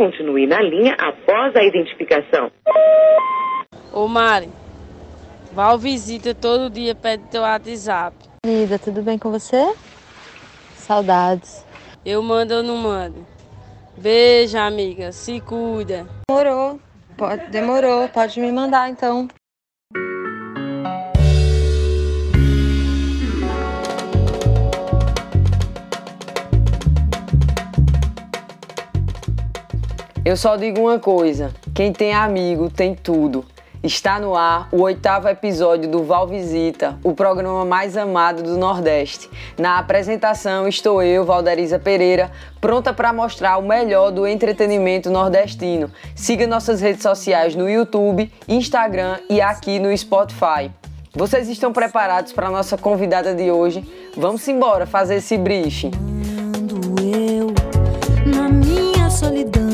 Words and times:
continue 0.00 0.46
na 0.46 0.62
linha 0.62 0.94
após 0.94 1.54
a 1.54 1.62
identificação. 1.62 2.50
Ô 3.92 4.08
Mari, 4.08 4.48
Val 5.52 5.78
visita 5.78 6.34
todo 6.34 6.70
dia, 6.70 6.94
pede 6.94 7.24
teu 7.24 7.42
WhatsApp. 7.42 8.16
Vida, 8.46 8.78
tudo 8.78 9.02
bem 9.02 9.18
com 9.18 9.30
você? 9.30 9.74
Saudades. 10.74 11.66
Eu 12.02 12.22
mando 12.22 12.54
ou 12.54 12.62
não 12.62 12.78
mando? 12.78 13.26
Beijo, 13.94 14.56
amiga. 14.56 15.12
Se 15.12 15.38
cuida. 15.38 16.06
Demorou. 16.30 16.80
Pode, 17.18 17.50
demorou. 17.50 18.08
Pode 18.08 18.40
me 18.40 18.50
mandar 18.50 18.88
então. 18.88 19.28
Eu 30.30 30.36
só 30.36 30.54
digo 30.54 30.82
uma 30.82 30.96
coisa: 30.96 31.50
quem 31.74 31.92
tem 31.92 32.14
amigo 32.14 32.70
tem 32.70 32.94
tudo. 32.94 33.44
Está 33.82 34.20
no 34.20 34.36
ar 34.36 34.68
o 34.70 34.82
oitavo 34.82 35.26
episódio 35.26 35.90
do 35.90 36.04
Val 36.04 36.28
Visita, 36.28 36.96
o 37.02 37.12
programa 37.12 37.64
mais 37.64 37.96
amado 37.96 38.40
do 38.40 38.56
Nordeste. 38.56 39.28
Na 39.58 39.80
apresentação 39.80 40.68
estou 40.68 41.02
eu, 41.02 41.24
Valderiza 41.24 41.80
Pereira, 41.80 42.30
pronta 42.60 42.94
para 42.94 43.12
mostrar 43.12 43.56
o 43.56 43.66
melhor 43.66 44.12
do 44.12 44.24
entretenimento 44.24 45.10
nordestino. 45.10 45.90
Siga 46.14 46.46
nossas 46.46 46.80
redes 46.80 47.02
sociais 47.02 47.56
no 47.56 47.68
YouTube, 47.68 48.32
Instagram 48.46 49.18
e 49.28 49.40
aqui 49.40 49.80
no 49.80 49.96
Spotify. 49.98 50.70
Vocês 51.12 51.48
estão 51.48 51.72
preparados 51.72 52.32
para 52.32 52.46
a 52.46 52.50
nossa 52.52 52.78
convidada 52.78 53.34
de 53.34 53.50
hoje? 53.50 53.82
Vamos 54.16 54.46
embora 54.46 54.86
fazer 54.86 55.16
esse 55.16 55.36
briefing. 55.36 55.90
Eu, 57.02 57.52
na 58.32 58.48
minha 58.48 59.10
solidão 59.10 59.69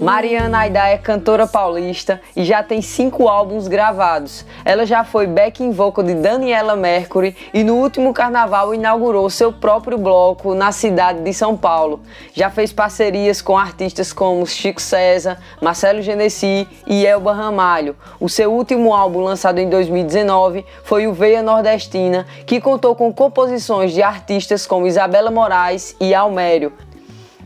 Mariana 0.00 0.58
Aida 0.58 0.88
é 0.88 0.98
cantora 0.98 1.46
paulista 1.46 2.20
e 2.34 2.44
já 2.44 2.62
tem 2.62 2.82
cinco 2.82 3.28
álbuns 3.28 3.68
gravados. 3.68 4.44
Ela 4.64 4.84
já 4.84 5.04
foi 5.04 5.26
backing 5.26 5.70
vocal 5.70 6.04
de 6.04 6.14
Daniela 6.14 6.74
Mercury 6.74 7.36
e 7.52 7.62
no 7.62 7.74
último 7.74 8.12
carnaval 8.12 8.74
inaugurou 8.74 9.28
seu 9.30 9.52
próprio 9.52 9.96
bloco 9.96 10.54
na 10.54 10.72
cidade 10.72 11.20
de 11.20 11.32
São 11.32 11.56
Paulo. 11.56 12.00
Já 12.32 12.50
fez 12.50 12.72
parcerias 12.72 13.40
com 13.40 13.56
artistas 13.56 14.12
como 14.12 14.46
Chico 14.46 14.80
César, 14.80 15.38
Marcelo 15.60 16.02
Genesi 16.02 16.66
e 16.86 17.06
Elba 17.06 17.32
Ramalho. 17.32 17.96
O 18.18 18.28
seu 18.28 18.52
último 18.52 18.92
álbum, 18.94 19.20
lançado 19.20 19.58
em 19.58 19.68
2019, 19.68 20.64
foi 20.82 21.06
o 21.06 21.12
Veia 21.12 21.42
Nordestina, 21.42 22.26
que 22.46 22.60
contou 22.60 22.94
com 22.94 23.12
composições 23.12 23.92
de 23.92 24.02
artistas 24.02 24.66
como 24.66 24.86
Isabela 24.86 25.30
Moraes 25.30 25.94
e 26.00 26.14
Almério. 26.14 26.72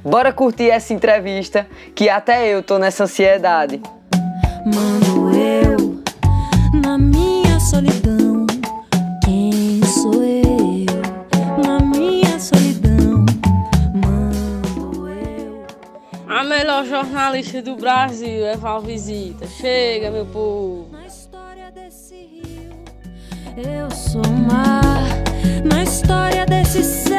Bora 0.05 0.33
curtir 0.33 0.71
essa 0.71 0.95
entrevista, 0.95 1.67
que 1.95 2.09
até 2.09 2.49
eu 2.49 2.63
tô 2.63 2.79
nessa 2.79 3.05
ansiedade. 3.05 3.81
Mando 4.65 5.37
eu 5.37 6.03
na 6.83 6.97
minha 6.97 7.59
solidão. 7.61 8.47
Quem 9.25 9.83
sou 9.85 10.23
eu 10.23 10.87
na 11.65 11.81
minha 11.81 12.39
solidão? 12.39 13.27
Mando 13.95 15.09
eu. 15.09 15.67
A 16.29 16.45
melhor 16.45 16.85
jornalista 16.85 17.61
do 17.61 17.77
Brasil 17.77 18.47
é 18.47 18.57
Val 18.57 18.81
Visita. 18.81 19.47
Chega, 19.47 20.11
meu 20.11 20.27
povo. 20.27 20.89
Na 20.93 21.07
história 21.07 21.71
desse 21.73 22.15
rio, 22.15 22.73
eu 23.57 23.91
sou 23.91 24.23
mar. 24.49 25.05
Na 25.65 25.83
história 25.83 26.47
desse 26.47 26.83
céu. 26.85 27.19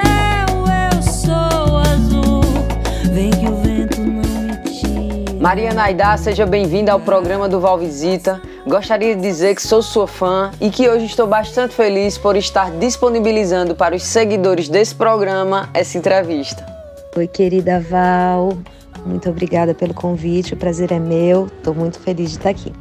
Maria 5.40 5.74
Naidá, 5.74 6.16
seja 6.18 6.46
bem-vinda 6.46 6.92
ao 6.92 7.00
programa 7.00 7.50
do 7.50 7.59
Val 7.59 7.78
Visita. 7.78 8.42
Gostaria 8.68 9.16
de 9.16 9.22
dizer 9.22 9.56
que 9.56 9.62
sou 9.64 9.81
sua 9.81 10.06
fã 10.06 10.52
e 10.62 10.70
que 10.70 10.88
hoje 10.88 11.06
estou 11.06 11.25
bastante 11.25 11.74
feliz 11.74 12.18
por 12.18 12.36
estar 12.36 12.70
disponibilizando 12.72 13.74
para 13.74 13.96
os 13.96 14.03
seguidores 14.03 14.70
desse 14.70 14.94
programa 14.94 15.70
essa 15.74 15.97
entrevista. 15.97 16.64
Oi, 17.16 17.28
querida 17.28 17.80
Val. 17.80 18.59
Muito 19.06 19.30
obrigada 19.30 19.74
pelo 19.74 19.94
convite, 19.94 20.53
o 20.53 20.58
prazer 20.58 20.91
é 20.91 21.00
meu. 21.00 21.47
Estou 21.47 21.74
muito 21.74 22.00
feliz 22.00 22.31
de 22.31 22.38
estar 22.38 22.50
aqui. 22.50 22.72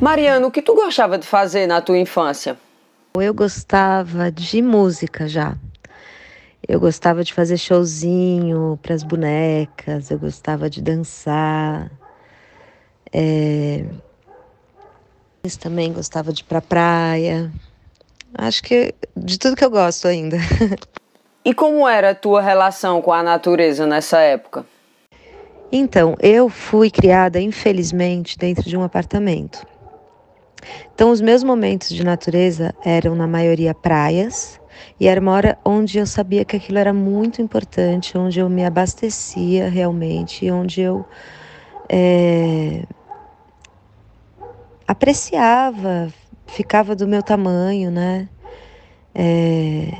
Mariana, 0.00 0.46
o 0.46 0.50
que 0.50 0.62
tu 0.62 0.74
gostava 0.74 1.18
de 1.18 1.26
fazer 1.26 1.66
na 1.66 1.82
tua 1.82 1.98
infância? 1.98 2.56
Eu 3.14 3.34
gostava 3.34 4.30
de 4.30 4.62
música 4.62 5.28
já. 5.28 5.54
Eu 6.66 6.78
gostava 6.78 7.24
de 7.24 7.32
fazer 7.32 7.56
showzinho 7.56 8.78
para 8.82 8.94
as 8.94 9.02
bonecas, 9.02 10.10
eu 10.10 10.18
gostava 10.18 10.68
de 10.68 10.82
dançar. 10.82 11.90
É... 13.12 13.84
Eu 15.42 15.50
também 15.58 15.92
gostava 15.92 16.32
de 16.32 16.42
ir 16.42 16.44
pra 16.44 16.60
praia. 16.60 17.50
Acho 18.34 18.62
que 18.62 18.94
de 19.16 19.38
tudo 19.38 19.56
que 19.56 19.64
eu 19.64 19.70
gosto 19.70 20.06
ainda. 20.06 20.36
E 21.42 21.54
como 21.54 21.88
era 21.88 22.10
a 22.10 22.14
tua 22.14 22.42
relação 22.42 23.00
com 23.00 23.14
a 23.14 23.22
natureza 23.22 23.86
nessa 23.86 24.18
época? 24.18 24.66
Então, 25.72 26.14
eu 26.20 26.50
fui 26.50 26.90
criada, 26.90 27.40
infelizmente, 27.40 28.36
dentro 28.36 28.68
de 28.68 28.76
um 28.76 28.82
apartamento. 28.82 29.66
Então, 30.94 31.10
os 31.10 31.22
meus 31.22 31.42
momentos 31.42 31.88
de 31.88 32.04
natureza 32.04 32.74
eram, 32.84 33.14
na 33.14 33.26
maioria, 33.26 33.72
praias 33.72 34.59
e 34.98 35.06
era 35.06 35.20
uma 35.20 35.32
hora 35.32 35.58
onde 35.64 35.98
eu 35.98 36.06
sabia 36.06 36.44
que 36.44 36.56
aquilo 36.56 36.78
era 36.78 36.92
muito 36.92 37.42
importante, 37.42 38.16
onde 38.18 38.40
eu 38.40 38.48
me 38.48 38.64
abastecia 38.64 39.68
realmente, 39.68 40.50
onde 40.50 40.80
eu 40.80 41.06
é, 41.88 42.84
apreciava, 44.86 46.12
ficava 46.46 46.96
do 46.96 47.06
meu 47.06 47.22
tamanho, 47.22 47.90
né? 47.90 48.28
É, 49.14 49.90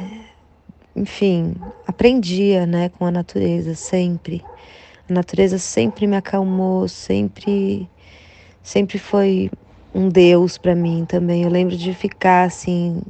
enfim, 0.95 1.55
aprendia, 1.87 2.67
né, 2.67 2.89
com 2.89 3.05
a 3.07 3.11
natureza 3.11 3.75
sempre. 3.75 4.47
A 5.09 5.13
natureza 5.13 5.59
sempre 5.59 6.07
me 6.07 6.17
acalmou, 6.17 6.89
sempre, 6.89 7.91
sempre 8.63 8.99
foi 8.99 9.51
um 9.95 10.09
Deus 10.09 10.59
para 10.59 10.75
mim 10.75 11.05
também. 11.07 11.43
Eu 11.45 11.51
lembro 11.51 11.77
de 11.77 11.95
ficar 11.95 12.45
assim 12.45 13.03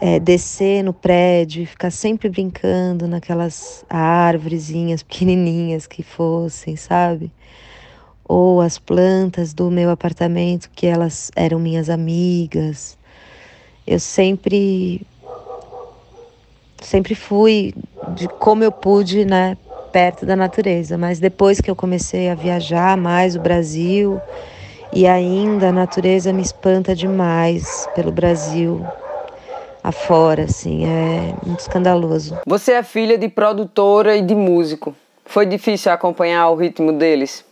é, 0.00 0.18
descer 0.18 0.82
no 0.82 0.94
prédio 0.94 1.62
e 1.62 1.66
ficar 1.66 1.90
sempre 1.90 2.30
brincando 2.30 3.06
naquelas 3.06 3.84
árvorezinhas 3.88 5.02
pequenininhas 5.02 5.86
que 5.86 6.02
fossem, 6.02 6.74
sabe? 6.74 7.30
Ou 8.24 8.62
as 8.62 8.78
plantas 8.78 9.52
do 9.52 9.70
meu 9.70 9.90
apartamento, 9.90 10.70
que 10.70 10.86
elas 10.86 11.30
eram 11.36 11.58
minhas 11.58 11.90
amigas. 11.90 12.96
Eu 13.86 14.00
sempre 14.00 15.06
sempre 16.80 17.14
fui 17.14 17.74
de 18.08 18.26
como 18.38 18.64
eu 18.64 18.72
pude, 18.72 19.26
né, 19.26 19.58
perto 19.92 20.24
da 20.24 20.34
natureza, 20.34 20.96
mas 20.96 21.20
depois 21.20 21.60
que 21.60 21.70
eu 21.70 21.76
comecei 21.76 22.30
a 22.30 22.34
viajar 22.34 22.96
mais 22.96 23.36
o 23.36 23.40
Brasil 23.40 24.22
e 24.90 25.06
ainda 25.06 25.68
a 25.68 25.72
natureza 25.72 26.32
me 26.32 26.42
espanta 26.42 26.94
demais 26.94 27.86
pelo 27.92 28.10
Brasil 28.10 28.90
afora, 29.82 30.44
assim, 30.44 30.84
é 30.84 31.34
muito 31.44 31.60
escandaloso. 31.60 32.38
Você 32.46 32.72
é 32.72 32.82
filha 32.82 33.16
de 33.18 33.28
produtora 33.28 34.16
e 34.16 34.22
de 34.22 34.34
músico. 34.34 34.94
Foi 35.24 35.46
difícil 35.46 35.92
acompanhar 35.92 36.48
o 36.50 36.56
ritmo 36.56 36.92
deles? 36.92 37.44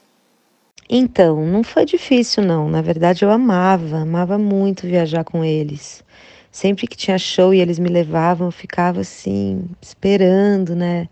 Então, 0.90 1.44
não 1.44 1.62
foi 1.62 1.84
difícil 1.84 2.42
não. 2.42 2.68
Na 2.68 2.80
verdade, 2.80 3.24
eu 3.24 3.30
amava, 3.30 3.98
amava 3.98 4.38
muito 4.38 4.86
viajar 4.86 5.22
com 5.22 5.44
eles. 5.44 6.02
Sempre 6.50 6.86
que 6.86 6.96
tinha 6.96 7.18
show 7.18 7.52
e 7.52 7.60
eles 7.60 7.78
me 7.78 7.88
levavam, 7.88 8.48
eu 8.48 8.52
ficava 8.52 9.02
assim, 9.02 9.66
esperando, 9.80 10.74
né? 10.74 11.08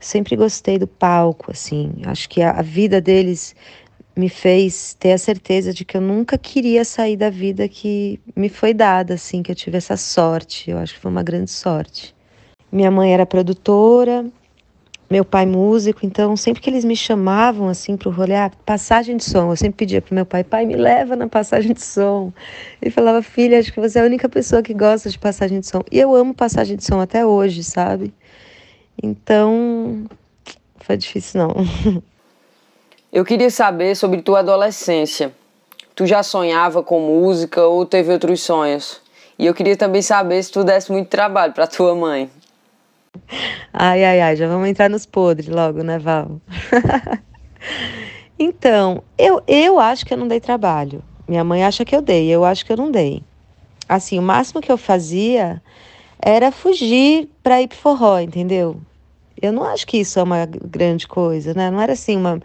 Sempre 0.00 0.34
gostei 0.34 0.78
do 0.78 0.86
palco, 0.86 1.50
assim. 1.50 1.92
Acho 2.06 2.28
que 2.28 2.40
a, 2.40 2.52
a 2.52 2.62
vida 2.62 3.00
deles 3.00 3.54
me 4.16 4.28
fez 4.28 4.94
ter 4.94 5.12
a 5.12 5.18
certeza 5.18 5.72
de 5.72 5.84
que 5.84 5.96
eu 5.96 6.00
nunca 6.00 6.36
queria 6.36 6.84
sair 6.84 7.16
da 7.16 7.30
vida 7.30 7.68
que 7.68 8.20
me 8.36 8.48
foi 8.48 8.74
dada, 8.74 9.14
assim, 9.14 9.42
que 9.42 9.50
eu 9.50 9.54
tive 9.54 9.78
essa 9.78 9.96
sorte. 9.96 10.70
Eu 10.70 10.78
acho 10.78 10.94
que 10.94 11.00
foi 11.00 11.10
uma 11.10 11.22
grande 11.22 11.50
sorte. 11.50 12.14
Minha 12.70 12.90
mãe 12.90 13.12
era 13.12 13.26
produtora, 13.26 14.24
meu 15.10 15.24
pai 15.24 15.44
músico, 15.44 16.06
então 16.06 16.36
sempre 16.36 16.62
que 16.62 16.70
eles 16.70 16.84
me 16.84 16.94
chamavam 16.94 17.68
assim 17.68 17.96
para 17.96 18.08
o 18.08 18.12
rolê, 18.12 18.36
ah, 18.36 18.50
passagem 18.64 19.16
de 19.16 19.24
som, 19.24 19.50
eu 19.50 19.56
sempre 19.56 19.78
pedia 19.78 20.00
para 20.00 20.14
meu 20.14 20.24
pai, 20.24 20.44
pai, 20.44 20.64
me 20.64 20.76
leva 20.76 21.16
na 21.16 21.26
passagem 21.26 21.72
de 21.72 21.82
som. 21.82 22.32
Ele 22.80 22.92
falava, 22.92 23.20
filha, 23.20 23.58
acho 23.58 23.72
que 23.72 23.80
você 23.80 23.98
é 23.98 24.02
a 24.02 24.04
única 24.04 24.28
pessoa 24.28 24.62
que 24.62 24.72
gosta 24.72 25.10
de 25.10 25.18
passagem 25.18 25.58
de 25.58 25.66
som. 25.66 25.82
E 25.90 25.98
eu 25.98 26.14
amo 26.14 26.32
passagem 26.32 26.76
de 26.76 26.84
som 26.84 27.00
até 27.00 27.26
hoje, 27.26 27.64
sabe? 27.64 28.14
Então, 29.02 30.04
foi 30.78 30.96
difícil 30.96 31.40
não. 31.40 31.56
Eu 33.12 33.24
queria 33.24 33.50
saber 33.50 33.96
sobre 33.96 34.22
tua 34.22 34.38
adolescência. 34.38 35.32
Tu 35.96 36.06
já 36.06 36.22
sonhava 36.22 36.80
com 36.80 37.00
música 37.00 37.66
ou 37.66 37.84
teve 37.84 38.12
outros 38.12 38.40
sonhos? 38.40 39.00
E 39.36 39.46
eu 39.46 39.52
queria 39.52 39.76
também 39.76 40.00
saber 40.00 40.40
se 40.44 40.52
tu 40.52 40.62
desse 40.62 40.92
muito 40.92 41.08
trabalho 41.08 41.52
para 41.52 41.66
tua 41.66 41.92
mãe. 41.92 42.30
ai, 43.72 44.04
ai, 44.04 44.20
ai, 44.20 44.36
já 44.36 44.46
vamos 44.46 44.68
entrar 44.68 44.88
nos 44.88 45.06
podres 45.06 45.48
logo, 45.48 45.82
né, 45.82 45.98
Val? 45.98 46.40
então, 48.38 49.02
eu, 49.18 49.42
eu 49.48 49.80
acho 49.80 50.06
que 50.06 50.14
eu 50.14 50.18
não 50.18 50.28
dei 50.28 50.38
trabalho. 50.38 51.02
Minha 51.26 51.42
mãe 51.42 51.64
acha 51.64 51.84
que 51.84 51.96
eu 51.96 52.02
dei, 52.02 52.28
eu 52.28 52.44
acho 52.44 52.64
que 52.64 52.72
eu 52.72 52.76
não 52.76 52.92
dei. 52.92 53.24
Assim, 53.88 54.20
o 54.20 54.22
máximo 54.22 54.60
que 54.60 54.70
eu 54.70 54.78
fazia 54.78 55.60
era 56.22 56.52
fugir 56.52 57.28
para 57.42 57.60
ir 57.60 57.66
pro 57.66 57.76
forró, 57.76 58.20
entendeu? 58.20 58.80
Eu 59.42 59.52
não 59.52 59.64
acho 59.64 59.86
que 59.86 59.98
isso 59.98 60.18
é 60.18 60.22
uma 60.22 60.44
grande 60.46 61.08
coisa, 61.08 61.54
né? 61.54 61.70
Não 61.70 61.80
era 61.80 61.94
assim 61.94 62.16
uma 62.16 62.40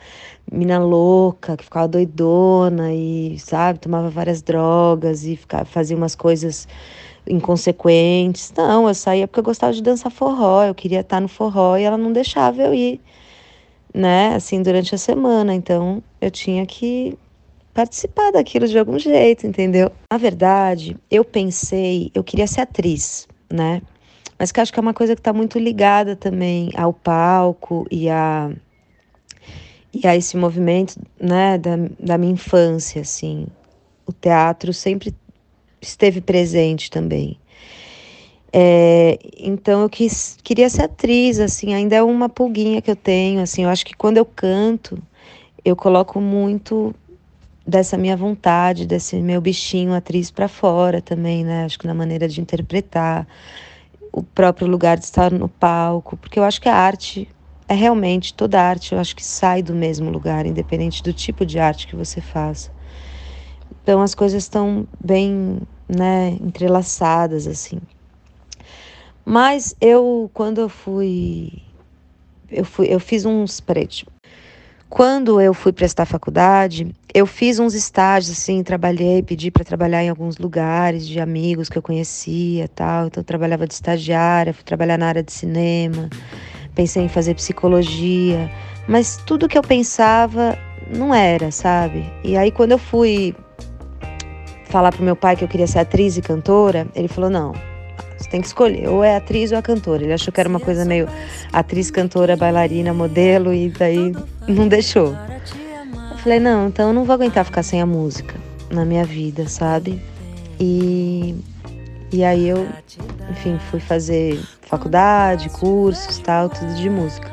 mina 0.51 0.79
louca 0.79 1.57
que 1.57 1.63
ficava 1.63 1.87
doidona 1.87 2.93
e, 2.93 3.37
sabe, 3.39 3.79
tomava 3.79 4.09
várias 4.09 4.41
drogas 4.41 5.25
e 5.25 5.35
ficava, 5.35 5.65
fazia 5.65 5.97
umas 5.97 6.15
coisas 6.15 6.67
inconsequentes. 7.27 8.53
Não, 8.55 8.87
eu 8.87 8.93
saía 8.93 9.27
porque 9.27 9.39
eu 9.39 9.43
gostava 9.43 9.73
de 9.73 9.81
dançar 9.81 10.11
forró, 10.11 10.63
eu 10.63 10.75
queria 10.75 11.01
estar 11.01 11.19
no 11.19 11.27
forró 11.27 11.77
e 11.77 11.83
ela 11.83 11.97
não 11.97 12.13
deixava 12.13 12.61
eu 12.61 12.73
ir, 12.73 13.01
né, 13.93 14.35
assim, 14.35 14.61
durante 14.61 14.95
a 14.95 14.97
semana. 14.97 15.53
Então, 15.53 16.01
eu 16.21 16.31
tinha 16.31 16.65
que 16.65 17.17
participar 17.73 18.31
daquilo 18.31 18.67
de 18.67 18.79
algum 18.79 18.97
jeito, 18.97 19.45
entendeu? 19.45 19.91
Na 20.09 20.17
verdade, 20.17 20.95
eu 21.11 21.25
pensei, 21.25 22.09
eu 22.13 22.23
queria 22.23 22.47
ser 22.47 22.61
atriz, 22.61 23.27
né? 23.51 23.81
Mas 24.37 24.51
que 24.51 24.59
acho 24.59 24.71
que 24.71 24.79
é 24.79 24.81
uma 24.81 24.93
coisa 24.93 25.15
que 25.15 25.21
está 25.21 25.33
muito 25.33 25.57
ligada 25.57 26.15
também 26.15 26.69
ao 26.75 26.93
palco 26.93 27.87
e 27.89 28.09
a 28.09 28.51
e 29.93 30.05
a 30.05 30.13
esse 30.13 30.35
movimento, 30.35 30.99
né, 31.17 31.57
da, 31.57 31.77
da 31.97 32.17
minha 32.17 32.33
infância, 32.33 33.01
assim. 33.01 33.47
O 34.05 34.11
teatro 34.11 34.73
sempre 34.73 35.15
esteve 35.81 36.19
presente 36.19 36.91
também. 36.91 37.39
É, 38.51 39.17
então 39.37 39.81
eu 39.81 39.89
quis, 39.89 40.37
queria 40.43 40.69
ser 40.69 40.83
atriz, 40.83 41.39
assim, 41.39 41.73
ainda 41.73 41.95
é 41.95 42.03
uma 42.03 42.27
pulguinha 42.27 42.81
que 42.81 42.91
eu 42.91 42.95
tenho, 42.95 43.41
assim, 43.41 43.63
eu 43.63 43.69
acho 43.69 43.85
que 43.85 43.93
quando 43.93 44.17
eu 44.17 44.25
canto, 44.25 45.01
eu 45.63 45.75
coloco 45.75 46.19
muito 46.19 46.93
dessa 47.65 47.97
minha 47.97 48.15
vontade, 48.15 48.85
desse 48.85 49.15
meu 49.17 49.41
bichinho 49.41 49.93
atriz 49.93 50.29
para 50.29 50.47
fora 50.47 51.01
também, 51.01 51.43
né? 51.43 51.65
Acho 51.65 51.79
que 51.79 51.87
na 51.87 51.93
maneira 51.93 52.27
de 52.27 52.39
interpretar, 52.39 53.27
o 54.15 54.23
próprio 54.23 54.65
lugar 54.65 54.97
de 54.97 55.03
estar 55.03 55.29
no 55.29 55.49
palco, 55.49 56.15
porque 56.15 56.39
eu 56.39 56.43
acho 56.45 56.61
que 56.61 56.69
a 56.69 56.75
arte 56.75 57.27
é 57.67 57.73
realmente 57.73 58.33
toda 58.33 58.61
arte, 58.61 58.93
eu 58.93 58.99
acho 58.99 59.13
que 59.13 59.25
sai 59.25 59.61
do 59.61 59.75
mesmo 59.75 60.09
lugar, 60.09 60.45
independente 60.45 61.03
do 61.03 61.11
tipo 61.11 61.45
de 61.45 61.59
arte 61.59 61.85
que 61.85 61.97
você 61.97 62.21
faça. 62.21 62.69
Então 63.81 64.01
as 64.01 64.15
coisas 64.15 64.43
estão 64.43 64.87
bem, 65.03 65.59
né, 65.89 66.29
entrelaçadas 66.39 67.45
assim. 67.45 67.77
Mas 69.25 69.75
eu 69.81 70.31
quando 70.33 70.61
eu 70.61 70.69
fui 70.69 71.51
eu 72.49 72.63
fui 72.63 72.87
eu 72.89 73.01
fiz 73.01 73.25
uns 73.25 73.59
prédios. 73.59 74.05
Quando 74.89 75.41
eu 75.41 75.53
fui 75.53 75.73
prestar 75.73 76.05
faculdade, 76.05 76.95
eu 77.13 77.25
fiz 77.25 77.59
uns 77.59 77.73
estágios 77.73 78.37
assim, 78.37 78.63
trabalhei, 78.63 79.21
pedi 79.21 79.51
para 79.51 79.63
trabalhar 79.63 80.03
em 80.03 80.09
alguns 80.09 80.37
lugares 80.37 81.07
de 81.07 81.19
amigos 81.19 81.67
que 81.69 81.77
eu 81.77 81.81
conhecia, 81.81 82.67
tal. 82.69 83.07
Então 83.07 83.21
eu 83.21 83.25
trabalhava 83.25 83.67
de 83.67 83.73
estagiária, 83.73 84.53
fui 84.53 84.63
trabalhar 84.63 84.97
na 84.97 85.07
área 85.07 85.23
de 85.23 85.31
cinema 85.31 86.09
pensei 86.75 87.03
em 87.03 87.09
fazer 87.09 87.33
psicologia, 87.33 88.51
mas 88.87 89.17
tudo 89.25 89.47
que 89.47 89.57
eu 89.57 89.63
pensava 89.63 90.57
não 90.95 91.15
era, 91.15 91.49
sabe? 91.49 92.05
E 92.23 92.37
aí 92.37 92.51
quando 92.51 92.73
eu 92.73 92.77
fui 92.77 93.33
falar 94.65 94.91
pro 94.91 95.03
meu 95.03 95.15
pai 95.15 95.35
que 95.35 95.43
eu 95.43 95.47
queria 95.47 95.65
ser 95.65 95.79
atriz 95.79 96.17
e 96.17 96.21
cantora, 96.21 96.85
ele 96.93 97.07
falou: 97.07 97.29
"Não, 97.29 97.53
você 98.17 98.29
tem 98.29 98.41
que 98.41 98.47
escolher, 98.47 98.87
ou 98.87 99.03
é 99.03 99.15
atriz 99.15 99.51
ou 99.51 99.57
é 99.57 99.61
cantora". 99.61 100.03
Ele 100.03 100.13
achou 100.13 100.33
que 100.33 100.39
era 100.39 100.49
uma 100.49 100.59
coisa 100.59 100.85
meio 100.85 101.07
atriz, 101.51 101.91
cantora, 101.91 102.35
bailarina, 102.35 102.93
modelo 102.93 103.53
e 103.53 103.69
daí 103.69 104.15
não 104.47 104.67
deixou. 104.67 105.15
Eu 106.11 106.17
falei: 106.17 106.39
"Não, 106.39 106.67
então 106.67 106.89
eu 106.89 106.93
não 106.93 107.03
vou 107.03 107.13
aguentar 107.13 107.45
ficar 107.45 107.63
sem 107.63 107.81
a 107.81 107.85
música 107.85 108.35
na 108.71 108.85
minha 108.85 109.05
vida, 109.05 109.47
sabe?" 109.47 110.01
E 110.59 111.35
e 112.11 112.23
aí 112.23 112.47
eu, 112.47 112.65
enfim, 113.29 113.59
fui 113.69 113.79
fazer 113.79 114.39
faculdade, 114.61 115.49
cursos, 115.49 116.17
tal, 116.19 116.47
tudo 116.47 116.73
de 116.75 116.89
música. 116.89 117.29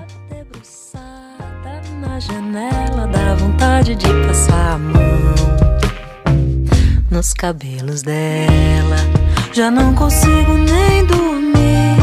Na 2.00 2.18
janela 2.18 3.06
dá 3.06 3.34
vontade 3.34 3.94
de 3.94 4.08
passar 4.26 4.74
a 4.74 4.78
mão 4.78 5.02
nos 7.10 7.32
cabelos 7.32 8.02
dela. 8.02 9.21
Já 9.54 9.70
não 9.70 9.94
consigo 9.94 10.54
nem 10.54 11.04
dormir. 11.04 11.98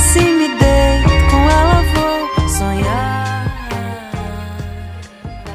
Se 0.00 0.18
me 0.18 0.48
deito 0.48 1.10
com 1.30 1.48
ela 1.48 1.80
vou 1.94 2.48
sonhar. 2.48 3.46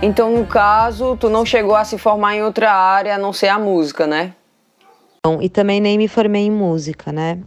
Então, 0.02 0.32
no 0.32 0.46
caso, 0.46 1.18
tu 1.18 1.30
não 1.30 1.46
chegou 1.46 1.76
a 1.76 1.84
se 1.84 1.98
formar 1.98 2.36
em 2.38 2.44
outra 2.44 2.72
área 2.72 3.16
a 3.16 3.18
não 3.18 3.34
ser 3.34 3.50
a 3.50 3.60
música, 3.60 4.08
né? 4.08 4.34
E 5.42 5.50
também 5.50 5.82
nem 5.82 5.98
me 5.98 6.08
formei 6.08 6.46
em 6.46 6.52
música, 6.52 7.12
né? 7.12 7.40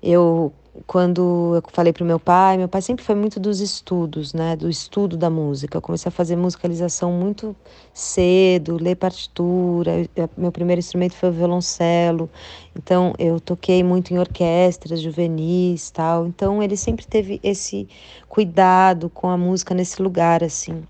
Eu 0.00 0.52
quando 0.86 1.54
eu 1.54 1.62
falei 1.72 1.92
para 1.92 2.02
o 2.02 2.06
meu 2.06 2.18
pai, 2.18 2.56
meu 2.56 2.68
pai 2.68 2.82
sempre 2.82 3.04
foi 3.04 3.14
muito 3.14 3.38
dos 3.38 3.60
estudos, 3.60 4.34
né, 4.34 4.56
do 4.56 4.68
estudo 4.68 5.16
da 5.16 5.30
música. 5.30 5.78
Eu 5.78 5.82
comecei 5.82 6.08
a 6.08 6.12
fazer 6.12 6.36
musicalização 6.36 7.12
muito 7.12 7.54
cedo, 7.94 8.76
ler 8.76 8.96
partitura. 8.96 10.08
Meu 10.36 10.52
primeiro 10.52 10.78
instrumento 10.80 11.14
foi 11.14 11.28
o 11.28 11.32
violoncelo. 11.32 12.28
Então 12.74 13.14
eu 13.18 13.38
toquei 13.40 13.82
muito 13.82 14.12
em 14.12 14.18
orquestras 14.18 15.00
juvenis, 15.00 15.90
tal. 15.90 16.26
Então 16.26 16.62
ele 16.62 16.76
sempre 16.76 17.06
teve 17.06 17.40
esse 17.42 17.88
cuidado 18.28 19.08
com 19.08 19.28
a 19.28 19.36
música 19.36 19.74
nesse 19.74 20.02
lugar 20.02 20.42
assim. 20.42 20.82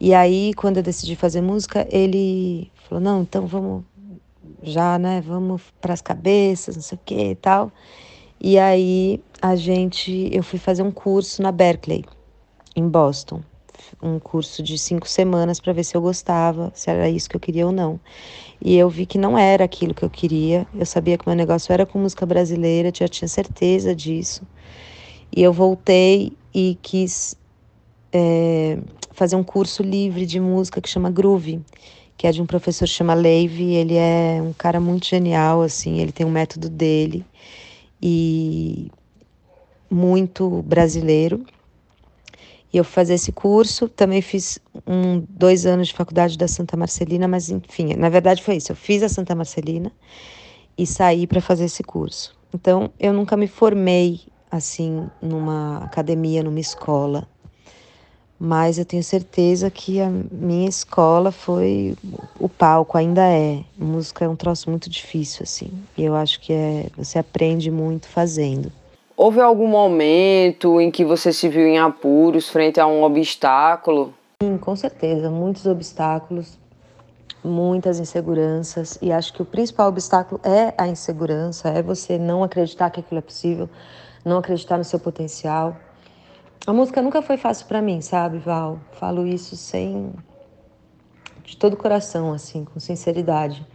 E 0.00 0.14
aí 0.14 0.54
quando 0.54 0.78
eu 0.78 0.82
decidi 0.82 1.16
fazer 1.16 1.40
música, 1.40 1.86
ele 1.90 2.70
falou: 2.88 3.02
"Não, 3.02 3.22
então 3.22 3.46
vamos 3.46 3.84
já, 4.62 4.98
né? 4.98 5.20
Vamos 5.20 5.62
para 5.80 5.92
as 5.92 6.00
cabeças, 6.00 6.76
não 6.76 6.82
sei 6.82 6.96
o 6.96 7.00
que 7.04 7.30
e 7.30 7.34
tal. 7.34 7.70
E 8.46 8.58
aí 8.58 9.22
a 9.40 9.56
gente, 9.56 10.28
eu 10.30 10.42
fui 10.42 10.58
fazer 10.58 10.82
um 10.82 10.90
curso 10.90 11.40
na 11.40 11.50
Berkeley, 11.50 12.04
em 12.76 12.86
Boston, 12.86 13.40
um 14.02 14.18
curso 14.18 14.62
de 14.62 14.76
cinco 14.76 15.08
semanas 15.08 15.58
para 15.58 15.72
ver 15.72 15.82
se 15.82 15.96
eu 15.96 16.02
gostava, 16.02 16.70
se 16.74 16.90
era 16.90 17.08
isso 17.08 17.26
que 17.26 17.36
eu 17.36 17.40
queria 17.40 17.64
ou 17.64 17.72
não. 17.72 17.98
E 18.62 18.76
eu 18.76 18.90
vi 18.90 19.06
que 19.06 19.16
não 19.16 19.38
era 19.38 19.64
aquilo 19.64 19.94
que 19.94 20.02
eu 20.02 20.10
queria. 20.10 20.66
Eu 20.74 20.84
sabia 20.84 21.16
que 21.16 21.26
meu 21.26 21.34
negócio 21.34 21.72
era 21.72 21.86
com 21.86 21.98
música 21.98 22.26
brasileira, 22.26 22.92
já 22.94 23.08
tinha 23.08 23.28
certeza 23.28 23.94
disso. 23.94 24.42
E 25.34 25.42
eu 25.42 25.50
voltei 25.50 26.30
e 26.52 26.76
quis 26.82 27.34
é, 28.12 28.76
fazer 29.12 29.36
um 29.36 29.42
curso 29.42 29.82
livre 29.82 30.26
de 30.26 30.38
música 30.38 30.82
que 30.82 30.88
chama 30.90 31.10
Groove 31.10 31.62
que 32.18 32.26
é 32.26 32.30
de 32.30 32.42
um 32.42 32.46
professor 32.46 32.86
que 32.86 32.94
chama 32.94 33.14
Leivy. 33.14 33.74
Ele 33.74 33.96
é 33.96 34.38
um 34.42 34.52
cara 34.52 34.78
muito 34.80 35.06
genial, 35.06 35.62
assim, 35.62 35.98
ele 35.98 36.12
tem 36.12 36.26
um 36.26 36.30
método 36.30 36.68
dele 36.68 37.24
e 38.06 38.90
muito 39.90 40.62
brasileiro. 40.62 41.42
E 42.70 42.76
eu 42.76 42.84
fui 42.84 42.92
fazer 42.92 43.14
esse 43.14 43.32
curso, 43.32 43.88
também 43.88 44.20
fiz 44.20 44.58
um, 44.86 45.24
dois 45.26 45.64
anos 45.64 45.88
de 45.88 45.94
faculdade 45.94 46.36
da 46.36 46.46
Santa 46.46 46.76
Marcelina, 46.76 47.26
mas 47.26 47.48
enfim, 47.48 47.94
na 47.94 48.10
verdade 48.10 48.42
foi 48.42 48.56
isso. 48.56 48.72
Eu 48.72 48.76
fiz 48.76 49.02
a 49.02 49.08
Santa 49.08 49.34
Marcelina 49.34 49.90
e 50.76 50.86
saí 50.86 51.26
para 51.26 51.40
fazer 51.40 51.64
esse 51.64 51.82
curso. 51.82 52.36
Então, 52.52 52.92
eu 53.00 53.12
nunca 53.12 53.38
me 53.38 53.46
formei 53.46 54.20
assim 54.50 55.08
numa 55.22 55.78
academia, 55.78 56.42
numa 56.42 56.60
escola 56.60 57.26
mas 58.38 58.78
eu 58.78 58.84
tenho 58.84 59.02
certeza 59.02 59.70
que 59.70 60.00
a 60.00 60.08
minha 60.08 60.68
escola 60.68 61.30
foi 61.30 61.96
o 62.38 62.48
palco, 62.48 62.98
ainda 62.98 63.22
é. 63.22 63.60
Música 63.78 64.24
é 64.24 64.28
um 64.28 64.36
troço 64.36 64.68
muito 64.68 64.90
difícil, 64.90 65.42
assim. 65.44 65.70
E 65.96 66.04
eu 66.04 66.14
acho 66.14 66.40
que 66.40 66.52
é, 66.52 66.86
você 66.96 67.18
aprende 67.18 67.70
muito 67.70 68.08
fazendo. 68.08 68.70
Houve 69.16 69.40
algum 69.40 69.68
momento 69.68 70.80
em 70.80 70.90
que 70.90 71.04
você 71.04 71.32
se 71.32 71.48
viu 71.48 71.66
em 71.66 71.78
apuros 71.78 72.48
frente 72.48 72.80
a 72.80 72.86
um 72.86 73.04
obstáculo? 73.04 74.12
Sim, 74.42 74.58
com 74.58 74.74
certeza. 74.74 75.30
Muitos 75.30 75.66
obstáculos, 75.66 76.58
muitas 77.44 78.00
inseguranças. 78.00 78.98
E 79.00 79.12
acho 79.12 79.32
que 79.32 79.40
o 79.40 79.44
principal 79.44 79.88
obstáculo 79.88 80.40
é 80.42 80.74
a 80.76 80.88
insegurança, 80.88 81.68
é 81.68 81.80
você 81.80 82.18
não 82.18 82.42
acreditar 82.42 82.90
que 82.90 82.98
aquilo 82.98 83.18
é 83.18 83.22
possível, 83.22 83.70
não 84.24 84.38
acreditar 84.38 84.78
no 84.78 84.84
seu 84.84 84.98
potencial. 84.98 85.76
A 86.66 86.72
música 86.72 87.02
nunca 87.02 87.20
foi 87.20 87.36
fácil 87.36 87.66
para 87.66 87.82
mim, 87.82 88.00
sabe, 88.00 88.38
Val? 88.38 88.78
Falo 88.92 89.26
isso 89.26 89.56
sem 89.56 90.12
de 91.44 91.56
todo 91.56 91.74
o 91.74 91.76
coração, 91.76 92.32
assim, 92.32 92.64
com 92.64 92.80
sinceridade. 92.80 93.66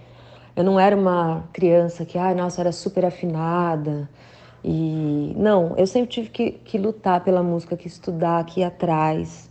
Eu 0.55 0.63
não 0.63 0.79
era 0.79 0.95
uma 0.95 1.48
criança 1.53 2.03
que, 2.03 2.17
ai, 2.17 2.33
nossa, 2.33 2.62
era 2.62 2.71
super 2.71 3.05
afinada. 3.05 4.09
E 4.63 5.33
não, 5.38 5.75
eu 5.77 5.88
sempre 5.88 6.09
tive 6.09 6.29
que, 6.29 6.51
que 6.51 6.77
lutar 6.77 7.24
pela 7.24 7.41
música, 7.41 7.77
que 7.77 7.88
estudar, 7.88 8.43
que 8.45 8.62
ir 8.62 8.63
atrás. 8.63 9.50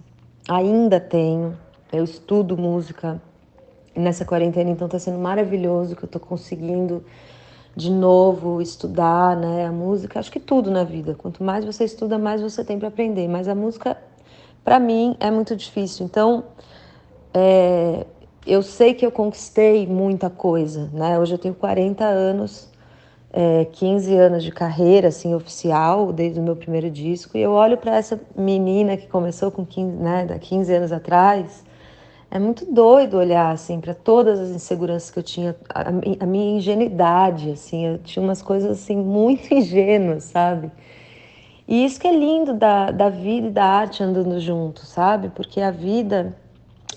Ainda 0.49 1.01
tenho. 1.01 1.57
Eu 1.93 2.05
estudo 2.05 2.57
música 2.57 3.23
nessa 3.97 4.25
quarentena, 4.25 4.71
então 4.71 4.89
tá 4.89 4.99
sendo 4.99 5.19
maravilhoso 5.19 5.97
que 5.97 6.05
eu 6.05 6.09
tô 6.09 6.21
conseguindo 6.21 7.05
de 7.79 7.93
novo 7.93 8.61
estudar, 8.61 9.37
né? 9.37 9.65
A 9.67 9.73
música, 9.73 10.19
acho 10.19 10.33
que 10.33 10.41
tudo 10.41 10.69
na 10.69 10.83
vida. 10.83 11.15
Quanto 11.15 11.45
mais 11.45 11.65
você 11.65 11.85
estuda, 11.85 12.19
mais 12.19 12.43
você 12.43 12.65
tem 12.65 12.77
para 12.77 12.89
aprender. 12.89 13.29
Mas 13.29 13.47
a 13.47 13.55
música, 13.55 13.97
para 14.65 14.81
mim, 14.81 15.17
é 15.21 15.31
muito 15.31 15.55
difícil. 15.55 16.05
Então, 16.05 16.45
é, 17.33 18.05
eu 18.45 18.63
sei 18.65 18.95
que 18.95 19.07
eu 19.07 19.13
conquistei 19.13 19.87
muita 19.87 20.29
coisa, 20.29 20.91
né? 20.93 21.21
Hoje 21.21 21.35
eu 21.35 21.39
tenho 21.39 21.55
40 21.55 22.05
anos, 22.05 22.69
é, 23.33 23.65
15 23.67 24.13
anos 24.17 24.43
de 24.43 24.51
carreira, 24.51 25.07
assim, 25.07 25.33
oficial, 25.33 26.13
desde 26.13 26.41
o 26.41 26.43
meu 26.43 26.57
primeiro 26.57 26.91
disco. 26.91 27.39
E 27.39 27.41
eu 27.41 27.53
olho 27.53 27.77
para 27.77 27.97
essa 27.97 28.21
menina 28.37 28.97
que 28.97 29.07
começou 29.07 29.53
com 29.53 29.65
15, 29.65 29.97
né, 29.99 30.27
15 30.41 30.75
anos 30.75 30.91
atrás 30.91 31.63
é 32.31 32.39
muito 32.39 32.71
doido 32.71 33.17
olhar 33.17 33.51
assim 33.51 33.81
para 33.81 33.95
todas 33.95 34.39
as 34.39 34.51
inseguranças 34.51 35.11
que 35.11 35.19
eu 35.19 35.23
tinha, 35.23 35.57
a, 35.69 35.89
a, 36.21 36.27
minha 36.27 36.59
ingenuidade, 36.59 37.51
assim, 37.51 37.87
eu 37.87 37.99
tinha 37.99 38.23
umas 38.23 38.43
coisas 38.43 38.71
assim 38.71 38.97
muito 38.97 39.53
ingênuas, 39.55 40.25
sabe? 40.25 40.71
E 41.67 41.85
isso 41.85 42.01
que 42.01 42.07
é 42.07 42.17
lindo 42.17 42.55
da, 42.55 42.91
da 42.91 43.09
vida 43.09 43.49
e 43.49 43.51
da 43.51 43.65
arte 43.65 44.03
andando 44.03 44.39
junto, 44.41 44.85
sabe? 44.87 45.29
Porque 45.29 45.61
a 45.61 45.71
vida, 45.71 46.35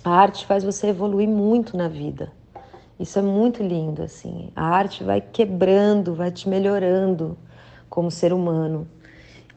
a 0.03 0.11
arte 0.11 0.45
faz 0.45 0.63
você 0.63 0.87
evoluir 0.87 1.27
muito 1.27 1.75
na 1.75 1.87
vida. 1.87 2.31
Isso 2.99 3.19
é 3.19 3.21
muito 3.21 3.63
lindo, 3.63 4.03
assim. 4.03 4.49
A 4.55 4.63
arte 4.63 5.03
vai 5.03 5.19
quebrando, 5.19 6.13
vai 6.13 6.31
te 6.31 6.47
melhorando 6.47 7.37
como 7.89 8.09
ser 8.09 8.31
humano. 8.31 8.87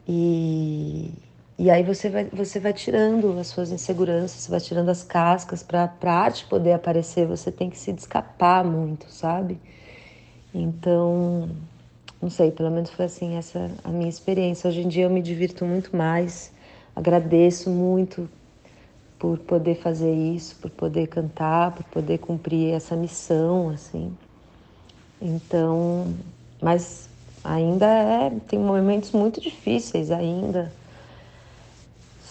E, 0.07 1.13
e 1.57 1.69
aí 1.69 1.83
você 1.83 2.09
vai, 2.09 2.25
você 2.25 2.59
vai 2.59 2.73
tirando 2.73 3.39
as 3.39 3.47
suas 3.47 3.71
inseguranças, 3.71 4.41
você 4.41 4.51
vai 4.51 4.59
tirando 4.59 4.89
as 4.89 5.03
cascas 5.03 5.63
para 5.63 5.89
a 6.03 6.11
arte 6.11 6.45
poder 6.47 6.73
aparecer. 6.73 7.25
Você 7.27 7.49
tem 7.49 7.69
que 7.69 7.77
se 7.77 7.91
escapar 7.91 8.65
muito, 8.65 9.09
sabe? 9.09 9.57
Então, 10.53 11.49
não 12.21 12.29
sei, 12.29 12.51
pelo 12.51 12.69
menos 12.69 12.89
foi 12.89 13.05
assim 13.05 13.37
essa 13.37 13.71
a 13.85 13.89
minha 13.89 14.09
experiência. 14.09 14.67
Hoje 14.67 14.81
em 14.81 14.87
dia 14.89 15.05
eu 15.05 15.09
me 15.09 15.21
divirto 15.21 15.63
muito 15.63 15.95
mais, 15.95 16.51
agradeço 16.93 17.69
muito 17.69 18.29
por 19.17 19.39
poder 19.39 19.75
fazer 19.75 20.13
isso, 20.13 20.57
por 20.57 20.69
poder 20.71 21.07
cantar, 21.07 21.71
por 21.71 21.85
poder 21.85 22.17
cumprir 22.17 22.73
essa 22.73 22.97
missão, 22.97 23.69
assim. 23.69 24.13
Então, 25.21 26.13
mas 26.61 27.09
ainda 27.41 27.85
é, 27.85 28.29
tem 28.45 28.59
momentos 28.59 29.13
muito 29.13 29.39
difíceis 29.39 30.11
ainda 30.11 30.69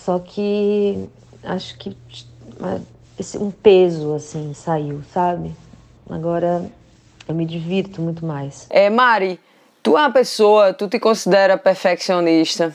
só 0.04 0.18
que 0.18 1.08
acho 1.42 1.78
que 1.78 1.96
esse, 3.18 3.38
um 3.38 3.50
peso 3.50 4.14
assim 4.14 4.52
saiu, 4.52 5.02
sabe? 5.11 5.50
Agora 6.11 6.70
eu 7.26 7.34
me 7.34 7.46
divirto 7.46 8.02
muito 8.02 8.26
mais. 8.26 8.66
É, 8.68 8.90
Mari, 8.90 9.40
tu 9.82 9.96
é 9.96 10.02
uma 10.02 10.12
pessoa, 10.12 10.75
tu 10.75 10.88
te 10.88 11.00
considera 11.00 11.56
perfeccionista? 11.56 12.75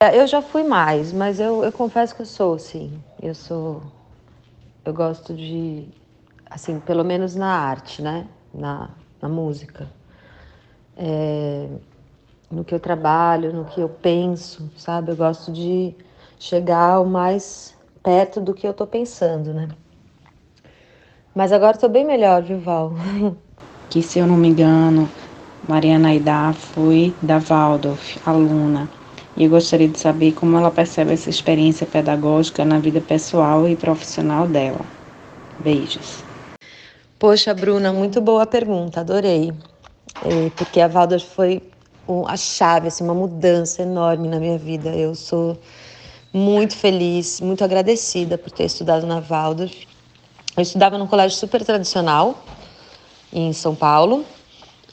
É, 0.00 0.18
eu 0.18 0.26
já 0.26 0.42
fui 0.42 0.64
mais, 0.64 1.12
mas 1.12 1.38
eu, 1.38 1.62
eu 1.64 1.70
confesso 1.70 2.14
que 2.14 2.22
eu 2.22 2.26
sou, 2.26 2.58
sim. 2.58 3.00
Eu 3.22 3.36
sou. 3.36 3.80
Eu 4.84 4.92
gosto 4.92 5.34
de. 5.34 5.86
Assim, 6.50 6.80
pelo 6.80 7.04
menos 7.04 7.36
na 7.36 7.52
arte, 7.52 8.02
né? 8.02 8.26
Na, 8.52 8.90
na 9.22 9.28
música. 9.28 9.88
É, 10.96 11.68
no 12.50 12.64
que 12.64 12.74
eu 12.74 12.80
trabalho, 12.80 13.52
no 13.52 13.64
que 13.64 13.80
eu 13.80 13.88
penso, 13.88 14.68
sabe? 14.76 15.12
Eu 15.12 15.16
gosto 15.16 15.52
de 15.52 15.94
chegar 16.38 17.00
o 17.00 17.06
mais 17.06 17.76
perto 18.02 18.40
do 18.40 18.54
que 18.54 18.66
eu 18.66 18.74
tô 18.74 18.86
pensando, 18.86 19.52
né? 19.54 19.68
Mas 21.34 21.52
agora 21.52 21.78
tô 21.78 21.88
bem 21.88 22.04
melhor, 22.04 22.42
viu, 22.42 22.58
Val? 22.60 22.92
que 23.90 24.02
se 24.02 24.18
eu 24.18 24.26
não 24.26 24.36
me 24.36 24.48
engano, 24.48 25.10
Mariana 25.66 26.08
Aidá 26.10 26.52
foi 26.52 27.18
da 27.22 27.38
Waldorf, 27.38 28.18
aluna. 28.24 28.90
E 29.36 29.44
eu 29.44 29.50
gostaria 29.50 29.88
de 29.88 29.98
saber 29.98 30.32
como 30.32 30.56
ela 30.56 30.70
percebe 30.70 31.12
essa 31.12 31.30
experiência 31.30 31.86
pedagógica 31.86 32.64
na 32.64 32.78
vida 32.78 33.00
pessoal 33.00 33.68
e 33.68 33.76
profissional 33.76 34.46
dela. 34.48 34.86
Beijos. 35.58 36.24
Poxa, 37.18 37.52
Bruna, 37.54 37.92
muito 37.92 38.20
boa 38.20 38.46
pergunta, 38.46 39.00
adorei. 39.00 39.52
É, 40.20 40.50
porque 40.50 40.80
a 40.80 40.88
Waldorf 40.88 41.26
foi 41.34 41.62
a 42.26 42.36
chave, 42.36 42.88
assim, 42.88 43.04
uma 43.04 43.14
mudança 43.14 43.82
enorme 43.82 44.28
na 44.28 44.40
minha 44.40 44.58
vida. 44.58 44.94
Eu 44.96 45.14
sou 45.14 45.60
muito 46.32 46.76
feliz, 46.76 47.40
muito 47.40 47.64
agradecida 47.64 48.36
por 48.36 48.50
ter 48.50 48.64
estudado 48.64 49.06
na 49.06 49.20
Waldorf. 49.20 49.86
Eu 50.56 50.62
estudava 50.62 50.98
num 50.98 51.06
colégio 51.06 51.38
super 51.38 51.64
tradicional 51.64 52.44
em 53.32 53.52
São 53.52 53.74
Paulo 53.74 54.24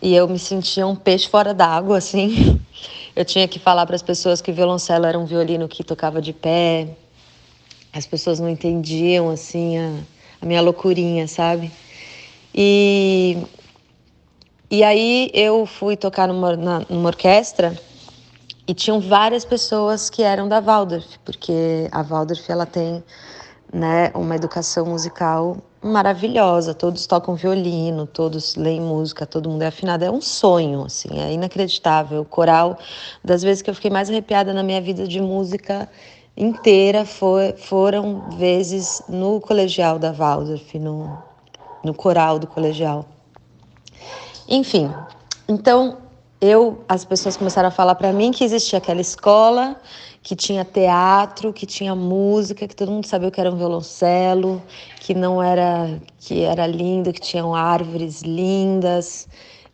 e 0.02 0.16
eu 0.16 0.28
me 0.28 0.40
sentia 0.40 0.86
um 0.86 0.96
peixe 0.96 1.28
fora 1.28 1.54
d'água, 1.54 1.98
assim. 1.98 2.60
Eu 3.16 3.24
tinha 3.24 3.48
que 3.48 3.60
falar 3.60 3.86
para 3.86 3.96
as 3.96 4.02
pessoas 4.02 4.42
que 4.42 4.52
violoncelo 4.52 5.06
era 5.06 5.18
um 5.18 5.26
violino 5.26 5.70
que 5.70 5.84
tocava 5.86 6.22
de 6.22 6.34
pé. 6.34 6.90
As 7.94 8.06
pessoas 8.06 8.42
não 8.42 8.50
entendiam, 8.50 9.30
assim, 9.30 9.78
a, 9.78 9.94
a 10.42 10.46
minha 10.46 10.62
loucurinha, 10.62 11.26
sabe? 11.26 11.72
E, 12.54 13.38
e 14.70 14.84
aí 14.84 15.32
eu 15.34 15.66
fui 15.66 15.96
tocar 15.96 16.28
numa, 16.28 16.86
numa 16.90 17.08
orquestra 17.08 17.74
e 18.68 18.74
tinham 18.74 19.00
várias 19.00 19.46
pessoas 19.46 20.10
que 20.10 20.24
eram 20.24 20.48
da 20.48 20.60
Waldorf, 20.60 21.20
porque 21.24 21.88
a 21.92 22.02
Waldorf 22.02 22.50
ela 22.50 22.66
tem 22.66 23.04
né, 23.72 24.12
uma 24.16 24.36
educação 24.36 24.86
musical 24.86 25.58
maravilhosa. 25.82 26.74
Todos 26.74 27.06
tocam 27.06 27.36
violino, 27.36 28.08
todos 28.08 28.56
leem 28.56 28.82
música, 28.82 29.26
todo 29.26 29.50
mundo 29.50 29.62
é 29.62 29.68
afinado. 29.68 30.04
É 30.04 30.10
um 30.10 30.22
sonho, 30.22 30.86
assim, 30.86 31.10
é 31.20 31.32
inacreditável. 31.32 32.22
O 32.22 32.26
coral, 32.26 32.80
das 33.24 33.44
vezes 33.44 33.62
que 33.62 33.70
eu 33.70 33.76
fiquei 33.76 33.92
mais 33.92 34.10
arrepiada 34.10 34.54
na 34.54 34.64
minha 34.64 34.82
vida 34.82 35.08
de 35.08 35.22
música 35.22 35.88
inteira, 36.36 37.06
foi, 37.06 37.54
foram 37.54 38.30
vezes 38.32 39.04
no 39.08 39.40
colegial 39.40 40.00
da 40.00 40.12
Waldorf, 40.12 40.80
no, 40.80 41.18
no 41.84 41.94
coral 41.94 42.40
do 42.40 42.48
colegial. 42.48 43.06
Enfim, 44.48 44.92
então 45.48 46.05
eu, 46.46 46.84
as 46.88 47.04
pessoas 47.04 47.36
começaram 47.36 47.70
a 47.70 47.72
falar 47.72 47.96
para 47.96 48.14
mim 48.14 48.32
que 48.32 48.44
existia 48.44 48.78
aquela 48.78 49.02
escola, 49.02 49.76
que 50.22 50.36
tinha 50.36 50.66
teatro, 50.66 51.54
que 51.54 51.66
tinha 51.66 51.96
música, 51.96 52.68
que 52.68 52.76
todo 52.76 52.92
mundo 52.92 53.06
sabia 53.06 53.30
que 53.30 53.40
era 53.40 53.52
um 53.52 53.58
violoncelo, 53.58 54.62
que 55.00 55.14
não 55.14 55.42
era, 55.42 56.00
que 56.20 56.44
era 56.44 56.66
lindo, 56.66 57.14
que 57.14 57.22
tinham 57.22 57.54
árvores 57.54 58.22
lindas. 58.22 59.28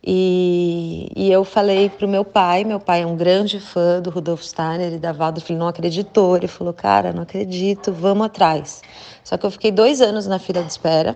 E, 0.03 1.11
e 1.15 1.31
eu 1.31 1.45
falei 1.45 1.89
para 1.89 2.07
o 2.07 2.09
meu 2.09 2.25
pai, 2.25 2.63
meu 2.63 2.79
pai 2.79 3.03
é 3.03 3.05
um 3.05 3.15
grande 3.15 3.59
fã 3.59 4.01
do 4.01 4.09
Rudolf 4.09 4.41
Steiner 4.41 4.93
e 4.93 4.97
da 4.97 5.13
Waldorf, 5.13 5.49
ele 5.51 5.59
não 5.59 5.67
acreditou, 5.67 6.35
ele 6.35 6.47
falou, 6.47 6.73
cara, 6.73 7.13
não 7.13 7.21
acredito, 7.21 7.93
vamos 7.93 8.25
atrás. 8.25 8.81
Só 9.23 9.37
que 9.37 9.45
eu 9.45 9.51
fiquei 9.51 9.71
dois 9.71 10.01
anos 10.01 10.25
na 10.25 10.39
fila 10.39 10.63
de 10.63 10.71
espera, 10.71 11.15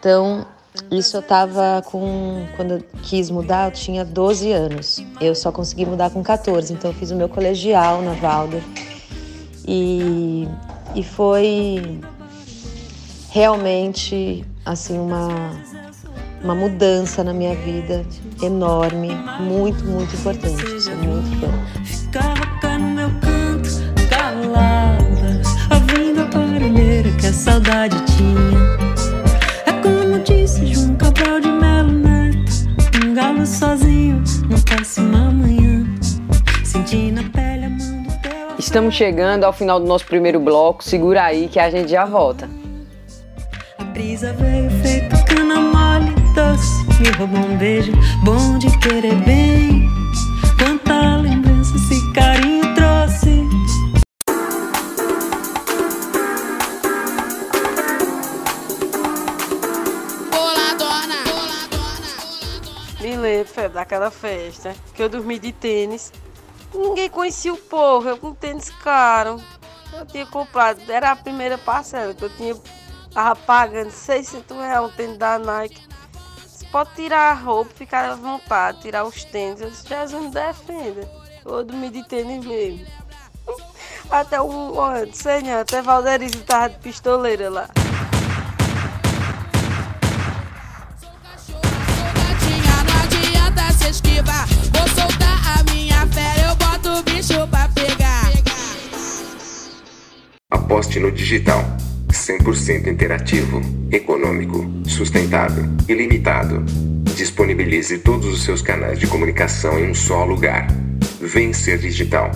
então 0.00 0.44
isso 0.90 1.16
eu 1.16 1.20
estava 1.20 1.82
com. 1.82 2.46
Quando 2.56 2.72
eu 2.72 2.82
quis 3.02 3.30
mudar, 3.30 3.68
eu 3.68 3.72
tinha 3.72 4.04
12 4.04 4.52
anos. 4.52 5.04
Eu 5.20 5.34
só 5.34 5.52
consegui 5.52 5.84
mudar 5.84 6.10
com 6.10 6.22
14, 6.22 6.72
então 6.72 6.90
eu 6.90 6.94
fiz 6.94 7.10
o 7.10 7.16
meu 7.16 7.28
colegial 7.28 8.02
na 8.02 8.12
Valder. 8.12 8.62
E, 9.66 10.48
e 10.94 11.02
foi 11.02 12.00
realmente 13.30 14.44
assim 14.64 14.98
uma, 14.98 15.28
uma 16.42 16.54
mudança 16.54 17.22
na 17.22 17.32
minha 17.32 17.54
vida 17.54 18.04
enorme, 18.42 19.10
muito, 19.40 19.84
muito 19.84 20.14
importante. 20.16 20.80
Sou 20.80 20.96
muito 20.96 21.40
fã. 21.40 21.84
Ficava 21.84 22.60
cá 22.60 22.78
no 22.78 22.88
meu 22.88 23.10
canto, 23.20 23.70
calada, 24.08 25.42
ouvindo 25.70 26.22
a 26.22 26.24
barulheira 26.24 27.10
que 27.12 27.26
a 27.26 27.32
saudade 27.32 27.96
tinha. 28.16 28.91
Galo 33.14 33.46
sozinho 33.46 34.22
no 34.48 34.60
próximo 34.62 35.16
amanhã. 35.16 35.84
Pele 37.32 37.66
a 37.66 37.68
mão 37.68 38.02
do 38.02 38.22
teu 38.22 38.56
Estamos 38.58 38.94
chegando 38.94 39.44
ao 39.44 39.52
final 39.52 39.78
do 39.78 39.86
nosso 39.86 40.06
primeiro 40.06 40.40
bloco. 40.40 40.82
Segura 40.82 41.24
aí 41.24 41.48
que 41.48 41.60
a 41.60 41.70
gente 41.70 41.90
já 41.90 42.04
volta. 42.04 42.48
A 43.78 43.84
brisa 43.84 44.32
veio 44.32 44.70
feito 44.82 45.24
cana 45.24 45.60
mole 45.60 46.12
doce. 46.34 47.00
Me 47.00 47.10
roubou 47.10 47.50
um 47.50 47.56
beijo 47.56 47.92
bom 48.24 48.58
de 48.58 48.76
querer 48.78 49.14
bem. 49.16 49.88
Quanta 50.58 51.16
lembrança 51.16 51.74
esse 51.76 52.12
carinho 52.12 52.51
daquela 63.72 64.10
festa 64.10 64.74
que 64.94 65.02
eu 65.02 65.08
dormi 65.08 65.38
de 65.38 65.52
tênis. 65.52 66.12
Ninguém 66.74 67.08
conhecia 67.08 67.52
o 67.52 67.56
povo, 67.56 68.08
eu 68.08 68.16
com 68.16 68.34
tênis 68.34 68.70
caro. 68.70 69.40
Eu 69.92 70.06
tinha 70.06 70.24
comprado, 70.26 70.80
era 70.90 71.10
a 71.10 71.16
primeira 71.16 71.58
parcela 71.58 72.14
que 72.14 72.24
eu 72.24 72.34
tinha, 72.36 72.56
tava 73.12 73.36
pagando 73.36 73.90
600 73.90 74.56
reais 74.56 74.84
um 74.84 74.96
tênis 74.96 75.18
da 75.18 75.38
Nike. 75.38 75.86
pode 76.70 76.94
tirar 76.94 77.30
a 77.30 77.34
roupa, 77.34 77.70
ficar 77.74 78.10
à 78.10 78.14
vontade, 78.14 78.80
tirar 78.80 79.04
os 79.04 79.22
tênis. 79.24 79.60
Eu 79.60 79.70
disse, 79.70 79.86
Jesus 79.86 80.22
me 80.22 80.30
defenda. 80.30 81.08
Vou 81.44 81.62
dormir 81.62 81.90
de 81.90 82.08
tênis 82.08 82.44
mesmo. 82.44 82.86
Até 84.10 84.40
o. 84.40 84.74
Olha, 84.74 85.12
senhor, 85.12 85.60
até 85.60 85.80
Valderizo 85.80 86.42
tava 86.44 86.70
de 86.70 86.78
pistoleira 86.80 87.48
lá. 87.48 87.68
Aposte 100.72 100.98
no 100.98 101.12
digital. 101.12 101.62
100% 102.10 102.86
interativo, 102.86 103.60
econômico, 103.90 104.66
sustentável, 104.86 105.66
ilimitado. 105.86 106.64
Disponibilize 107.14 107.98
todos 107.98 108.26
os 108.26 108.42
seus 108.42 108.62
canais 108.62 108.98
de 108.98 109.06
comunicação 109.06 109.78
em 109.78 109.90
um 109.90 109.94
só 109.94 110.24
lugar. 110.24 110.66
Vencer 111.20 111.76
Digital. 111.76 112.30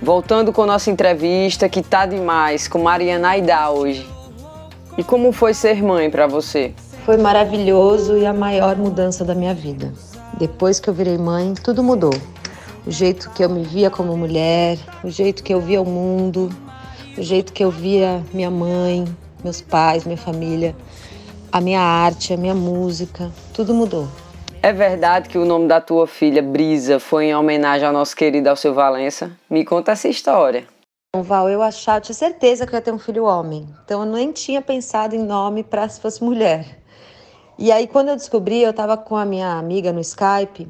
Voltando 0.00 0.52
com 0.52 0.64
nossa 0.64 0.88
entrevista, 0.88 1.68
que 1.68 1.82
tá 1.82 2.06
demais, 2.06 2.68
com 2.68 2.78
Mariana 2.78 3.30
Aidá 3.30 3.70
hoje. 3.70 4.06
E 4.96 5.02
como 5.02 5.32
foi 5.32 5.52
ser 5.52 5.82
mãe 5.82 6.08
para 6.08 6.28
você? 6.28 6.72
Foi 7.04 7.16
maravilhoso 7.16 8.16
e 8.16 8.24
a 8.24 8.32
maior 8.32 8.76
mudança 8.76 9.24
da 9.24 9.34
minha 9.34 9.52
vida. 9.52 9.92
Depois 10.38 10.78
que 10.78 10.88
eu 10.88 10.94
virei 10.94 11.18
mãe, 11.18 11.54
tudo 11.54 11.82
mudou. 11.82 12.14
O 12.86 12.90
jeito 12.92 13.30
que 13.30 13.42
eu 13.42 13.50
me 13.50 13.64
via 13.64 13.90
como 13.90 14.16
mulher, 14.16 14.78
o 15.02 15.10
jeito 15.10 15.42
que 15.42 15.52
eu 15.52 15.60
via 15.60 15.82
o 15.82 15.84
mundo, 15.84 16.50
o 17.18 17.22
jeito 17.22 17.52
que 17.52 17.64
eu 17.64 17.70
via 17.70 18.22
minha 18.32 18.50
mãe, 18.50 19.04
meus 19.42 19.60
pais, 19.60 20.04
minha 20.04 20.16
família, 20.16 20.74
a 21.52 21.60
minha 21.60 21.80
arte, 21.80 22.32
a 22.32 22.36
minha 22.36 22.54
música, 22.54 23.30
tudo 23.52 23.74
mudou. 23.74 24.08
É 24.62 24.72
verdade 24.72 25.28
que 25.28 25.38
o 25.38 25.44
nome 25.44 25.68
da 25.68 25.80
tua 25.80 26.06
filha, 26.06 26.42
Brisa, 26.42 26.98
foi 26.98 27.26
em 27.26 27.34
homenagem 27.34 27.86
ao 27.86 27.92
nosso 27.92 28.16
querido 28.16 28.48
Alceu 28.48 28.74
Valença? 28.74 29.30
Me 29.48 29.64
conta 29.64 29.92
essa 29.92 30.08
história. 30.08 30.64
Val, 31.22 31.48
eu 31.48 31.62
achava, 31.62 32.00
tinha 32.00 32.14
certeza 32.14 32.66
que 32.66 32.74
eu 32.74 32.76
ia 32.76 32.82
ter 32.82 32.92
um 32.92 32.98
filho 32.98 33.24
homem. 33.24 33.66
Então 33.84 34.04
eu 34.04 34.10
nem 34.10 34.32
tinha 34.32 34.60
pensado 34.60 35.14
em 35.14 35.22
nome 35.22 35.62
para 35.62 35.88
se 35.88 36.00
fosse 36.00 36.22
mulher. 36.22 36.78
E 37.58 37.72
aí 37.72 37.86
quando 37.86 38.08
eu 38.08 38.16
descobri, 38.16 38.60
eu 38.60 38.70
estava 38.70 38.96
com 38.96 39.16
a 39.16 39.24
minha 39.24 39.52
amiga 39.52 39.92
no 39.92 40.00
Skype 40.00 40.68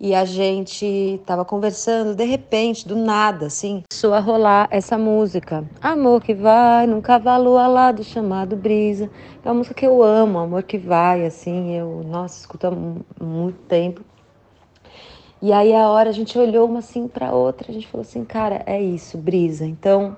e 0.00 0.14
a 0.14 0.24
gente 0.24 0.86
estava 1.20 1.44
conversando, 1.44 2.14
de 2.14 2.24
repente, 2.24 2.88
do 2.88 2.96
nada, 2.96 3.46
assim, 3.46 3.82
começou 3.90 4.14
a 4.14 4.18
rolar 4.18 4.66
essa 4.70 4.96
música. 4.96 5.62
Amor 5.78 6.22
que 6.22 6.32
vai 6.32 6.86
num 6.86 7.02
cavalo 7.02 7.58
alado 7.58 8.02
chamado 8.02 8.56
Brisa. 8.56 9.10
É 9.44 9.48
uma 9.48 9.56
música 9.56 9.74
que 9.74 9.86
eu 9.86 10.02
amo, 10.02 10.38
Amor 10.38 10.62
que 10.62 10.78
vai, 10.78 11.26
assim, 11.26 11.74
eu, 11.74 12.02
nossa, 12.02 12.40
escuto 12.40 12.66
há 12.66 12.70
muito 13.22 13.58
tempo. 13.68 14.00
E 15.42 15.52
aí 15.52 15.74
a 15.74 15.88
hora 15.90 16.08
a 16.08 16.12
gente 16.12 16.38
olhou 16.38 16.66
uma 16.66 16.78
assim 16.78 17.06
para 17.06 17.34
outra, 17.34 17.70
a 17.70 17.74
gente 17.74 17.86
falou 17.86 18.02
assim, 18.02 18.24
cara, 18.24 18.62
é 18.64 18.80
isso, 18.80 19.18
Brisa. 19.18 19.66
Então, 19.66 20.16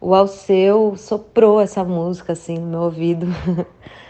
o 0.00 0.12
Alceu 0.12 0.96
soprou 0.96 1.60
essa 1.60 1.84
música 1.84 2.32
assim 2.32 2.58
no 2.58 2.66
meu 2.66 2.80
ouvido. 2.80 3.26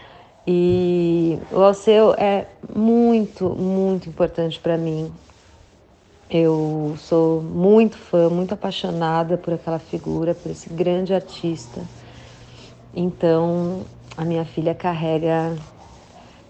E 0.47 1.39
o 1.51 1.59
Alceu 1.59 2.13
é 2.17 2.45
muito, 2.73 3.49
muito 3.49 4.09
importante 4.09 4.59
para 4.59 4.77
mim. 4.77 5.11
Eu 6.29 6.95
sou 6.97 7.41
muito 7.41 7.97
fã, 7.97 8.29
muito 8.29 8.53
apaixonada 8.53 9.37
por 9.37 9.53
aquela 9.53 9.79
figura, 9.79 10.35
por 10.35 10.51
esse 10.51 10.69
grande 10.69 11.13
artista. 11.13 11.81
Então, 12.95 13.81
a 14.15 14.23
minha 14.23 14.45
filha 14.45 14.73
carrega 14.73 15.55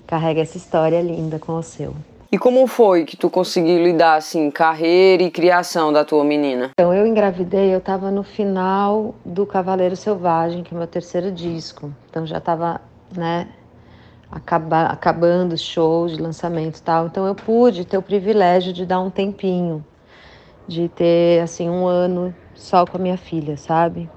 carrega 0.06 0.42
essa 0.42 0.58
história 0.58 1.02
linda 1.02 1.40
com 1.40 1.54
o 1.54 1.56
Alceu. 1.56 1.96
E 2.32 2.38
como 2.38 2.68
foi 2.68 3.06
que 3.06 3.16
tu 3.16 3.30
conseguiu 3.30 3.82
lidar 3.82 4.16
assim, 4.16 4.52
carreira 4.52 5.24
e 5.24 5.32
criação 5.32 5.94
da 5.94 6.04
tua 6.04 6.24
menina? 6.24 6.72
Então, 6.78 6.94
eu 6.94 7.08
engravidei, 7.08 7.74
eu 7.74 7.78
estava 7.78 8.12
no 8.12 8.24
final 8.24 9.16
do 9.24 9.46
Cavaleiro 9.46 9.96
Selvagem, 9.96 10.64
que 10.64 10.74
é 10.74 10.76
o 10.76 10.78
meu 10.78 10.88
terceiro 10.88 11.32
disco. 11.32 11.92
Então 12.10 12.26
já 12.26 12.38
estava, 12.38 12.82
né, 13.16 13.48
acabar, 14.32 14.92
acabando 14.92 15.54
os 15.54 15.62
shows 15.62 16.14
de 16.14 16.22
lançamento 16.22 16.78
e 16.78 16.82
tal. 16.82 17.08
Então 17.08 17.26
eu 17.26 17.36
pude 17.36 17.86
ter 17.86 17.98
o 17.98 18.02
privilégio 18.02 18.74
de 18.74 18.86
dar 18.86 19.00
um 19.00 19.10
tempinho, 19.10 19.86
de 20.68 20.90
ter 20.90 21.42
assim 21.42 21.70
um 21.70 21.88
ano 21.88 22.36
só 22.54 22.86
com 22.86 22.98
a 22.98 23.00
minha 23.00 23.18
filha, 23.18 23.58
sabe? 23.58 24.10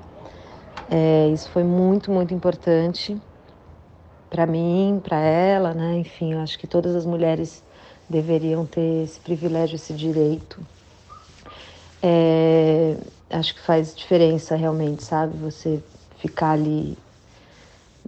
É, 0.91 1.29
isso 1.29 1.51
foi 1.51 1.65
muito, 1.65 2.11
muito 2.11 2.33
importante 2.33 3.21
para 4.31 4.47
mim, 4.47 5.01
para 5.03 5.19
ela, 5.19 5.75
né? 5.75 5.99
Enfim, 5.99 6.33
eu 6.33 6.41
acho 6.41 6.59
que 6.59 6.67
todas 6.67 6.95
as 6.95 7.05
mulheres 7.05 7.63
deveriam 8.09 8.65
ter 8.65 9.05
esse 9.05 9.21
privilégio, 9.21 9.77
esse 9.77 9.93
direito. 9.93 10.61
É, 12.03 12.97
acho 13.31 13.55
que 13.55 13.61
faz 13.61 13.95
diferença 13.95 14.57
realmente, 14.57 15.03
sabe? 15.03 15.37
Você 15.39 15.83
ficar 16.19 16.53
ali 16.53 16.97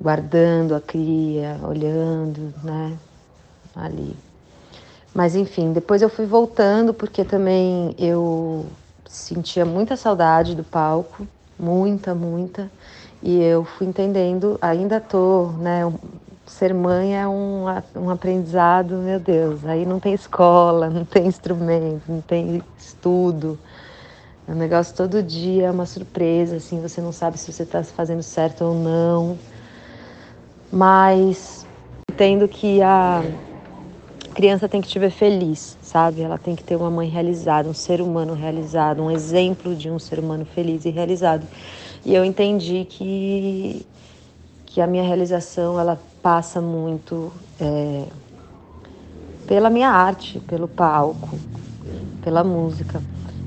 guardando 0.01 0.75
a 0.75 0.81
cria, 0.81 1.61
olhando, 1.63 2.55
né? 2.65 2.97
Ali. 3.77 4.17
Mas 5.15 5.37
enfim, 5.37 5.73
depois 5.73 6.01
eu 6.01 6.09
fui 6.09 6.25
voltando 6.25 6.95
porque 6.95 7.25
também 7.25 7.95
eu 7.99 8.65
sentia 9.07 9.65
muita 9.65 9.97
saudade 9.97 10.55
do 10.55 10.65
palco, 10.65 11.27
muita, 11.59 12.15
muita. 12.15 12.71
E 13.23 13.39
eu 13.43 13.65
fui 13.65 13.87
entendendo, 13.87 14.57
ainda 14.63 14.99
tô, 14.99 15.49
né? 15.59 15.93
Ser 16.47 16.73
mãe 16.73 17.17
é 17.17 17.29
um, 17.29 17.65
um 17.95 18.11
aprendizado, 18.11 18.97
meu 18.97 19.21
Deus. 19.21 19.65
Aí 19.67 19.85
não 19.85 20.01
tem 20.01 20.15
escola, 20.15 20.89
não 20.89 21.05
tem 21.05 21.27
instrumento, 21.27 22.03
não 22.09 22.21
tem 22.21 22.63
estudo. 22.79 23.59
É 24.49 24.53
um 24.53 24.57
negócio 24.57 24.97
todo 24.97 25.23
dia, 25.23 25.67
é 25.67 25.71
uma 25.71 25.87
surpresa, 25.87 26.57
assim, 26.57 26.81
você 26.81 27.01
não 27.01 27.13
sabe 27.13 27.39
se 27.39 27.53
você 27.53 27.63
está 27.63 27.85
fazendo 27.85 28.23
certo 28.23 28.65
ou 28.65 28.75
não 28.75 29.39
mas 30.73 31.67
entendo 32.11 32.47
que 32.47 32.83
a 32.83 33.23
criança 34.35 34.69
tem 34.69 34.81
que 34.81 34.89
te 34.89 34.99
ver 34.99 35.11
feliz, 35.11 35.77
sabe? 35.83 36.23
Ela 36.23 36.39
tem 36.39 36.55
que 36.55 36.63
ter 36.63 36.77
uma 36.77 36.91
mãe 36.91 37.09
realizada, 37.09 37.69
um 37.69 37.75
ser 37.75 38.01
humano 38.01 38.35
realizado, 38.35 39.03
um 39.03 39.11
exemplo 39.11 39.75
de 39.75 39.91
um 39.91 39.99
ser 39.99 40.19
humano 40.19 40.45
feliz 40.45 40.85
e 40.85 40.91
realizado. 40.91 41.47
E 42.05 42.15
eu 42.15 42.25
entendi 42.25 42.87
que, 42.89 43.85
que 44.67 44.81
a 44.81 44.87
minha 44.87 45.03
realização 45.03 45.79
ela 45.79 46.01
passa 46.23 46.61
muito 46.61 47.33
é, 47.61 48.05
pela 49.47 49.69
minha 49.69 49.91
arte, 49.91 50.39
pelo 50.41 50.69
palco, 50.69 51.39
pela 52.23 52.45
música. 52.45 53.03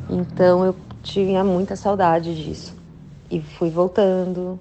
Então 0.10 0.66
eu 0.66 0.76
tinha 1.02 1.44
muita 1.44 1.76
saudade 1.76 2.36
disso. 2.36 2.76
E 3.32 3.42
fui 3.42 3.70
voltando, 3.70 4.60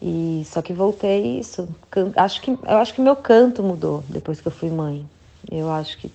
e 0.00 0.42
só 0.46 0.60
que 0.60 0.72
voltei 0.72 1.38
isso. 1.38 1.68
Acho 2.16 2.40
que 2.40 2.50
eu 2.50 2.78
acho 2.78 2.94
que 2.94 3.00
meu 3.00 3.16
canto 3.16 3.62
mudou 3.62 4.04
depois 4.08 4.40
que 4.40 4.48
eu 4.48 4.52
fui 4.52 4.70
mãe. 4.70 5.08
Eu 5.50 5.70
acho 5.70 5.98
que 5.98 6.10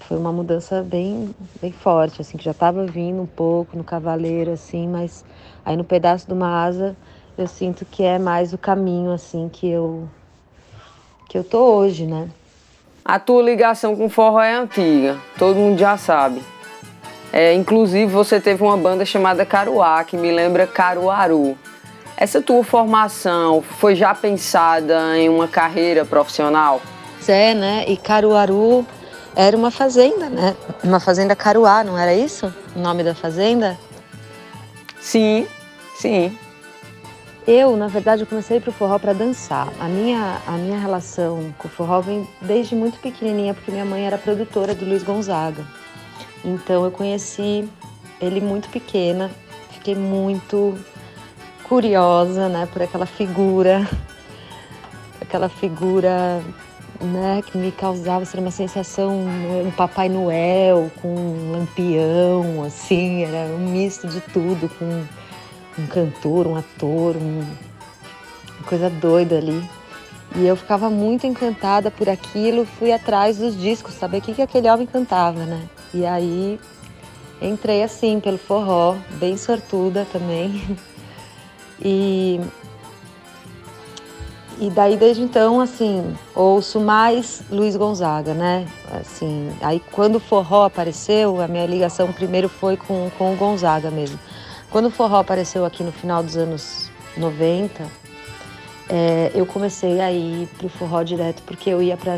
foi 0.00 0.16
uma 0.16 0.32
mudança 0.32 0.82
bem 0.82 1.34
bem 1.60 1.70
forte, 1.70 2.20
assim, 2.20 2.36
que 2.36 2.44
já 2.44 2.50
estava 2.50 2.84
vindo 2.84 3.22
um 3.22 3.26
pouco 3.26 3.76
no 3.76 3.84
cavaleiro 3.84 4.50
assim, 4.50 4.88
mas 4.88 5.24
aí 5.64 5.76
no 5.76 5.84
pedaço 5.84 6.26
de 6.26 6.32
uma 6.32 6.64
asa 6.64 6.96
eu 7.38 7.46
sinto 7.46 7.84
que 7.84 8.02
é 8.02 8.18
mais 8.18 8.52
o 8.52 8.58
caminho 8.58 9.12
assim 9.12 9.48
que 9.48 9.68
eu 9.68 10.08
que 11.28 11.38
eu 11.38 11.44
tô 11.44 11.76
hoje, 11.76 12.06
né? 12.06 12.28
A 13.04 13.20
tua 13.20 13.42
ligação 13.42 13.94
com 13.94 14.08
forró 14.08 14.40
é 14.40 14.54
antiga, 14.54 15.16
todo 15.38 15.56
mundo 15.56 15.78
já 15.78 15.96
sabe. 15.96 16.42
É, 17.32 17.54
inclusive 17.54 18.10
você 18.10 18.40
teve 18.40 18.62
uma 18.64 18.76
banda 18.76 19.04
chamada 19.04 19.46
Caruá, 19.46 20.02
que 20.02 20.16
me 20.16 20.32
lembra 20.32 20.66
Caruaru. 20.66 21.56
Essa 22.20 22.42
tua 22.42 22.62
formação 22.62 23.62
foi 23.62 23.94
já 23.94 24.14
pensada 24.14 25.16
em 25.16 25.30
uma 25.30 25.48
carreira 25.48 26.04
profissional? 26.04 26.82
É, 27.26 27.54
né? 27.54 27.86
E 27.88 27.96
Caruaru 27.96 28.86
era 29.34 29.56
uma 29.56 29.70
fazenda, 29.70 30.28
né? 30.28 30.54
Uma 30.84 31.00
fazenda 31.00 31.34
Caruá, 31.34 31.82
não 31.82 31.96
era 31.96 32.12
isso? 32.12 32.52
O 32.76 32.78
nome 32.78 33.02
da 33.02 33.14
fazenda? 33.14 33.78
Sim, 35.00 35.46
sim. 35.96 36.36
Eu, 37.46 37.74
na 37.74 37.86
verdade, 37.86 38.22
eu 38.22 38.26
comecei 38.26 38.60
pro 38.60 38.70
forró 38.70 38.98
para 38.98 39.14
dançar. 39.14 39.68
A 39.80 39.88
minha, 39.88 40.42
a 40.46 40.52
minha 40.52 40.78
relação 40.78 41.54
com 41.56 41.68
o 41.68 41.70
forró 41.70 42.02
vem 42.02 42.28
desde 42.42 42.74
muito 42.74 42.98
pequenininha, 42.98 43.54
porque 43.54 43.70
minha 43.70 43.84
mãe 43.86 44.06
era 44.06 44.18
produtora 44.18 44.74
do 44.74 44.84
Luiz 44.84 45.02
Gonzaga. 45.02 45.64
Então 46.44 46.84
eu 46.84 46.90
conheci 46.90 47.66
ele 48.20 48.42
muito 48.42 48.68
pequena, 48.68 49.30
fiquei 49.72 49.94
muito 49.94 50.78
curiosa, 51.70 52.48
né, 52.48 52.66
por 52.72 52.82
aquela 52.82 53.06
figura, 53.06 53.88
aquela 55.20 55.48
figura, 55.48 56.42
né, 57.00 57.42
que 57.46 57.56
me 57.56 57.70
causava 57.70 58.24
ser 58.24 58.40
uma 58.40 58.50
sensação, 58.50 59.20
um 59.64 59.70
Papai 59.70 60.08
Noel 60.08 60.90
com 61.00 61.06
um 61.06 61.52
lampião, 61.52 62.64
assim, 62.64 63.22
era 63.22 63.54
um 63.54 63.70
misto 63.70 64.08
de 64.08 64.20
tudo, 64.20 64.68
com 64.68 65.04
um 65.80 65.86
cantor, 65.86 66.48
um 66.48 66.56
ator, 66.56 67.14
um, 67.16 67.38
uma 67.38 68.66
coisa 68.66 68.90
doida 68.90 69.38
ali. 69.38 69.62
E 70.34 70.44
eu 70.44 70.56
ficava 70.56 70.90
muito 70.90 71.24
encantada 71.24 71.88
por 71.88 72.08
aquilo, 72.08 72.64
fui 72.64 72.90
atrás 72.90 73.38
dos 73.38 73.56
discos, 73.56 73.94
saber 73.94 74.18
o 74.18 74.22
que, 74.22 74.34
que 74.34 74.42
aquele 74.42 74.68
homem 74.68 74.88
cantava, 74.88 75.44
né? 75.44 75.62
E 75.94 76.04
aí 76.04 76.58
entrei 77.40 77.84
assim 77.84 78.18
pelo 78.18 78.38
forró, 78.38 78.96
bem 79.20 79.36
sortuda 79.36 80.04
também. 80.12 80.76
E, 81.82 82.40
e 84.58 84.70
daí 84.70 84.96
desde 84.96 85.22
então, 85.22 85.60
assim, 85.60 86.14
ouço 86.34 86.80
mais 86.80 87.42
Luiz 87.50 87.76
Gonzaga, 87.76 88.34
né? 88.34 88.66
Assim, 88.92 89.50
aí 89.60 89.80
quando 89.92 90.16
o 90.16 90.20
forró 90.20 90.64
apareceu, 90.64 91.40
a 91.40 91.48
minha 91.48 91.66
ligação 91.66 92.12
primeiro 92.12 92.48
foi 92.48 92.76
com, 92.76 93.10
com 93.16 93.32
o 93.32 93.36
Gonzaga 93.36 93.90
mesmo. 93.90 94.18
Quando 94.70 94.86
o 94.86 94.90
forró 94.90 95.20
apareceu 95.20 95.64
aqui 95.64 95.82
no 95.82 95.92
final 95.92 96.22
dos 96.22 96.36
anos 96.36 96.90
90, 97.16 97.84
é, 98.88 99.30
eu 99.34 99.46
comecei 99.46 100.00
a 100.00 100.12
ir 100.12 100.48
pro 100.58 100.68
forró 100.68 101.02
direto, 101.02 101.42
porque 101.44 101.70
eu 101.70 101.80
ia 101.80 101.96
para 101.96 102.16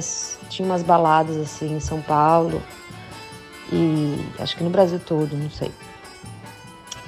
tinha 0.48 0.66
umas 0.66 0.82
baladas 0.82 1.36
assim 1.36 1.76
em 1.76 1.80
São 1.80 2.00
Paulo 2.00 2.62
e 3.70 4.18
acho 4.38 4.56
que 4.56 4.64
no 4.64 4.70
Brasil 4.70 4.98
todo, 4.98 5.36
não 5.36 5.50
sei. 5.50 5.70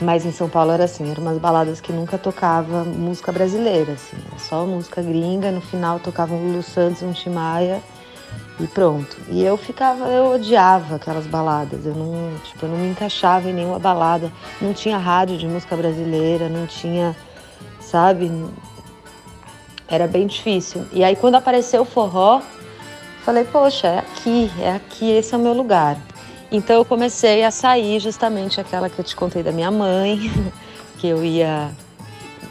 Mas 0.01 0.27
em 0.27 0.33
São 0.33 0.49
Paulo 0.49 0.73
era 0.73 0.85
assim, 0.85 1.09
eram 1.11 1.23
umas 1.23 1.39
baladas 1.39 1.81
que 1.81 1.93
nunca 1.93 2.19
tocava 2.19 2.83
música 2.85 3.31
brasileira, 3.31 3.93
assim, 3.93 4.17
só 4.39 4.67
música 4.67 5.01
gringa, 5.01 5.53
no 5.53 5.61
final 5.61 6.01
tocavam 6.01 6.37
um 6.37 6.49
Lulu 6.49 6.63
Santos, 6.63 7.03
um 7.03 7.13
Timaya 7.13 7.81
e 8.59 8.67
pronto. 8.67 9.17
E 9.29 9.43
eu 9.43 9.57
ficava, 9.57 10.07
eu 10.07 10.33
odiava 10.33 10.97
aquelas 10.97 11.27
baladas, 11.27 11.87
eu 11.87 11.95
não, 11.95 12.37
tipo, 12.43 12.67
eu 12.67 12.71
não 12.71 12.79
me 12.79 12.89
encaixava 12.89 13.49
em 13.49 13.53
nenhuma 13.53 13.79
balada, 13.79 14.33
não 14.61 14.73
tinha 14.73 14.99
rádio 14.99 15.39
de 15.39 15.47
música 15.47 15.77
brasileira, 15.77 16.49
não 16.49 16.67
tinha, 16.67 17.15
sabe, 17.81 18.31
era 19.87 20.09
bem 20.09 20.27
difícil. 20.27 20.85
E 20.93 21.05
aí 21.05 21.15
quando 21.15 21.37
apareceu 21.37 21.83
o 21.83 21.85
forró, 21.87 22.43
falei, 23.25 23.45
poxa, 23.45 23.87
é 23.87 23.99
aqui, 24.01 24.51
é 24.61 24.73
aqui, 24.73 25.09
esse 25.09 25.35
é 25.35 25.39
o 25.39 25.41
meu 25.41 25.53
lugar. 25.53 25.97
Então 26.51 26.77
eu 26.77 26.85
comecei 26.85 27.43
a 27.43 27.51
sair 27.51 27.99
justamente 28.01 28.61
aquela 28.61 28.89
que 28.89 28.99
eu 28.99 29.05
te 29.05 29.17
contei 29.17 29.43
da 29.43 29.53
minha 29.53 29.71
mãe, 29.71 30.31
que 30.99 31.09
eu 31.09 31.25
ia, 31.25 31.71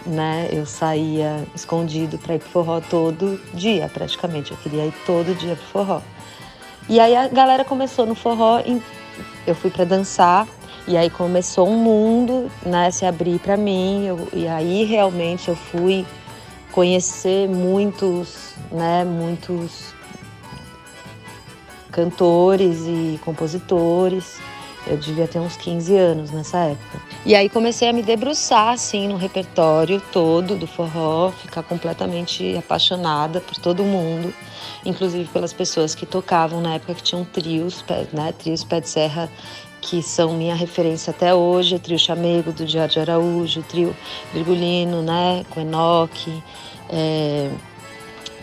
né, 0.06 0.50
eu 0.52 0.66
saía 0.66 1.46
escondido 1.56 2.18
para 2.18 2.36
ir 2.36 2.40
pro 2.40 2.50
forró 2.50 2.82
todo 2.82 3.40
dia, 3.54 3.90
praticamente. 3.94 4.52
Eu 4.52 4.58
queria 4.58 4.86
ir 4.86 4.94
todo 5.06 5.36
dia 5.38 5.56
pro 5.56 5.66
forró. 5.66 6.02
E 6.90 7.00
aí 7.00 7.16
a 7.16 7.28
galera 7.28 7.64
começou 7.64 8.06
no 8.06 8.14
forró, 8.14 8.62
eu 9.48 9.56
fui 9.56 9.70
para 9.70 9.86
dançar, 9.86 10.46
e 10.86 10.98
aí 10.98 11.10
começou 11.10 11.70
um 11.70 11.78
mundo, 11.78 12.52
né, 12.66 12.92
se 12.92 13.06
abrir 13.06 13.40
para 13.40 13.56
mim, 13.56 14.06
eu, 14.06 14.28
e 14.34 14.48
aí 14.48 14.84
realmente 14.84 15.48
eu 15.48 15.56
fui 15.56 16.06
conhecer 16.74 17.48
muitos, 17.48 18.54
né, 18.70 19.06
muitos 19.06 19.94
cantores 21.94 22.82
e 22.86 23.20
compositores. 23.24 24.40
Eu 24.86 24.98
devia 24.98 25.26
ter 25.26 25.40
uns 25.40 25.56
15 25.56 25.96
anos 25.96 26.32
nessa 26.32 26.58
época. 26.58 27.02
E 27.26 27.34
aí 27.34 27.48
comecei 27.48 27.88
a 27.88 27.94
me 27.94 28.04
debruçar 28.04 28.74
assim 28.74 29.08
no 29.08 29.16
repertório 29.16 30.02
todo 30.12 30.58
do 30.58 30.68
forró, 30.68 31.32
ficar 31.32 31.64
completamente 31.64 32.58
apaixonada 32.58 33.40
por 33.40 33.56
todo 33.56 33.82
mundo, 33.82 34.34
inclusive 34.86 35.30
pelas 35.30 35.54
pessoas 35.54 35.96
que 35.96 36.06
tocavam 36.06 36.60
na 36.60 36.74
época 36.74 36.96
que 36.96 37.04
tinham 37.04 37.24
trios, 37.24 37.86
né, 38.12 38.34
trios 38.38 38.66
pé 38.66 38.82
de 38.82 38.90
serra 38.90 39.32
que 39.80 40.02
são 40.02 40.34
minha 40.34 40.56
referência 40.56 41.12
até 41.12 41.34
hoje, 41.34 41.76
o 41.76 41.80
trio 41.80 42.00
Chamego 42.00 42.52
do 42.52 42.66
Diário 42.66 42.94
de 42.94 43.00
Araújo, 43.00 43.60
o 43.62 43.64
trio 43.64 43.96
Virgulino, 44.34 45.02
né, 45.02 45.46
com 45.50 45.62
Enoque, 45.62 46.44
é, 46.90 47.50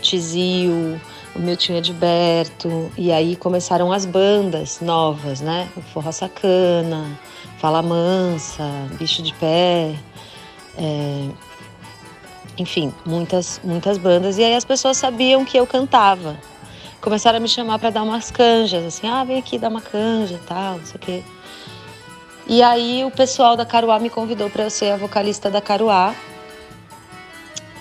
Tizio, 0.01 0.99
o 1.35 1.39
meu 1.39 1.55
tio 1.55 1.75
Edberto, 1.75 2.91
e 2.97 3.11
aí 3.11 3.35
começaram 3.35 3.91
as 3.91 4.05
bandas 4.05 4.79
novas, 4.81 5.41
né, 5.41 5.69
o 5.75 5.81
Forró 5.81 6.11
Sacana, 6.11 7.19
Fala 7.57 7.81
Mansa, 7.81 8.63
Bicho 8.97 9.21
de 9.21 9.33
Pé, 9.35 9.95
é, 10.77 11.27
enfim, 12.57 12.93
muitas, 13.05 13.61
muitas 13.63 13.97
bandas, 13.97 14.37
e 14.37 14.43
aí 14.43 14.55
as 14.55 14.65
pessoas 14.65 14.97
sabiam 14.97 15.45
que 15.45 15.57
eu 15.57 15.65
cantava, 15.65 16.37
começaram 16.99 17.37
a 17.37 17.41
me 17.41 17.47
chamar 17.47 17.79
para 17.79 17.89
dar 17.89 18.03
umas 18.03 18.29
canjas, 18.29 18.85
assim, 18.85 19.07
ah, 19.07 19.23
vem 19.23 19.37
aqui 19.37 19.57
dar 19.57 19.69
uma 19.69 19.81
canja 19.81 20.35
e 20.35 20.47
tal, 20.47 20.77
não 20.77 20.85
sei 20.85 20.95
o 20.95 20.99
quê. 20.99 21.23
E 22.47 22.61
aí 22.61 23.05
o 23.05 23.11
pessoal 23.11 23.55
da 23.55 23.65
Caruá 23.65 23.97
me 23.99 24.09
convidou 24.09 24.49
para 24.49 24.63
eu 24.63 24.69
ser 24.69 24.91
a 24.91 24.97
vocalista 24.97 25.49
da 25.49 25.61
Caruá. 25.61 26.13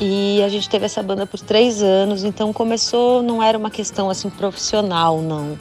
E 0.00 0.42
a 0.42 0.48
gente 0.48 0.66
teve 0.68 0.86
essa 0.86 1.02
banda 1.02 1.26
por 1.26 1.38
três 1.40 1.82
anos, 1.82 2.24
então 2.24 2.54
começou, 2.54 3.22
não 3.22 3.42
era 3.42 3.58
uma 3.58 3.70
questão 3.70 4.08
assim 4.08 4.30
profissional, 4.30 5.20
não. 5.20 5.58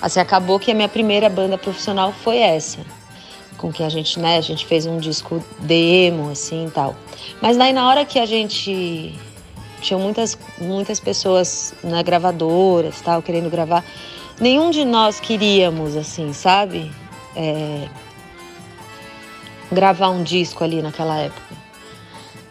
Assim, 0.00 0.18
acabou 0.18 0.58
que 0.58 0.70
a 0.70 0.74
minha 0.74 0.88
primeira 0.88 1.28
banda 1.28 1.58
profissional 1.58 2.10
foi 2.10 2.38
essa, 2.38 2.78
com 3.58 3.70
que 3.70 3.82
a 3.82 3.88
gente, 3.90 4.18
né, 4.18 4.38
a 4.38 4.40
gente 4.40 4.64
fez 4.64 4.86
um 4.86 4.98
disco 4.98 5.44
demo, 5.58 6.30
assim, 6.30 6.66
e 6.66 6.70
tal. 6.70 6.96
Mas 7.40 7.58
daí 7.58 7.72
na 7.74 7.86
hora 7.86 8.04
que 8.06 8.18
a 8.18 8.24
gente 8.24 9.14
tinha 9.80 9.98
muitas, 9.98 10.38
muitas 10.58 10.98
pessoas 10.98 11.74
na 11.82 11.96
né, 11.96 12.02
gravadoras, 12.02 13.00
tal, 13.00 13.22
querendo 13.22 13.50
gravar. 13.50 13.84
Nenhum 14.40 14.70
de 14.70 14.84
nós 14.84 15.20
queríamos, 15.20 15.96
assim, 15.96 16.32
sabe? 16.32 16.90
É, 17.34 17.88
gravar 19.70 20.08
um 20.10 20.22
disco 20.22 20.64
ali 20.64 20.82
naquela 20.82 21.18
época. 21.18 21.45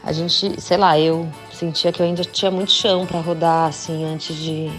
A 0.05 0.11
gente, 0.11 0.61
sei 0.61 0.77
lá, 0.77 0.99
eu 0.99 1.27
sentia 1.51 1.91
que 1.91 1.99
eu 1.99 2.05
ainda 2.05 2.23
tinha 2.23 2.51
muito 2.51 2.71
chão 2.71 3.07
para 3.07 3.19
rodar, 3.19 3.69
assim, 3.69 4.05
antes 4.05 4.35
de, 4.35 4.69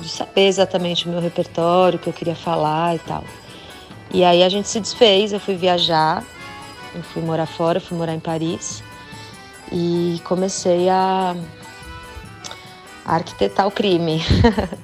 de 0.00 0.08
saber 0.08 0.46
exatamente 0.46 1.06
o 1.06 1.10
meu 1.10 1.20
repertório, 1.20 1.98
o 1.98 2.02
que 2.02 2.08
eu 2.08 2.14
queria 2.14 2.34
falar 2.34 2.96
e 2.96 2.98
tal. 3.00 3.22
E 4.10 4.24
aí 4.24 4.42
a 4.42 4.48
gente 4.48 4.66
se 4.66 4.80
desfez, 4.80 5.34
eu 5.34 5.38
fui 5.38 5.54
viajar, 5.54 6.24
eu 6.94 7.02
fui 7.02 7.22
morar 7.22 7.44
fora, 7.44 7.78
fui 7.78 7.98
morar 7.98 8.14
em 8.14 8.20
Paris 8.20 8.82
e 9.70 10.18
comecei 10.24 10.88
a 10.88 11.36
a 13.04 13.14
arquitetar 13.14 13.66
o 13.66 13.70
crime, 13.70 14.20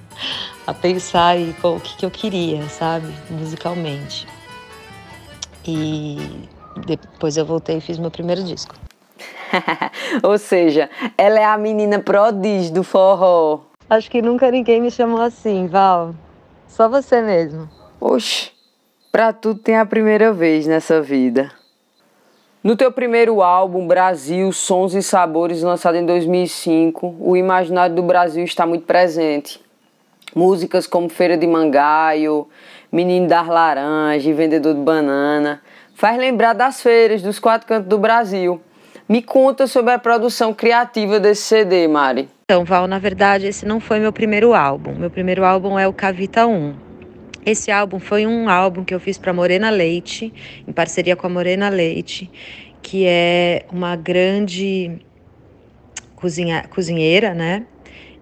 a 0.67 0.73
pensar 0.73 1.39
em 1.39 1.55
o 1.63 1.79
que, 1.79 1.97
que 1.99 2.07
eu 2.07 2.11
queria, 2.11 2.67
sabe, 2.71 3.13
musicalmente. 3.31 4.27
E 5.67 6.49
depois 6.87 7.37
eu 7.37 7.45
voltei 7.45 7.77
e 7.77 7.81
fiz 7.83 7.99
meu 7.99 8.11
primeiro 8.11 8.43
disco. 8.43 8.75
Ou 10.23 10.39
seja, 10.39 10.91
ela 11.17 11.39
é 11.39 11.45
a 11.45 11.57
menina 11.57 11.99
prodígio 11.99 12.73
do 12.73 12.83
forró. 12.83 13.61
Acho 13.89 14.11
que 14.11 14.23
nunca 14.23 14.51
ninguém 14.51 14.81
me 14.81 14.91
chamou 14.91 15.21
assim, 15.21 15.67
Val. 15.67 16.15
Só 16.69 16.89
você 16.89 17.21
mesmo. 17.21 17.69
Oxe, 18.01 18.51
pra 19.13 19.33
tudo 19.33 19.61
tem 19.61 19.77
a 19.77 19.87
primeira 19.87 20.33
vez 20.33 20.67
nessa 20.67 21.01
vida. 21.01 21.51
No 22.63 22.77
teu 22.77 22.91
primeiro 22.91 23.43
álbum, 23.43 23.87
Brasil, 23.87 24.51
Sons 24.53 24.95
e 24.95 25.03
Sabores, 25.03 25.63
lançado 25.63 25.97
em 25.97 26.07
2005, 26.07 27.17
o 27.21 27.37
imaginário 27.37 27.95
do 27.95 28.03
Brasil 28.03 28.43
está 28.43 28.67
muito 28.67 28.87
presente. 28.87 29.63
Músicas 30.35 30.87
como 30.87 31.09
Feira 31.09 31.37
de 31.37 31.47
Mangaio, 31.47 32.49
Menino 32.91 33.29
das 33.29 33.47
Laranjas 33.47 34.37
Vendedor 34.37 34.75
de 34.75 34.81
Banana 34.81 35.61
faz 35.95 36.19
lembrar 36.19 36.53
das 36.53 36.81
feiras 36.83 37.23
dos 37.23 37.39
quatro 37.39 37.67
cantos 37.67 37.89
do 37.89 37.99
Brasil. 37.99 38.61
Me 39.07 39.21
conta 39.21 39.67
sobre 39.67 39.93
a 39.93 39.99
produção 39.99 40.55
criativa 40.55 41.21
desse 41.21 41.43
CD, 41.43 41.87
Mari. 41.87 42.27
Então, 42.47 42.65
Val, 42.65 42.87
na 42.87 42.99
verdade, 42.99 43.47
esse 43.47 43.67
não 43.67 43.79
foi 43.79 44.01
meu 44.01 44.11
primeiro 44.11 44.55
álbum. 44.55 44.95
Meu 44.95 45.11
primeiro 45.11 45.45
álbum 45.45 45.79
é 45.79 45.87
o 45.87 45.93
Cavita 45.93 46.47
1. 46.47 46.75
Esse 47.45 47.71
álbum 47.71 47.99
foi 47.99 48.27
um 48.27 48.49
álbum 48.49 48.83
que 48.83 48.95
eu 48.95 49.01
fiz 49.01 49.19
para 49.19 49.31
Morena 49.31 49.69
Leite, 49.69 50.33
em 50.67 50.73
parceria 50.73 51.15
com 51.15 51.27
a 51.27 51.31
Morena 51.31 51.69
Leite, 51.69 52.31
que 52.81 53.05
é 53.07 53.67
uma 53.71 53.95
grande 53.95 54.99
cozinha, 56.17 56.65
cozinheira, 56.71 57.35
né? 57.35 57.67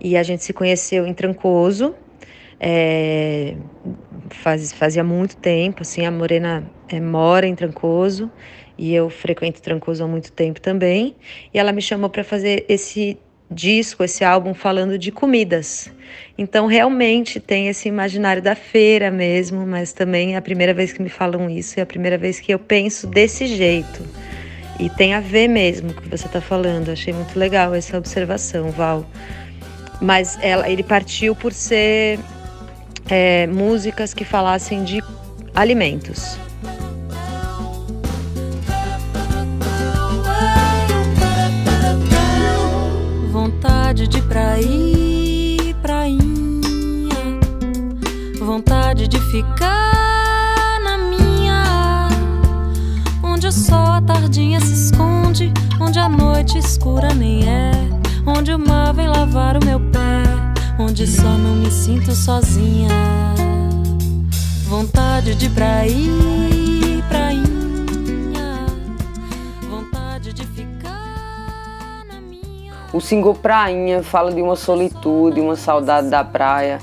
E 0.00 0.16
a 0.16 0.22
gente 0.24 0.42
se 0.42 0.52
conheceu 0.52 1.06
em 1.06 1.14
Trancoso, 1.14 1.94
é, 2.58 3.54
faz, 4.30 4.72
fazia 4.72 5.04
muito 5.04 5.36
tempo, 5.36 5.82
assim, 5.82 6.04
a 6.04 6.10
Morena 6.10 6.68
é, 6.88 6.98
mora 6.98 7.46
em 7.46 7.54
Trancoso 7.54 8.28
e 8.76 8.94
eu 8.94 9.10
frequento 9.10 9.60
Trancoso 9.60 10.04
há 10.04 10.06
muito 10.06 10.32
tempo 10.32 10.60
também. 10.60 11.14
E 11.52 11.58
ela 11.58 11.72
me 11.72 11.82
chamou 11.82 12.08
para 12.08 12.24
fazer 12.24 12.64
esse 12.68 13.18
disco, 13.50 14.02
esse 14.02 14.24
álbum 14.24 14.54
falando 14.54 14.98
de 14.98 15.12
comidas. 15.12 15.92
Então 16.36 16.66
realmente 16.66 17.38
tem 17.38 17.68
esse 17.68 17.88
imaginário 17.88 18.42
da 18.42 18.54
feira 18.54 19.10
mesmo, 19.10 19.66
mas 19.66 19.92
também 19.92 20.34
é 20.34 20.36
a 20.36 20.42
primeira 20.42 20.72
vez 20.72 20.92
que 20.92 21.02
me 21.02 21.08
falam 21.08 21.48
isso, 21.48 21.78
é 21.78 21.82
a 21.82 21.86
primeira 21.86 22.16
vez 22.16 22.40
que 22.40 22.52
eu 22.52 22.58
penso 22.58 23.06
desse 23.06 23.46
jeito. 23.46 24.04
E 24.80 24.88
tem 24.88 25.14
a 25.14 25.20
ver 25.20 25.48
mesmo 25.48 25.92
com 25.92 26.00
o 26.00 26.02
que 26.02 26.08
você 26.08 26.26
está 26.26 26.40
falando. 26.40 26.88
Achei 26.88 27.12
muito 27.12 27.38
legal 27.38 27.74
essa 27.74 27.96
observação, 27.96 28.70
Val. 28.70 29.06
Mas 30.00 30.38
ela, 30.42 30.68
ele 30.68 30.82
partiu 30.82 31.36
por 31.36 31.52
ser 31.52 32.18
é, 33.08 33.46
músicas 33.46 34.12
que 34.14 34.24
falassem 34.24 34.82
de 34.82 35.00
alimentos. 35.54 36.38
Vontade 43.92 44.08
de 44.08 44.22
pra 44.22 44.58
ir, 44.58 45.74
prainha. 45.82 46.18
Vontade 48.40 49.06
de 49.06 49.20
ficar 49.30 50.80
na 50.82 50.96
minha. 50.96 52.08
Onde 53.22 53.52
sol 53.52 53.92
a 53.92 54.00
tardinha 54.00 54.62
se 54.62 54.72
esconde. 54.72 55.52
Onde 55.78 55.98
a 55.98 56.08
noite 56.08 56.56
escura 56.56 57.12
nem 57.12 57.46
é. 57.46 57.70
Onde 58.26 58.54
o 58.54 58.58
mar 58.58 58.94
vem 58.94 59.08
lavar 59.08 59.58
o 59.58 59.64
meu 59.66 59.78
pé. 59.78 60.22
Onde 60.78 61.06
só 61.06 61.28
não 61.36 61.56
me 61.56 61.70
sinto 61.70 62.14
sozinha. 62.14 62.88
Vontade 64.70 65.34
de 65.34 65.50
pra 65.50 65.86
O 72.92 73.00
single 73.00 73.34
Prainha 73.34 74.02
fala 74.02 74.30
de 74.30 74.42
uma 74.42 74.54
solitude, 74.54 75.40
uma 75.40 75.56
saudade 75.56 76.10
da 76.10 76.22
praia. 76.22 76.78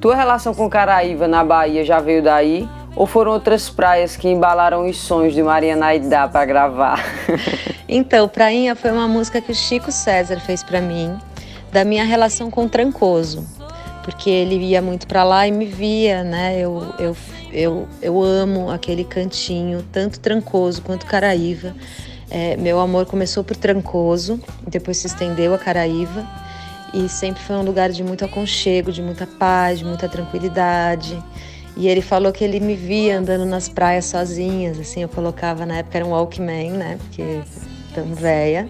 Tua 0.00 0.16
relação 0.16 0.54
com 0.54 0.70
Caraíva 0.70 1.28
na 1.28 1.44
Bahia 1.44 1.84
já 1.84 2.00
veio 2.00 2.22
daí? 2.22 2.66
Ou 2.96 3.06
foram 3.06 3.32
outras 3.32 3.68
praias 3.68 4.16
que 4.16 4.26
embalaram 4.26 4.88
os 4.88 4.96
sonhos 4.96 5.34
de 5.34 5.42
Maria 5.42 5.76
Naidá 5.76 6.26
para 6.26 6.46
gravar? 6.46 7.04
então, 7.86 8.26
Prainha 8.26 8.74
foi 8.74 8.90
uma 8.90 9.06
música 9.06 9.40
que 9.42 9.52
o 9.52 9.54
Chico 9.54 9.92
César 9.92 10.40
fez 10.40 10.64
para 10.64 10.80
mim, 10.80 11.16
da 11.70 11.84
minha 11.84 12.04
relação 12.04 12.50
com 12.50 12.66
Trancoso, 12.66 13.46
porque 14.02 14.30
ele 14.30 14.56
ia 14.56 14.80
muito 14.80 15.06
para 15.06 15.22
lá 15.22 15.46
e 15.46 15.52
me 15.52 15.66
via, 15.66 16.24
né? 16.24 16.58
Eu, 16.58 16.82
eu, 16.98 17.16
eu, 17.52 17.88
eu 18.00 18.22
amo 18.22 18.70
aquele 18.70 19.04
cantinho, 19.04 19.84
tanto 19.92 20.20
Trancoso 20.20 20.80
quanto 20.80 21.04
Caraíva. 21.04 21.74
É, 22.30 22.56
meu 22.56 22.78
amor 22.78 23.06
começou 23.06 23.42
por 23.42 23.56
Trancoso, 23.56 24.40
depois 24.66 24.98
se 24.98 25.08
estendeu 25.08 25.52
a 25.52 25.58
Caraíva 25.58 26.24
e 26.94 27.08
sempre 27.08 27.42
foi 27.42 27.56
um 27.56 27.62
lugar 27.62 27.90
de 27.90 28.04
muito 28.04 28.24
aconchego, 28.24 28.92
de 28.92 29.02
muita 29.02 29.26
paz, 29.26 29.80
de 29.80 29.84
muita 29.84 30.08
tranquilidade. 30.08 31.20
E 31.76 31.88
ele 31.88 32.00
falou 32.00 32.32
que 32.32 32.44
ele 32.44 32.60
me 32.60 32.74
via 32.74 33.18
andando 33.18 33.44
nas 33.44 33.68
praias 33.68 34.04
sozinhas, 34.04 34.78
assim, 34.78 35.02
eu 35.02 35.08
colocava, 35.08 35.66
na 35.66 35.78
época 35.78 35.98
era 35.98 36.06
um 36.06 36.10
Walkman, 36.10 36.72
né, 36.72 36.98
porque 37.00 37.40
tão 37.94 38.14
velha. 38.14 38.68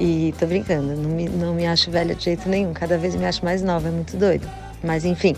E 0.00 0.34
tô 0.38 0.46
brincando, 0.46 0.96
não 0.96 1.10
me, 1.10 1.28
não 1.28 1.54
me 1.54 1.66
acho 1.66 1.90
velha 1.90 2.14
de 2.14 2.24
jeito 2.24 2.48
nenhum, 2.48 2.72
cada 2.72 2.98
vez 2.98 3.14
me 3.14 3.24
acho 3.24 3.44
mais 3.44 3.62
nova, 3.62 3.88
é 3.88 3.90
muito 3.90 4.16
doido. 4.16 4.46
Mas 4.82 5.04
enfim. 5.04 5.36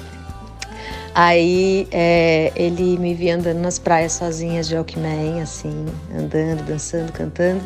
Aí 1.18 1.88
é, 1.92 2.52
ele 2.54 2.98
me 2.98 3.14
via 3.14 3.36
andando 3.36 3.56
nas 3.56 3.78
praias 3.78 4.12
sozinhas 4.12 4.68
de 4.68 4.74
Walkman, 4.74 5.40
assim, 5.40 5.86
andando, 6.14 6.62
dançando, 6.66 7.10
cantando. 7.10 7.62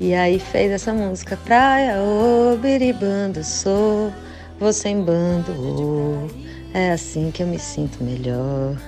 E 0.00 0.14
aí 0.14 0.38
fez 0.38 0.72
essa 0.72 0.94
música, 0.94 1.36
Praia, 1.44 2.00
ô, 2.00 2.54
oh, 2.54 2.56
biribando, 2.56 3.44
sou, 3.44 4.10
você 4.58 4.88
em 4.88 5.02
bando, 5.02 5.52
oh. 5.52 6.26
É 6.72 6.92
assim 6.92 7.30
que 7.30 7.42
eu 7.42 7.46
me 7.46 7.58
sinto 7.58 8.02
melhor. 8.02 8.78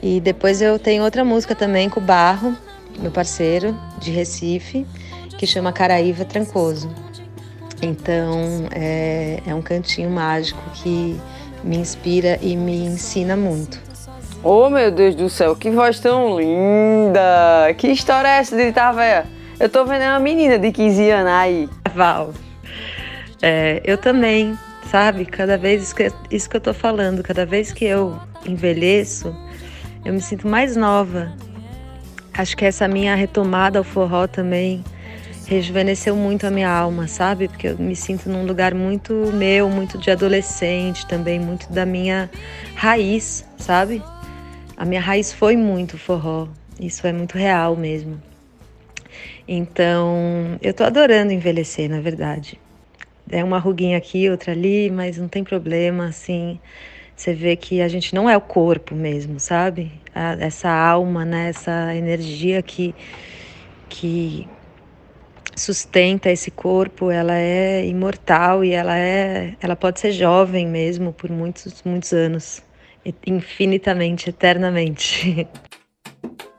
E 0.00 0.20
depois 0.20 0.62
eu 0.62 0.78
tenho 0.78 1.02
outra 1.02 1.24
música 1.24 1.56
também 1.56 1.88
com 1.88 1.98
o 1.98 2.02
Barro, 2.02 2.56
meu 2.96 3.10
parceiro 3.10 3.76
de 3.98 4.12
Recife, 4.12 4.86
que 5.36 5.48
chama 5.48 5.72
Caraíva 5.72 6.24
Trancoso. 6.24 6.88
Então 7.82 8.68
é, 8.70 9.40
é 9.44 9.52
um 9.52 9.62
cantinho 9.62 10.10
mágico 10.10 10.62
que 10.74 11.20
me 11.64 11.76
inspira 11.76 12.38
e 12.42 12.56
me 12.56 12.84
ensina 12.86 13.36
muito. 13.36 13.80
Oh 14.42 14.68
meu 14.68 14.90
Deus 14.90 15.14
do 15.14 15.28
céu, 15.28 15.54
que 15.54 15.70
voz 15.70 16.00
tão 16.00 16.38
linda! 16.38 17.72
Que 17.78 17.88
história 17.88 18.28
é 18.28 18.38
essa 18.38 18.56
de 18.56 18.68
Itavéia? 18.68 19.24
Eu 19.60 19.68
tô 19.68 19.84
vendo 19.84 20.02
uma 20.02 20.18
menina 20.18 20.58
de 20.58 20.72
15 20.72 21.10
anos 21.10 21.32
aí. 21.32 21.68
Val, 21.94 22.32
é, 23.40 23.80
eu 23.84 23.96
também 23.96 24.58
sabe? 24.92 25.24
Cada 25.24 25.56
vez 25.56 25.84
isso 25.84 25.94
que, 25.94 26.12
isso 26.30 26.50
que 26.50 26.56
eu 26.56 26.60
tô 26.60 26.74
falando, 26.74 27.22
cada 27.22 27.46
vez 27.46 27.72
que 27.72 27.86
eu 27.86 28.20
envelheço, 28.44 29.34
eu 30.04 30.12
me 30.12 30.20
sinto 30.20 30.46
mais 30.46 30.76
nova. 30.76 31.32
Acho 32.34 32.54
que 32.54 32.66
essa 32.66 32.86
minha 32.86 33.14
retomada 33.14 33.78
ao 33.78 33.84
forró 33.84 34.26
também 34.26 34.84
rejuvenesceu 35.46 36.16
muito 36.16 36.46
a 36.46 36.50
minha 36.50 36.70
alma, 36.70 37.06
sabe? 37.06 37.48
Porque 37.48 37.68
eu 37.68 37.78
me 37.78 37.96
sinto 37.96 38.28
num 38.28 38.44
lugar 38.46 38.74
muito 38.74 39.14
meu, 39.32 39.68
muito 39.68 39.98
de 39.98 40.10
adolescente 40.10 41.06
também, 41.06 41.38
muito 41.38 41.72
da 41.72 41.84
minha 41.84 42.30
raiz, 42.74 43.44
sabe? 43.56 44.02
A 44.76 44.84
minha 44.84 45.00
raiz 45.00 45.32
foi 45.32 45.56
muito 45.56 45.98
forró. 45.98 46.48
Isso 46.80 47.06
é 47.06 47.12
muito 47.12 47.36
real 47.36 47.76
mesmo. 47.76 48.20
Então, 49.46 50.58
eu 50.60 50.72
tô 50.72 50.84
adorando 50.84 51.32
envelhecer, 51.32 51.88
na 51.88 52.00
verdade 52.00 52.58
é 53.32 53.42
uma 53.42 53.58
ruguinha 53.58 53.96
aqui, 53.96 54.28
outra 54.28 54.52
ali, 54.52 54.90
mas 54.90 55.16
não 55.16 55.26
tem 55.26 55.42
problema, 55.42 56.06
assim. 56.06 56.60
Você 57.16 57.32
vê 57.32 57.56
que 57.56 57.80
a 57.80 57.88
gente 57.88 58.14
não 58.14 58.28
é 58.28 58.36
o 58.36 58.40
corpo 58.40 58.94
mesmo, 58.94 59.40
sabe? 59.40 59.92
Essa 60.38 60.70
alma, 60.70 61.24
né? 61.24 61.48
Essa 61.48 61.94
energia 61.94 62.62
que, 62.62 62.94
que 63.88 64.46
sustenta 65.62 66.30
esse 66.30 66.50
corpo, 66.50 67.10
ela 67.10 67.38
é 67.38 67.86
imortal 67.86 68.64
e 68.64 68.72
ela 68.72 68.98
é, 68.98 69.54
ela 69.60 69.76
pode 69.76 70.00
ser 70.00 70.12
jovem 70.12 70.66
mesmo 70.66 71.12
por 71.12 71.30
muitos, 71.30 71.82
muitos 71.84 72.12
anos, 72.12 72.62
infinitamente, 73.26 74.30
eternamente. 74.30 75.46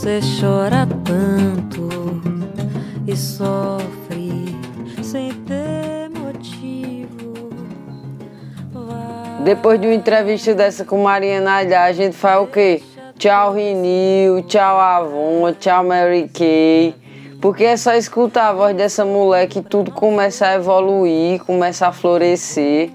você 0.00 0.18
chora 0.40 0.88
tanto 1.04 2.22
e 3.06 3.14
sofre 3.14 4.56
sem 5.02 5.30
ter 5.44 6.08
motivo. 6.18 7.50
Vai... 8.72 9.44
Depois 9.44 9.78
de 9.78 9.86
uma 9.86 9.94
entrevista 9.94 10.54
dessa 10.54 10.86
com 10.86 11.02
Maria 11.02 11.38
Naidá, 11.42 11.84
a 11.84 11.92
gente 11.92 12.16
faz 12.16 12.42
o 12.42 12.46
quê? 12.46 12.82
Tchau 13.18 13.52
Rinil, 13.52 14.42
tchau 14.44 14.80
Avon, 14.80 15.52
tchau 15.60 15.84
Mary 15.84 16.30
Kay. 16.32 16.94
Porque 17.38 17.64
é 17.64 17.76
só 17.76 17.92
escutar 17.92 18.48
a 18.48 18.52
voz 18.54 18.74
dessa 18.74 19.04
mulher 19.04 19.48
que 19.48 19.60
tudo 19.60 19.90
começa 19.90 20.46
a 20.46 20.54
evoluir, 20.54 21.44
começa 21.44 21.86
a 21.86 21.92
florescer. 21.92 22.88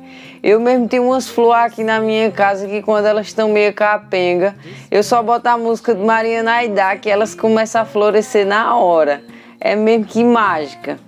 Eu 0.45 0.59
mesmo 0.59 0.87
tenho 0.87 1.07
umas 1.07 1.27
flores 1.27 1.73
aqui 1.73 1.83
na 1.83 1.99
minha 1.99 2.29
casa 2.29 2.67
que 2.67 2.79
quando 2.83 3.07
elas 3.07 3.25
estão 3.25 3.49
meio 3.49 3.73
capenga, 3.73 4.53
eu 4.91 5.01
só 5.01 5.23
boto 5.23 5.49
a 5.49 5.57
música 5.57 5.95
de 5.95 6.03
Maria 6.03 6.43
Naidá 6.43 6.95
que 6.97 7.09
elas 7.09 7.33
começam 7.33 7.81
a 7.81 7.85
florescer 7.85 8.45
na 8.45 8.75
hora. 8.75 9.23
É 9.59 9.75
mesmo 9.75 10.05
que 10.05 10.23
mágica. 10.23 10.99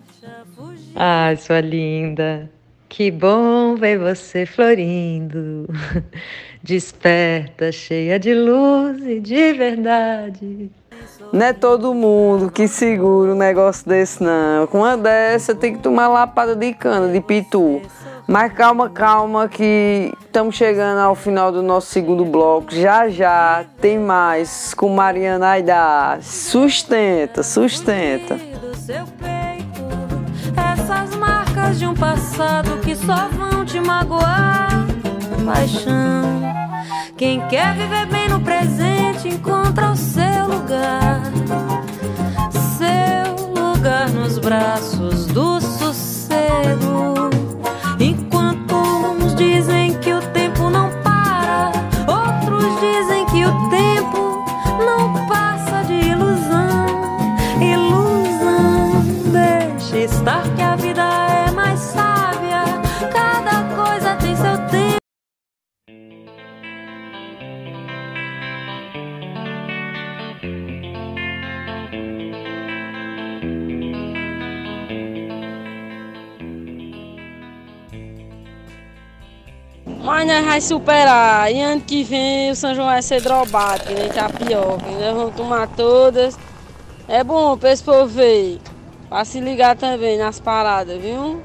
Ai, 0.95 1.36
sua 1.36 1.62
linda. 1.62 2.50
Que 2.89 3.12
bom 3.12 3.76
ver 3.76 4.00
você 4.00 4.43
florindo. 4.43 5.67
Desperta, 6.63 7.71
cheia 7.71 8.17
de 8.17 8.34
luz 8.34 9.06
e 9.06 9.19
de 9.19 9.54
verdade. 9.54 10.71
Não 11.32 11.45
é 11.45 11.54
todo 11.54 11.93
mundo 11.93 12.50
que 12.50 12.67
segura 12.67 13.34
um 13.34 13.38
negócio 13.38 13.88
desse, 13.88 14.23
não. 14.23 14.65
Com 14.65 14.80
uma 14.80 14.97
dessa 14.97 15.54
tem 15.54 15.76
que 15.76 15.84
tomar 15.84 16.08
lapada 16.08 16.56
de 16.56 16.73
cana, 16.73 17.08
de 17.13 17.21
pitu. 17.21 17.84
Mas 18.27 18.51
calma, 18.51 18.89
calma, 18.89 19.47
que 19.47 20.13
estamos 20.25 20.53
chegando 20.53 20.99
ao 20.99 21.15
final 21.15 21.49
do 21.49 21.63
nosso 21.63 21.87
segundo 21.87 22.25
bloco. 22.25 22.75
Já 22.75 23.07
já 23.07 23.63
tem 23.79 23.97
mais 23.97 24.73
com 24.73 24.89
Mariana 24.89 25.51
Aida. 25.51 26.19
Sustenta, 26.21 27.41
sustenta. 27.41 28.37
Essas 30.57 31.15
marcas 31.15 31.79
de 31.79 31.87
um 31.87 31.93
passado 31.93 32.77
que 32.81 32.97
só 32.97 33.29
vão 33.29 33.63
te 33.63 33.79
magoar. 33.79 34.85
Paixão. 35.45 36.41
Quem 37.15 37.39
quer 37.47 37.75
viver 37.75 38.07
bem 38.07 38.27
no 38.27 38.41
presente 38.41 39.29
encontra 39.29 39.91
o 39.91 39.95
seu 39.95 40.47
lugar. 40.49 41.21
Seu 42.77 43.45
lugar 43.53 44.09
nos 44.09 44.37
braços 44.37 45.27
do 45.27 45.61
sossego. 45.61 47.46
Mas 80.08 80.26
nós 80.26 80.46
vamos 80.46 80.63
superar. 80.63 81.52
E 81.52 81.60
ano 81.60 81.82
que 81.82 82.02
vem 82.02 82.50
o 82.50 82.56
São 82.56 82.74
João 82.74 82.88
vai 82.88 83.02
ser 83.02 83.22
drobado, 83.22 83.84
que 83.84 83.93
nem 83.93 84.08
tapioca. 84.08 84.86
Nós 84.89 85.13
vamos 85.13 85.36
tomar 85.36 85.67
todas. 85.76 86.39
É 87.10 87.26
bom 87.26 87.58
para 87.58 87.74
esse 87.74 87.84
povo 87.84 88.08
ver. 88.08 88.58
Para 89.10 89.26
se 89.26 89.41
ligar 89.41 89.76
também 89.76 90.17
nas 90.17 90.39
paradas, 90.39 90.98
viu? 91.02 91.41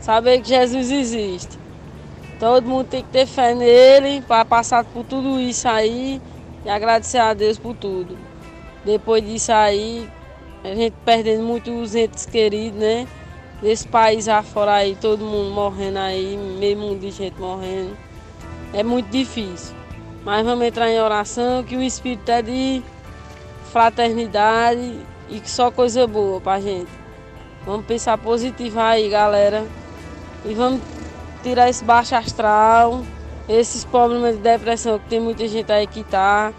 Saber 0.00 0.40
que 0.40 0.48
Jesus 0.48 0.90
existe. 0.90 1.58
Todo 2.40 2.66
mundo 2.66 2.86
tem 2.86 3.02
que 3.02 3.10
ter 3.10 3.26
fé 3.26 3.54
nele 3.54 4.22
para 4.22 4.46
passar 4.46 4.82
por 4.82 5.04
tudo 5.04 5.38
isso 5.38 5.68
aí 5.68 6.18
e 6.64 6.70
agradecer 6.70 7.18
a 7.18 7.34
Deus 7.34 7.58
por 7.58 7.76
tudo. 7.76 8.16
Depois 8.82 9.22
disso 9.22 9.52
aí, 9.52 10.08
a 10.64 10.74
gente 10.74 10.94
perdendo 11.04 11.42
muitos 11.42 11.94
entes 11.94 12.24
queridos, 12.24 12.80
né? 12.80 13.06
Desse 13.60 13.86
país 13.86 14.26
afora 14.26 14.72
aí, 14.72 14.96
todo 14.96 15.22
mundo 15.22 15.50
morrendo 15.50 15.98
aí, 15.98 16.34
meio 16.58 16.78
mundo 16.78 17.00
de 17.00 17.10
gente 17.10 17.38
morrendo. 17.38 18.05
É 18.76 18.82
muito 18.82 19.08
difícil. 19.08 19.74
Mas 20.22 20.44
vamos 20.44 20.66
entrar 20.66 20.90
em 20.90 21.00
oração, 21.00 21.64
que 21.64 21.74
o 21.74 21.82
Espírito 21.82 22.28
é 22.28 22.42
de 22.42 22.82
fraternidade 23.72 25.00
e 25.30 25.40
que 25.40 25.50
só 25.50 25.70
coisa 25.70 26.06
boa 26.06 26.42
pra 26.42 26.60
gente. 26.60 26.90
Vamos 27.64 27.86
pensar 27.86 28.18
positivo 28.18 28.78
aí, 28.78 29.08
galera. 29.08 29.64
E 30.44 30.52
vamos 30.52 30.82
tirar 31.42 31.70
esse 31.70 31.82
baixo 31.82 32.14
astral, 32.16 33.02
esses 33.48 33.82
problemas 33.82 34.36
de 34.36 34.42
depressão 34.42 34.98
que 34.98 35.08
tem 35.08 35.20
muita 35.20 35.48
gente 35.48 35.72
aí 35.72 35.86
que 35.86 36.04
tá. 36.04 36.52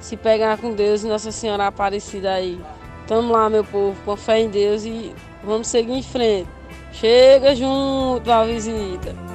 Se 0.00 0.16
pegar 0.16 0.56
com 0.56 0.72
Deus 0.72 1.04
e 1.04 1.06
Nossa 1.06 1.30
Senhora 1.30 1.66
Aparecida 1.66 2.32
aí. 2.32 2.58
Tamo 3.06 3.30
lá, 3.30 3.50
meu 3.50 3.64
povo, 3.64 3.94
com 4.06 4.16
fé 4.16 4.40
em 4.40 4.48
Deus 4.48 4.86
e 4.86 5.14
vamos 5.44 5.66
seguir 5.66 5.92
em 5.92 6.02
frente. 6.02 6.48
Chega 6.92 7.54
junto 7.54 8.32
à 8.32 8.42
visita. 8.46 9.27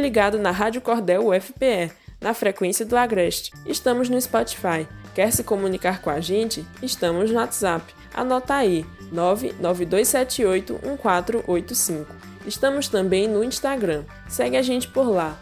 Ligado 0.00 0.38
na 0.38 0.50
Rádio 0.50 0.80
Cordel 0.80 1.28
UFPE, 1.28 1.92
na 2.20 2.34
frequência 2.34 2.84
do 2.84 2.96
Agreste. 2.96 3.52
Estamos 3.66 4.08
no 4.08 4.20
Spotify. 4.20 4.88
Quer 5.14 5.30
se 5.32 5.44
comunicar 5.44 6.02
com 6.02 6.10
a 6.10 6.18
gente? 6.20 6.66
Estamos 6.82 7.30
no 7.30 7.36
WhatsApp. 7.36 7.94
Anota 8.12 8.54
aí, 8.54 8.84
992781485. 9.12 12.06
Estamos 12.46 12.88
também 12.88 13.28
no 13.28 13.44
Instagram. 13.44 14.04
Segue 14.28 14.56
a 14.56 14.62
gente 14.62 14.88
por 14.88 15.08
lá, 15.08 15.38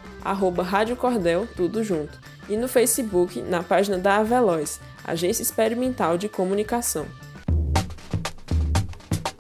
Rádio 0.62 0.96
Cordel, 0.96 1.46
tudo 1.56 1.84
junto. 1.84 2.18
E 2.48 2.56
no 2.56 2.66
Facebook, 2.66 3.40
na 3.42 3.62
página 3.62 3.98
da 3.98 4.16
Aveloz, 4.16 4.80
Agência 5.04 5.42
Experimental 5.42 6.18
de 6.18 6.28
Comunicação. 6.28 7.06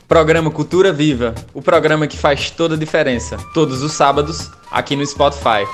Programa 0.08 0.50
Cultura 0.50 0.90
Viva, 0.90 1.34
o 1.52 1.60
programa 1.60 2.06
que 2.06 2.16
faz 2.16 2.50
toda 2.50 2.76
a 2.76 2.78
diferença, 2.78 3.36
todos 3.52 3.82
os 3.82 3.92
sábados, 3.92 4.50
aqui 4.70 4.96
no 4.96 5.04
Spotify. 5.04 5.66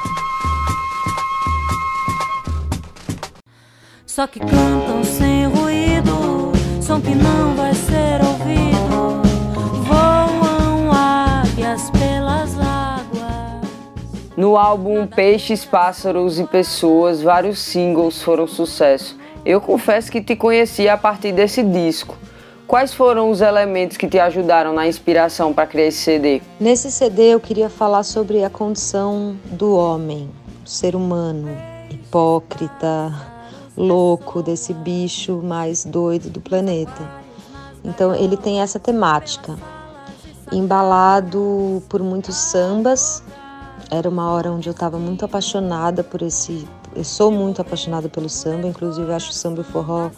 Só 4.04 4.26
que 4.26 4.40
cantam 4.40 5.04
sem 5.04 5.46
ruído, 5.46 6.50
som 6.82 7.00
que 7.00 7.14
não 7.14 7.54
vai 7.54 7.72
ser 7.74 8.20
ouvido. 8.26 9.22
Voam 9.86 10.90
águias 10.92 11.88
pelas 11.90 12.58
águas. 12.58 13.70
No 14.36 14.56
álbum 14.56 15.06
Peixes, 15.06 15.64
Pássaros 15.64 16.40
e 16.40 16.44
Pessoas, 16.44 17.22
vários 17.22 17.60
singles 17.60 18.20
foram 18.20 18.48
sucesso. 18.48 19.16
Eu 19.46 19.60
confesso 19.60 20.10
que 20.10 20.20
te 20.20 20.34
conheci 20.34 20.88
a 20.88 20.96
partir 20.96 21.30
desse 21.30 21.62
disco. 21.62 22.18
Quais 22.66 22.94
foram 22.94 23.30
os 23.30 23.42
elementos 23.42 23.98
que 23.98 24.08
te 24.08 24.18
ajudaram 24.18 24.72
na 24.72 24.86
inspiração 24.86 25.52
para 25.52 25.66
criar 25.66 25.86
esse 25.86 25.98
CD? 25.98 26.40
Nesse 26.58 26.90
CD 26.90 27.34
eu 27.34 27.38
queria 27.38 27.68
falar 27.68 28.02
sobre 28.02 28.42
a 28.42 28.48
condição 28.48 29.36
do 29.44 29.76
homem, 29.76 30.30
do 30.62 30.70
ser 30.70 30.96
humano, 30.96 31.50
hipócrita, 31.90 33.12
louco, 33.76 34.42
desse 34.42 34.72
bicho 34.72 35.42
mais 35.42 35.84
doido 35.84 36.30
do 36.30 36.40
planeta. 36.40 37.02
Então 37.84 38.14
ele 38.14 38.36
tem 38.36 38.62
essa 38.62 38.80
temática, 38.80 39.56
embalado 40.50 41.82
por 41.86 42.02
muitos 42.02 42.34
sambas. 42.34 43.22
Era 43.90 44.08
uma 44.08 44.32
hora 44.32 44.50
onde 44.50 44.70
eu 44.70 44.72
estava 44.72 44.98
muito 44.98 45.22
apaixonada 45.26 46.02
por 46.02 46.22
esse. 46.22 46.66
Eu 46.96 47.04
sou 47.04 47.30
muito 47.30 47.60
apaixonada 47.60 48.08
pelo 48.08 48.30
samba, 48.30 48.66
inclusive 48.66 49.12
acho 49.12 49.30
o 49.30 49.34
samba 49.34 49.58
e 49.58 49.60
o 49.60 49.64
forró 49.64 50.10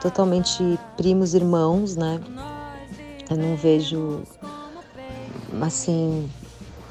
totalmente 0.00 0.78
primos 0.96 1.34
irmãos, 1.34 1.96
né? 1.96 2.20
Eu 3.30 3.36
não 3.36 3.56
vejo 3.56 4.22
assim 5.60 6.30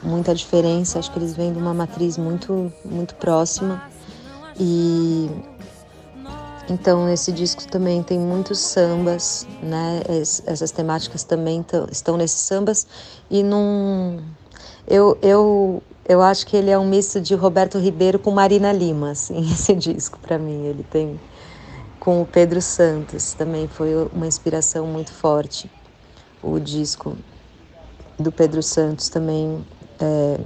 muita 0.03 0.33
diferença, 0.35 0.99
acho 0.99 1.11
que 1.11 1.19
eles 1.19 1.35
vêm 1.35 1.51
de 1.51 1.59
uma 1.59 1.73
matriz 1.73 2.17
muito 2.17 2.71
muito 2.85 3.15
próxima. 3.15 3.83
E 4.59 5.29
então 6.69 7.09
esse 7.09 7.31
disco 7.31 7.65
também 7.67 8.03
tem 8.03 8.19
muitos 8.19 8.59
sambas, 8.59 9.47
né? 9.61 10.01
Essas 10.45 10.71
temáticas 10.71 11.23
também 11.23 11.65
estão 11.91 12.17
nesses 12.17 12.41
sambas 12.41 12.87
e 13.29 13.41
num 13.43 14.21
eu 14.87 15.17
eu 15.21 15.81
eu 16.07 16.21
acho 16.21 16.47
que 16.47 16.55
ele 16.55 16.69
é 16.69 16.79
um 16.79 16.87
misto 16.87 17.19
de 17.19 17.35
Roberto 17.35 17.77
Ribeiro 17.77 18.17
com 18.17 18.31
Marina 18.31 18.71
Lima, 18.71 19.11
assim, 19.11 19.39
esse 19.51 19.75
disco 19.75 20.17
para 20.19 20.37
mim, 20.37 20.65
ele 20.65 20.83
tem 20.83 21.19
com 22.07 22.21
o 22.21 22.25
Pedro 22.25 22.61
Santos, 22.61 23.33
também 23.33 23.67
foi 23.67 23.93
uma 24.13 24.25
inspiração 24.25 24.87
muito 24.87 25.11
forte. 25.11 25.69
O 26.41 26.57
disco 26.57 27.17
do 28.17 28.31
Pedro 28.31 28.63
Santos 28.63 29.09
também 29.09 29.61
é 29.99 30.39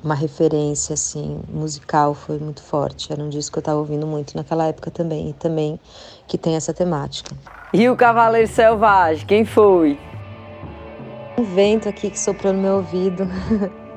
uma 0.00 0.14
referência 0.14 0.94
assim 0.94 1.40
musical 1.48 2.14
foi 2.14 2.38
muito 2.38 2.62
forte. 2.62 3.12
Era 3.12 3.20
um 3.20 3.28
disco 3.28 3.54
que 3.54 3.58
eu 3.58 3.60
estava 3.60 3.80
ouvindo 3.80 4.06
muito 4.06 4.36
naquela 4.36 4.66
época 4.66 4.88
também 4.88 5.30
e 5.30 5.32
também 5.32 5.80
que 6.28 6.38
tem 6.38 6.54
essa 6.54 6.72
temática. 6.72 7.34
E 7.72 7.88
o 7.88 7.96
Cavaleiro 7.96 8.46
Selvagem, 8.46 9.26
quem 9.26 9.44
foi? 9.44 9.98
Um 11.36 11.42
vento 11.42 11.88
aqui 11.88 12.08
que 12.08 12.20
soprou 12.20 12.52
no 12.52 12.62
meu 12.62 12.76
ouvido. 12.76 13.24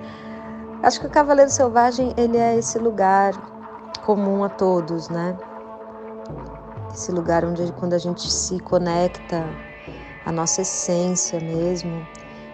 Acho 0.82 1.00
que 1.00 1.06
o 1.06 1.12
Cavaleiro 1.12 1.52
Selvagem 1.52 2.12
ele 2.18 2.38
é 2.38 2.58
esse 2.58 2.80
lugar 2.80 3.34
comum 4.04 4.44
a 4.44 4.50
todos, 4.50 5.08
né? 5.08 5.38
Esse 6.94 7.12
lugar 7.12 7.46
onde 7.46 7.72
quando 7.74 7.94
a 7.94 7.98
gente 7.98 8.30
se 8.32 8.60
conecta 8.60 9.46
à 10.26 10.32
nossa 10.32 10.62
essência 10.62 11.40
mesmo, 11.40 12.06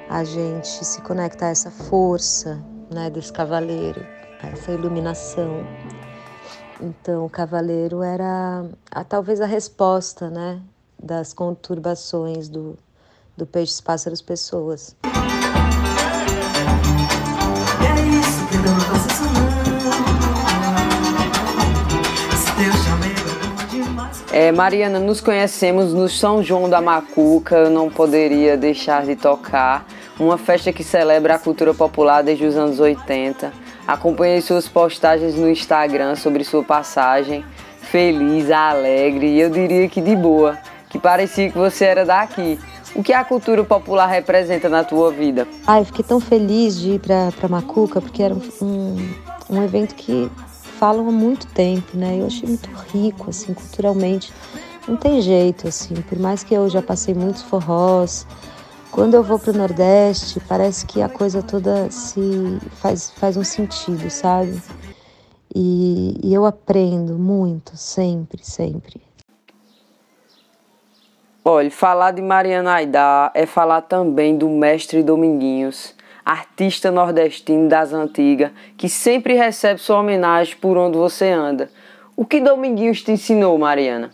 a 0.10 0.24
gente 0.24 0.86
se 0.86 1.02
conecta 1.02 1.46
a 1.46 1.50
essa 1.50 1.70
força, 1.70 2.64
né, 2.94 3.10
desse 3.10 3.34
cavaleiro, 3.34 4.06
a 4.42 4.48
essa 4.48 4.72
iluminação. 4.72 5.66
Então, 6.80 7.26
o 7.26 7.30
cavaleiro 7.30 8.04
era 8.04 8.66
a, 8.92 9.04
talvez 9.04 9.42
a 9.42 9.46
resposta, 9.46 10.30
né, 10.30 10.62
das 11.02 11.34
conturbações 11.34 12.48
do, 12.48 12.78
do 13.36 13.46
peixes, 13.46 13.82
pássaros, 13.82 14.22
pessoas. 14.22 14.96
É, 24.38 24.52
Mariana, 24.52 25.00
nos 25.00 25.20
conhecemos 25.20 25.96
no 25.96 26.08
São 26.08 26.44
João 26.44 26.70
da 26.70 26.80
Macuca, 26.80 27.56
eu 27.56 27.72
não 27.72 27.90
poderia 27.90 28.56
deixar 28.56 29.04
de 29.04 29.16
tocar. 29.16 29.84
Uma 30.20 30.38
festa 30.38 30.72
que 30.72 30.84
celebra 30.84 31.34
a 31.34 31.40
cultura 31.40 31.74
popular 31.74 32.22
desde 32.22 32.46
os 32.46 32.56
anos 32.56 32.80
80. 32.80 33.52
Acompanhei 33.88 34.40
suas 34.42 34.68
postagens 34.68 35.34
no 35.34 35.50
Instagram 35.50 36.16
sobre 36.16 36.44
sua 36.44 36.64
passagem. 36.64 37.44
Feliz, 37.82 38.52
alegre 38.52 39.26
e 39.26 39.42
eu 39.42 39.50
diria 39.50 39.90
que 39.90 40.00
de 40.00 40.16
boa. 40.16 40.56
que 40.88 41.00
parecia 41.00 41.50
que 41.50 41.58
você 41.58 41.86
era 41.86 42.06
daqui. 42.06 42.60
O 42.94 43.02
que 43.02 43.14
a 43.14 43.24
cultura 43.24 43.64
popular 43.64 44.06
representa 44.06 44.70
na 44.70 44.84
tua 44.84 45.12
vida? 45.12 45.48
Ai, 45.66 45.84
fiquei 45.84 46.06
tão 46.06 46.20
feliz 46.20 46.80
de 46.80 46.92
ir 46.92 47.00
para 47.00 47.50
Macuca, 47.50 48.00
porque 48.00 48.22
era 48.22 48.36
um, 48.62 49.14
um 49.50 49.64
evento 49.64 49.96
que 49.96 50.30
falam 50.78 51.08
há 51.10 51.12
muito 51.12 51.48
tempo, 51.48 51.98
né? 51.98 52.18
Eu 52.20 52.28
achei 52.28 52.48
muito 52.48 52.70
rico, 52.94 53.30
assim, 53.30 53.54
culturalmente. 53.54 54.32
Não 54.88 54.96
tem 54.96 55.22
jeito, 55.22 55.68
assim, 55.68 55.96
por 55.96 56.18
mais 56.18 56.44
que 56.44 56.54
eu 56.54 56.70
já 56.70 56.82
passei 56.82 57.14
muitos 57.14 57.42
forrós, 57.42 58.26
quando 58.92 59.16
eu 59.16 59.24
vou 59.24 59.38
para 59.38 59.52
o 59.52 59.58
Nordeste, 59.58 60.40
parece 60.48 60.86
que 60.86 61.02
a 61.02 61.10
coisa 61.10 61.44
toda 61.44 61.92
se 61.92 62.22
faz, 62.82 63.12
faz 63.12 63.36
um 63.36 63.44
sentido, 63.44 64.10
sabe? 64.10 64.62
E, 65.54 66.20
e 66.24 66.34
eu 66.34 66.46
aprendo 66.46 67.18
muito, 67.18 67.76
sempre, 67.76 68.44
sempre. 68.44 69.02
Olha, 71.44 71.72
falar 71.72 72.12
de 72.12 72.22
Mariana 72.22 72.74
Aidá 72.74 73.32
é 73.34 73.46
falar 73.46 73.82
também 73.82 74.38
do 74.38 74.50
mestre 74.50 75.02
Dominguinhos, 75.04 75.96
artista 76.28 76.92
nordestino 76.92 77.70
das 77.70 77.94
antigas, 77.94 78.52
que 78.76 78.90
sempre 78.90 79.34
recebe 79.34 79.80
sua 79.80 80.02
homenagem 80.02 80.58
por 80.58 80.78
onde 80.78 80.98
você 80.98 81.30
anda. 81.30 81.70
O 82.18 82.26
que 82.26 82.42
Dominguinhos 82.42 83.02
te 83.02 83.14
ensinou, 83.14 83.58
Mariana? 83.58 84.12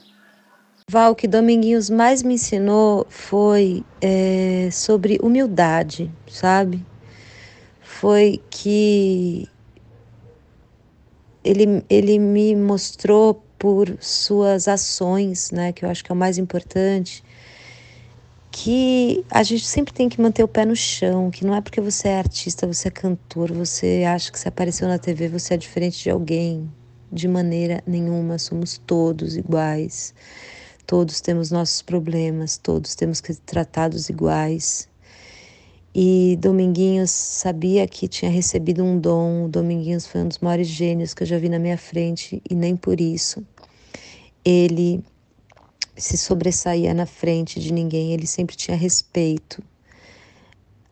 Val, 0.88 1.14
o 1.14 1.16
que 1.16 1.28
Dominguinhos 1.28 1.90
mais 1.90 2.22
me 2.22 2.36
ensinou 2.36 3.08
foi 3.10 3.84
é, 4.00 4.70
sobre 4.72 5.18
humildade, 5.24 6.12
sabe? 6.28 6.86
Foi 7.82 8.40
que 8.48 9.50
ele, 11.44 11.84
ele 11.90 12.20
me 12.20 12.56
mostrou 12.56 13.44
por 13.58 13.98
suas 14.00 14.68
ações, 14.68 15.50
né, 15.52 15.72
que 15.72 15.84
eu 15.84 15.90
acho 15.90 16.04
que 16.04 16.12
é 16.12 16.16
o 16.16 16.18
mais 16.18 16.38
importante, 16.38 17.24
que 18.56 19.26
a 19.32 19.42
gente 19.42 19.66
sempre 19.66 19.92
tem 19.92 20.08
que 20.08 20.22
manter 20.22 20.44
o 20.44 20.48
pé 20.48 20.64
no 20.64 20.76
chão, 20.76 21.32
que 21.32 21.44
não 21.44 21.56
é 21.56 21.60
porque 21.60 21.82
você 21.82 22.10
é 22.10 22.20
artista, 22.20 22.68
você 22.68 22.88
é 22.88 22.92
cantor, 22.92 23.52
você 23.52 24.04
acha 24.08 24.32
que 24.32 24.38
se 24.38 24.48
apareceu 24.48 24.88
na 24.88 25.00
TV 25.00 25.28
você 25.28 25.56
é 25.56 25.58
diferente 25.58 26.04
de 26.04 26.12
alguém, 26.12 26.72
de 27.12 27.28
maneira 27.28 27.84
nenhuma, 27.88 28.38
somos 28.38 28.78
todos 28.78 29.36
iguais. 29.36 30.14
Todos 30.86 31.20
temos 31.20 31.50
nossos 31.50 31.82
problemas, 31.82 32.58
todos 32.58 32.94
temos 32.94 33.20
que 33.20 33.34
ser 33.34 33.42
tratados 33.44 34.08
iguais. 34.08 34.88
E 35.96 36.38
Dominguinhos 36.40 37.10
sabia 37.10 37.88
que 37.88 38.08
tinha 38.08 38.30
recebido 38.30 38.84
um 38.84 39.00
dom. 39.00 39.50
Dominguinhos 39.50 40.06
foi 40.06 40.22
um 40.22 40.28
dos 40.28 40.40
maiores 40.40 40.68
gênios 40.68 41.16
que 41.16 41.24
eu 41.24 41.28
já 41.28 41.40
vi 41.40 41.50
na 41.50 41.58
minha 41.58 41.78
frente 41.78 42.40
e 42.48 42.54
nem 42.54 42.76
por 42.76 43.02
isso 43.02 43.44
ele 44.46 45.04
se 45.96 46.18
sobressaía 46.18 46.94
na 46.94 47.06
frente 47.06 47.60
de 47.60 47.72
ninguém. 47.72 48.14
Ele 48.14 48.28
sempre 48.28 48.56
tinha 48.56 48.76
respeito, 48.76 49.64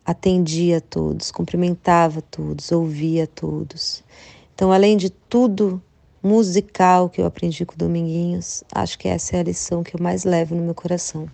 atendia 0.04 0.78
a 0.78 0.80
todos, 0.80 1.30
cumprimentava 1.30 2.22
todos, 2.22 2.72
ouvia 2.72 3.26
todos. 3.26 4.02
Então, 4.54 4.72
além 4.72 4.96
de 4.96 5.10
tudo 5.10 5.82
musical 6.22 7.08
que 7.08 7.20
eu 7.20 7.26
aprendi 7.26 7.66
com 7.66 7.74
o 7.74 7.78
Dominguinhos, 7.78 8.62
acho 8.72 8.98
que 8.98 9.08
essa 9.08 9.36
é 9.36 9.40
a 9.40 9.44
lição 9.44 9.82
que 9.82 9.96
eu 9.96 10.02
mais 10.02 10.24
levo 10.24 10.54
no 10.54 10.62
meu 10.62 10.74
coração. 10.74 11.28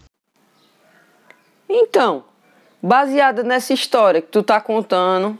Então, 1.68 2.24
baseada 2.82 3.42
nessa 3.42 3.74
história 3.74 4.22
que 4.22 4.28
tu 4.28 4.42
tá 4.42 4.60
contando, 4.60 5.38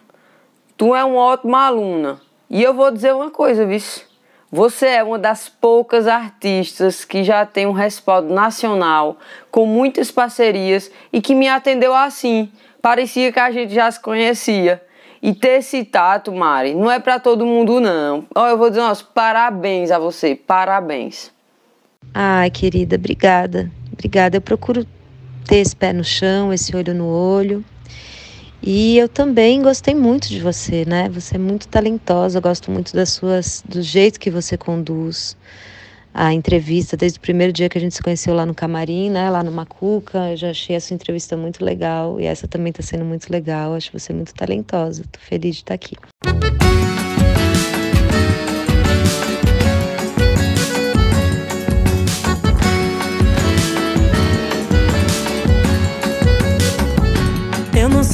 tu 0.76 0.94
é 0.94 1.02
uma 1.02 1.20
ótima 1.20 1.66
aluna. 1.66 2.20
E 2.50 2.62
eu 2.62 2.74
vou 2.74 2.90
dizer 2.90 3.14
uma 3.14 3.30
coisa, 3.30 3.64
vice. 3.64 4.07
Você 4.50 4.86
é 4.86 5.02
uma 5.04 5.18
das 5.18 5.46
poucas 5.46 6.06
artistas 6.06 7.04
que 7.04 7.22
já 7.22 7.44
tem 7.44 7.66
um 7.66 7.72
respaldo 7.72 8.32
nacional, 8.32 9.18
com 9.50 9.66
muitas 9.66 10.10
parcerias 10.10 10.90
e 11.12 11.20
que 11.20 11.34
me 11.34 11.46
atendeu 11.46 11.94
assim. 11.94 12.50
Parecia 12.80 13.30
que 13.30 13.38
a 13.38 13.50
gente 13.50 13.74
já 13.74 13.90
se 13.90 14.00
conhecia. 14.00 14.82
E 15.20 15.34
ter 15.34 15.58
esse 15.58 15.84
tato, 15.84 16.32
Mari, 16.32 16.74
não 16.74 16.90
é 16.90 16.98
para 16.98 17.18
todo 17.18 17.44
mundo, 17.44 17.78
não. 17.78 18.24
Eu 18.34 18.56
vou 18.56 18.70
dizer, 18.70 18.80
nossa, 18.80 19.04
parabéns 19.04 19.90
a 19.90 19.98
você, 19.98 20.34
parabéns. 20.34 21.30
Ai, 22.14 22.50
querida, 22.50 22.96
obrigada. 22.96 23.70
Obrigada. 23.92 24.36
Eu 24.36 24.40
procuro 24.40 24.86
ter 25.46 25.56
esse 25.56 25.76
pé 25.76 25.92
no 25.92 26.04
chão, 26.04 26.52
esse 26.52 26.74
olho 26.74 26.94
no 26.94 27.06
olho. 27.06 27.62
E 28.62 28.98
eu 28.98 29.08
também 29.08 29.62
gostei 29.62 29.94
muito 29.94 30.28
de 30.28 30.40
você, 30.40 30.84
né? 30.84 31.08
Você 31.10 31.36
é 31.36 31.38
muito 31.38 31.68
talentosa, 31.68 32.38
eu 32.38 32.42
gosto 32.42 32.70
muito 32.70 32.94
das 32.94 33.10
suas, 33.10 33.62
do 33.66 33.80
jeito 33.82 34.18
que 34.18 34.30
você 34.30 34.56
conduz 34.56 35.36
a 36.12 36.32
entrevista 36.32 36.96
desde 36.96 37.18
o 37.18 37.22
primeiro 37.22 37.52
dia 37.52 37.68
que 37.68 37.78
a 37.78 37.80
gente 37.80 37.94
se 37.94 38.02
conheceu 38.02 38.34
lá 38.34 38.44
no 38.44 38.54
camarim, 38.54 39.10
né, 39.10 39.30
lá 39.30 39.42
no 39.44 39.52
Macuca. 39.52 40.30
Eu 40.30 40.36
já 40.36 40.50
achei 40.50 40.74
essa 40.74 40.92
entrevista 40.92 41.36
muito 41.36 41.64
legal 41.64 42.20
e 42.20 42.24
essa 42.24 42.48
também 42.48 42.70
está 42.70 42.82
sendo 42.82 43.04
muito 43.04 43.30
legal. 43.30 43.74
Acho 43.74 43.92
você 43.92 44.12
muito 44.12 44.34
talentosa. 44.34 45.04
Tô 45.10 45.20
feliz 45.20 45.56
de 45.56 45.62
estar 45.62 45.74
aqui. 45.74 45.96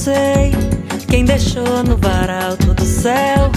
Sei 0.04 0.52
quem 1.10 1.24
deixou 1.24 1.82
no 1.82 1.96
varal 1.96 2.58
todo 2.58 2.82
céu 2.82 3.50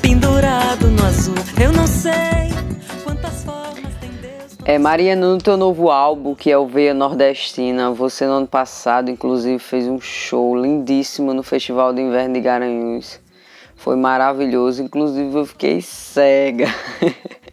pendurado 0.00 0.86
no 0.86 1.04
azul. 1.04 1.34
Eu 1.60 1.72
não 1.72 1.88
sei 1.88 2.52
quantas 3.02 3.42
formas 3.42 3.92
tem 4.00 4.08
Deus. 4.22 4.56
É, 4.64 4.78
Mariana, 4.78 5.26
no 5.26 5.38
teu 5.38 5.56
novo 5.56 5.90
álbum, 5.90 6.36
que 6.36 6.52
é 6.52 6.56
o 6.56 6.68
Veia 6.68 6.94
Nordestina, 6.94 7.90
você 7.90 8.26
no 8.26 8.34
ano 8.34 8.46
passado, 8.46 9.10
inclusive, 9.10 9.58
fez 9.58 9.88
um 9.88 10.00
show 10.00 10.54
lindíssimo 10.54 11.34
no 11.34 11.42
Festival 11.42 11.92
de 11.92 12.00
Inverno 12.00 12.34
de 12.34 12.40
Garanhuns. 12.42 13.18
Foi 13.74 13.96
maravilhoso, 13.96 14.84
inclusive 14.84 15.36
eu 15.36 15.46
fiquei 15.46 15.80
cega. 15.80 16.68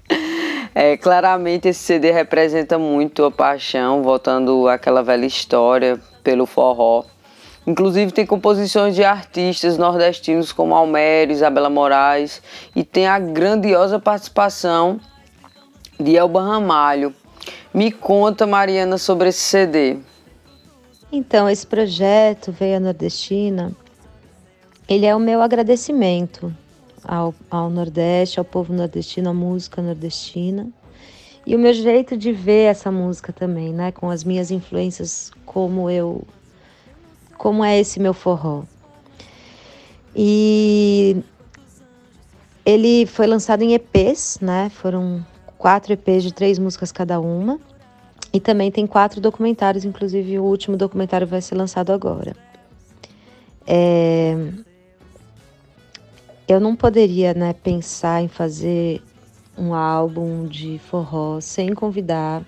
É, 0.78 0.98
claramente 0.98 1.70
esse 1.70 1.80
CD 1.80 2.12
representa 2.12 2.78
muito 2.78 3.24
a 3.24 3.32
paixão, 3.32 4.04
voltando 4.04 4.68
àquela 4.68 5.02
velha 5.02 5.26
história 5.26 5.98
pelo 6.22 6.46
forró. 6.46 7.06
Inclusive 7.68 8.12
tem 8.12 8.26
composições 8.26 8.96
de 8.96 9.04
artistas 9.04 9.78
nordestinos 9.78 10.52
como 10.52 10.76
Almério, 10.76 11.34
Isabela 11.34 11.70
Moraes 11.70 12.42
e 12.76 12.84
tem 12.84 13.08
a 13.08 13.18
grandiosa 13.18 14.00
participação 14.00 15.00
de 16.00 16.16
Elba 16.16 16.44
Ramalho. 16.44 17.14
Me 17.74 17.92
conta, 17.92 18.46
Mariana, 18.46 18.98
sobre 18.98 19.30
esse 19.30 19.40
CD. 19.40 19.98
Então, 21.12 21.50
esse 21.50 21.66
projeto 21.66 22.52
Veia 22.52 22.80
Nordestina, 22.80 23.72
ele 24.88 25.06
é 25.06 25.16
o 25.16 25.20
meu 25.20 25.42
agradecimento 25.42 26.54
ao, 27.04 27.34
ao 27.50 27.70
Nordeste, 27.70 28.40
ao 28.40 28.46
povo 28.46 28.74
nordestino, 28.74 29.30
à 29.30 29.34
música 29.34 29.82
nordestina. 29.82 30.68
E 31.46 31.56
o 31.56 31.60
meu 31.60 31.74
jeito 31.74 32.18
de 32.18 32.32
ver 32.32 32.66
essa 32.66 32.92
música 32.92 33.32
também, 33.32 33.72
né? 33.72 33.92
Com 33.92 34.10
as 34.10 34.24
minhas 34.24 34.52
influências, 34.52 35.32
como 35.46 35.90
eu 35.90 36.24
como 37.38 37.64
é 37.64 37.80
esse 37.80 38.00
meu 38.00 38.14
forró. 38.14 38.64
E 40.16 41.18
ele 42.66 43.06
foi 43.06 43.28
lançado 43.28 43.62
em 43.62 43.74
EPs, 43.74 44.40
né? 44.42 44.70
Foram 44.70 45.26
quatro 45.58 45.94
EPs 45.94 46.24
de 46.24 46.34
três 46.34 46.58
músicas 46.58 46.92
cada 46.92 47.20
uma. 47.20 47.60
E 48.34 48.40
também 48.40 48.72
tem 48.72 48.86
quatro 48.86 49.22
documentários, 49.22 49.86
inclusive 49.86 50.40
o 50.40 50.44
último 50.44 50.76
documentário 50.76 51.28
vai 51.28 51.42
ser 51.42 51.56
lançado 51.56 51.92
agora. 51.92 52.36
É... 53.66 54.36
Eu 56.48 56.60
não 56.60 56.76
poderia 56.76 57.34
né, 57.34 57.54
pensar 57.54 58.22
em 58.22 58.28
fazer 58.28 59.02
um 59.58 59.74
álbum 59.74 60.46
de 60.46 60.80
forró 60.80 61.40
sem 61.40 61.74
convidar 61.74 62.44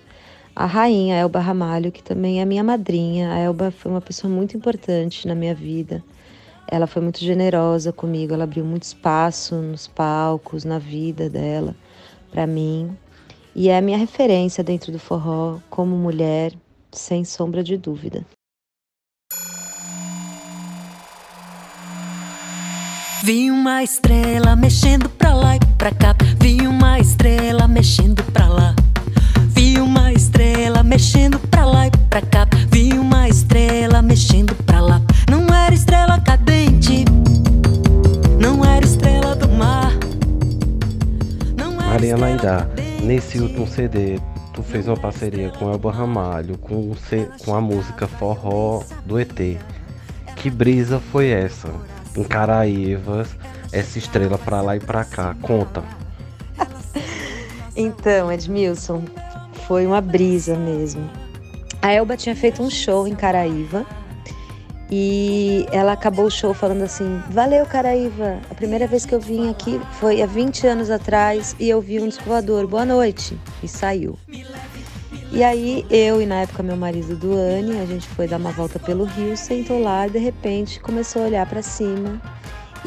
a 0.60 0.66
rainha 0.66 1.16
Elba 1.16 1.40
Ramalho, 1.40 1.92
que 1.92 2.02
também 2.02 2.42
é 2.42 2.46
minha 2.46 2.64
madrinha. 2.64 3.32
A 3.32 3.38
Elba 3.38 3.70
foi 3.70 3.92
uma 3.92 4.02
pessoa 4.02 4.34
muito 4.34 4.58
importante 4.58 5.28
na 5.28 5.36
minha 5.36 5.54
vida. 5.54 6.04
Ela 6.68 6.88
foi 6.88 7.00
muito 7.00 7.20
generosa 7.20 7.94
comigo, 7.94 8.34
ela 8.34 8.46
abriu 8.46 8.66
muito 8.66 8.82
espaço 8.82 9.54
nos 9.54 9.86
palcos, 9.86 10.66
na 10.66 10.80
vida 10.80 11.30
dela, 11.30 11.76
para 12.32 12.48
mim. 12.48 12.90
E 13.56 13.70
é 13.70 13.78
a 13.78 13.82
minha 13.82 14.00
referência 14.00 14.64
dentro 14.64 14.92
do 14.92 14.98
forró 14.98 15.60
como 15.70 15.96
mulher, 15.96 16.54
sem 16.92 17.24
sombra 17.24 17.64
de 17.64 17.78
dúvida. 17.78 18.26
Vi 23.24 23.52
uma 23.52 23.84
estrela 23.84 24.56
mexendo 24.56 25.08
pra 25.08 25.36
lá 25.36 25.56
e 25.56 25.60
pra 25.78 25.92
cá. 25.94 26.16
Vi 26.40 26.66
uma 26.66 27.00
estrela 27.00 27.68
mexendo 27.68 28.24
pra 28.32 28.48
lá. 28.48 28.87
Vi 29.78 29.82
uma 29.82 30.12
estrela 30.12 30.82
mexendo 30.82 31.38
pra 31.38 31.64
lá 31.64 31.86
e 31.86 31.92
pra 32.10 32.20
cá. 32.20 32.48
Vi 32.72 32.94
uma 32.94 33.30
estrela 33.30 34.02
mexendo 34.02 34.56
pra 34.66 34.82
lá. 34.82 35.00
Não 35.30 35.46
era 35.56 35.72
estrela 35.72 36.20
cadente, 36.20 37.06
não 38.42 38.66
era 38.66 38.84
estrela 38.84 39.36
do 39.36 39.48
mar. 39.48 39.94
Mariana 41.92 42.26
Aidá, 42.26 42.68
nesse 43.04 43.38
último 43.38 43.68
CD, 43.68 44.20
tu 44.52 44.64
fez 44.64 44.88
uma 44.88 44.98
parceria 44.98 45.52
com 45.52 45.72
Elba 45.72 45.92
Ramalho, 45.92 46.58
com, 46.58 46.96
com 47.46 47.54
a 47.54 47.62
música 47.62 48.08
Forró 48.08 48.82
do 49.06 49.20
ET. 49.20 49.60
Que 50.38 50.50
brisa 50.50 51.00
foi 51.00 51.28
essa? 51.28 51.70
Em 52.16 52.24
Caraívas, 52.24 53.30
essa 53.72 54.00
estrela 54.00 54.40
pra 54.40 54.60
lá 54.60 54.76
e 54.76 54.80
pra 54.80 55.06
cá. 55.06 55.36
Conta. 55.40 55.84
então, 57.76 58.32
Edmilson, 58.32 59.04
foi 59.68 59.86
uma 59.86 60.00
brisa 60.00 60.56
mesmo. 60.56 61.08
A 61.82 61.92
Elba 61.92 62.16
tinha 62.18 62.36
feito 62.36 62.64
um 62.64 62.70
show 62.70 63.08
em 63.08 63.14
Caraíva 63.14 63.86
e 64.90 65.66
ela 65.72 65.92
acabou 65.92 66.26
o 66.26 66.32
show 66.32 66.54
falando 66.54 66.84
assim: 66.84 67.22
Valeu, 67.30 67.66
Caraíva. 67.66 68.40
A 68.50 68.56
primeira 68.56 68.88
vez 68.88 69.06
que 69.06 69.14
eu 69.14 69.20
vim 69.20 69.50
aqui 69.50 69.80
foi 70.00 70.22
há 70.22 70.26
20 70.26 70.66
anos 70.66 70.90
atrás 70.90 71.56
e 71.60 71.70
eu 71.70 71.82
vi 71.82 72.00
um 72.00 72.08
disco 72.08 72.24
voador. 72.24 72.66
Boa 72.66 72.86
noite. 72.86 73.38
E 73.62 73.68
saiu. 73.68 74.18
E 75.30 75.44
aí 75.44 75.86
eu 75.90 76.22
e 76.22 76.26
na 76.26 76.42
época 76.42 76.64
meu 76.64 76.78
marido 76.78 77.16
Duane, 77.18 77.80
a 77.80 77.86
gente 77.86 78.08
foi 78.08 78.28
dar 78.28 78.38
uma 78.38 78.52
volta 78.52 78.80
pelo 78.80 79.04
rio, 79.04 79.36
sentou 79.36 79.82
lá 79.82 80.08
e 80.08 80.10
de 80.10 80.20
repente 80.20 80.80
começou 80.80 81.24
a 81.24 81.26
olhar 81.26 81.46
para 81.46 81.62
cima 81.62 82.22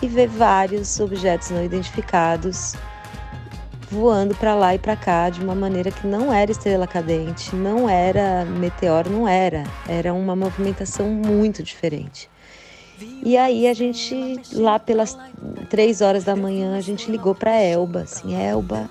e 0.03 0.09
ver 0.09 0.29
vários 0.29 0.99
objetos 0.99 1.51
não 1.51 1.63
identificados 1.63 2.75
voando 3.91 4.35
para 4.35 4.55
lá 4.55 4.75
e 4.75 4.79
para 4.79 4.95
cá 4.95 5.29
de 5.29 5.41
uma 5.41 5.55
maneira 5.55 5.91
que 5.91 6.07
não 6.07 6.33
era 6.33 6.51
estrela 6.51 6.87
cadente, 6.87 7.55
não 7.57 7.89
era 7.89 8.45
meteoro, 8.45 9.11
não 9.11 9.27
era. 9.27 9.65
Era 9.89 10.15
uma 10.15 10.37
movimentação 10.37 11.09
muito 11.09 11.63
diferente. 11.63 12.31
E 13.23 13.37
aí 13.37 13.67
a 13.67 13.75
gente, 13.75 14.41
lá 14.53 14.79
pelas 14.79 15.19
três 15.69 16.01
horas 16.01 16.25
da 16.25 16.37
manhã, 16.37 16.77
a 16.77 16.81
gente 16.81 17.11
ligou 17.11 17.35
para 17.35 17.55
Elba, 17.55 18.03
assim, 18.03 18.35
Elba, 18.35 18.89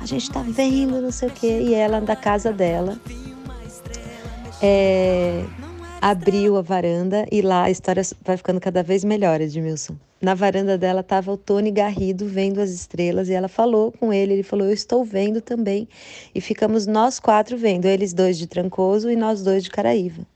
a 0.00 0.06
gente 0.06 0.30
tá 0.30 0.42
vendo, 0.46 1.00
não 1.00 1.10
sei 1.10 1.28
o 1.28 1.32
quê. 1.32 1.60
E 1.62 1.74
ela, 1.74 2.00
da 2.00 2.16
casa 2.16 2.52
dela, 2.52 2.96
é, 4.62 5.44
abriu 6.00 6.56
a 6.56 6.62
varanda 6.62 7.26
e 7.30 7.42
lá 7.42 7.64
a 7.64 7.70
história 7.70 8.02
vai 8.22 8.36
ficando 8.36 8.60
cada 8.60 8.82
vez 8.82 9.04
melhor, 9.04 9.40
Edmilson 9.40 9.96
na 10.20 10.34
varanda 10.34 10.76
dela 10.76 11.00
estava 11.00 11.30
o 11.32 11.36
Tony 11.36 11.70
Garrido 11.70 12.26
vendo 12.26 12.60
as 12.60 12.70
estrelas 12.70 13.28
e 13.28 13.34
ela 13.34 13.48
falou 13.48 13.92
com 13.92 14.12
ele, 14.12 14.32
ele 14.34 14.42
falou: 14.42 14.66
"Eu 14.66 14.72
estou 14.72 15.04
vendo 15.04 15.40
também". 15.40 15.88
E 16.34 16.40
ficamos 16.40 16.86
nós 16.86 17.20
quatro 17.20 17.56
vendo, 17.56 17.86
eles 17.86 18.12
dois 18.12 18.36
de 18.36 18.46
Trancoso 18.46 19.10
e 19.10 19.16
nós 19.16 19.42
dois 19.42 19.62
de 19.62 19.70
Caraíva. 19.70 20.26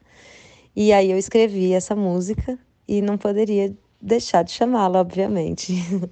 E 0.74 0.92
aí 0.92 1.10
eu 1.10 1.18
escrevi 1.18 1.72
essa 1.72 1.94
música 1.94 2.58
e 2.86 3.02
não 3.02 3.18
poderia 3.18 3.72
deixar 4.00 4.42
de 4.42 4.52
chamá-la, 4.52 5.00
obviamente. 5.00 5.74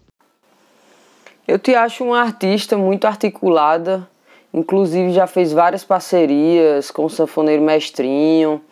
Eu 1.48 1.58
te 1.58 1.74
acho 1.74 2.04
uma 2.04 2.20
artista 2.20 2.78
muito 2.78 3.06
articulada, 3.06 4.08
inclusive 4.54 5.10
já 5.10 5.26
fez 5.26 5.52
várias 5.52 5.82
parcerias 5.82 6.92
com 6.92 7.06
o 7.06 7.10
sanfoneiro 7.10 7.60
Mestrinho 7.60 8.62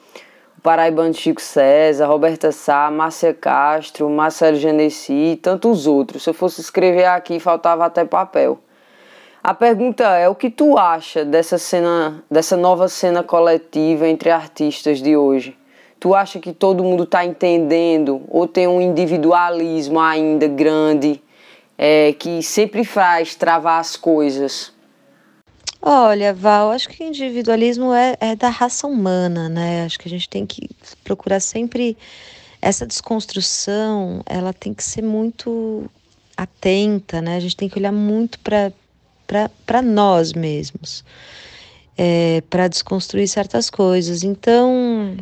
Paraibano 0.62 1.14
Chico 1.14 1.40
César, 1.40 2.06
Roberta 2.06 2.50
Sá, 2.50 2.90
Márcia 2.90 3.32
Castro, 3.32 4.10
Marcelo 4.10 4.56
Genesi 4.56 5.12
e 5.12 5.36
tantos 5.36 5.86
outros. 5.86 6.24
Se 6.24 6.30
eu 6.30 6.34
fosse 6.34 6.60
escrever 6.60 7.04
aqui, 7.04 7.38
faltava 7.38 7.84
até 7.84 8.04
papel. 8.04 8.58
A 9.42 9.54
pergunta 9.54 10.04
é: 10.16 10.28
o 10.28 10.34
que 10.34 10.50
tu 10.50 10.76
acha 10.76 11.24
dessa 11.24 11.58
cena, 11.58 12.22
dessa 12.30 12.56
nova 12.56 12.88
cena 12.88 13.22
coletiva 13.22 14.08
entre 14.08 14.30
artistas 14.30 15.00
de 15.00 15.16
hoje? 15.16 15.56
Tu 16.00 16.14
acha 16.14 16.38
que 16.38 16.52
todo 16.52 16.84
mundo 16.84 17.04
está 17.04 17.24
entendendo 17.24 18.22
ou 18.28 18.46
tem 18.46 18.68
um 18.68 18.80
individualismo 18.80 19.98
ainda 19.98 20.46
grande 20.46 21.20
é, 21.76 22.12
que 22.12 22.42
sempre 22.42 22.84
faz 22.84 23.34
travar 23.34 23.80
as 23.80 23.96
coisas? 23.96 24.72
Olha, 25.80 26.34
Val, 26.34 26.72
acho 26.72 26.88
que 26.88 27.02
o 27.02 27.06
individualismo 27.06 27.94
é, 27.94 28.16
é 28.20 28.36
da 28.36 28.48
raça 28.48 28.86
humana, 28.86 29.48
né? 29.48 29.84
Acho 29.84 29.98
que 29.98 30.08
a 30.08 30.10
gente 30.10 30.28
tem 30.28 30.44
que 30.44 30.68
procurar 31.04 31.38
sempre 31.40 31.96
essa 32.60 32.84
desconstrução, 32.84 34.22
ela 34.26 34.52
tem 34.52 34.74
que 34.74 34.82
ser 34.82 35.02
muito 35.02 35.88
atenta, 36.36 37.22
né? 37.22 37.36
A 37.36 37.40
gente 37.40 37.56
tem 37.56 37.68
que 37.68 37.78
olhar 37.78 37.92
muito 37.92 38.40
para 38.40 39.82
nós 39.82 40.32
mesmos, 40.32 41.04
é, 41.96 42.42
para 42.50 42.66
desconstruir 42.66 43.28
certas 43.28 43.70
coisas. 43.70 44.24
Então, 44.24 45.16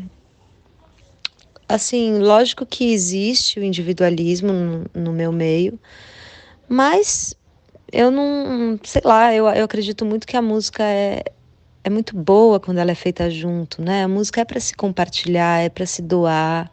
assim, 1.68 2.18
lógico 2.18 2.64
que 2.64 2.92
existe 2.94 3.60
o 3.60 3.62
individualismo 3.62 4.52
no, 4.52 4.86
no 4.94 5.12
meu 5.12 5.32
meio, 5.32 5.78
mas 6.66 7.34
eu 7.92 8.10
não, 8.10 8.78
sei 8.82 9.02
lá, 9.04 9.34
eu, 9.34 9.46
eu 9.48 9.64
acredito 9.64 10.04
muito 10.04 10.26
que 10.26 10.36
a 10.36 10.42
música 10.42 10.82
é, 10.82 11.22
é 11.84 11.90
muito 11.90 12.16
boa 12.16 12.58
quando 12.58 12.78
ela 12.78 12.90
é 12.90 12.94
feita 12.94 13.30
junto, 13.30 13.80
né? 13.80 14.04
A 14.04 14.08
música 14.08 14.40
é 14.40 14.44
para 14.44 14.58
se 14.60 14.74
compartilhar, 14.74 15.60
é 15.60 15.68
para 15.68 15.86
se 15.86 16.02
doar. 16.02 16.70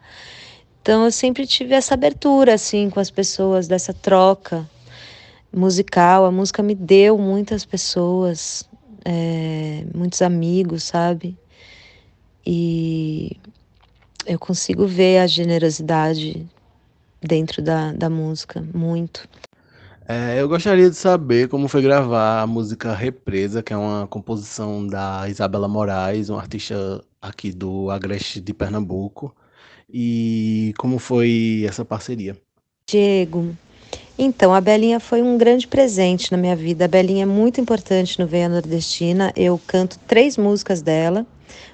Então 0.82 1.04
eu 1.04 1.12
sempre 1.12 1.46
tive 1.46 1.74
essa 1.74 1.94
abertura 1.94 2.54
assim 2.54 2.90
com 2.90 3.00
as 3.00 3.10
pessoas 3.10 3.68
dessa 3.68 3.94
troca 3.94 4.68
musical. 5.52 6.24
A 6.24 6.30
música 6.32 6.62
me 6.62 6.74
deu 6.74 7.16
muitas 7.16 7.64
pessoas, 7.64 8.68
é, 9.04 9.84
muitos 9.94 10.20
amigos, 10.20 10.82
sabe? 10.82 11.38
E 12.46 13.36
eu 14.26 14.38
consigo 14.38 14.86
ver 14.86 15.18
a 15.18 15.26
generosidade 15.26 16.46
dentro 17.22 17.62
da, 17.62 17.92
da 17.92 18.10
música, 18.10 18.66
muito. 18.74 19.28
É, 20.06 20.38
eu 20.38 20.46
gostaria 20.48 20.90
de 20.90 20.96
saber 20.96 21.48
como 21.48 21.66
foi 21.66 21.80
gravar 21.80 22.42
a 22.42 22.46
música 22.46 22.94
Represa, 22.94 23.62
que 23.62 23.72
é 23.72 23.76
uma 23.76 24.06
composição 24.06 24.86
da 24.86 25.26
Isabela 25.28 25.66
Moraes, 25.66 26.28
uma 26.28 26.40
artista 26.40 27.02
aqui 27.22 27.50
do 27.50 27.90
Agreste 27.90 28.38
de 28.38 28.52
Pernambuco, 28.52 29.34
e 29.88 30.74
como 30.76 30.98
foi 30.98 31.64
essa 31.66 31.86
parceria. 31.86 32.36
Diego, 32.86 33.56
então 34.18 34.52
a 34.52 34.60
Belinha 34.60 35.00
foi 35.00 35.22
um 35.22 35.38
grande 35.38 35.66
presente 35.66 36.30
na 36.30 36.36
minha 36.36 36.54
vida. 36.54 36.84
A 36.84 36.88
Belinha 36.88 37.22
é 37.22 37.26
muito 37.26 37.58
importante 37.58 38.20
no 38.20 38.26
Veia 38.26 38.48
Nordestina. 38.48 39.32
Eu 39.34 39.58
canto 39.66 39.98
três 40.06 40.36
músicas 40.36 40.82
dela. 40.82 41.26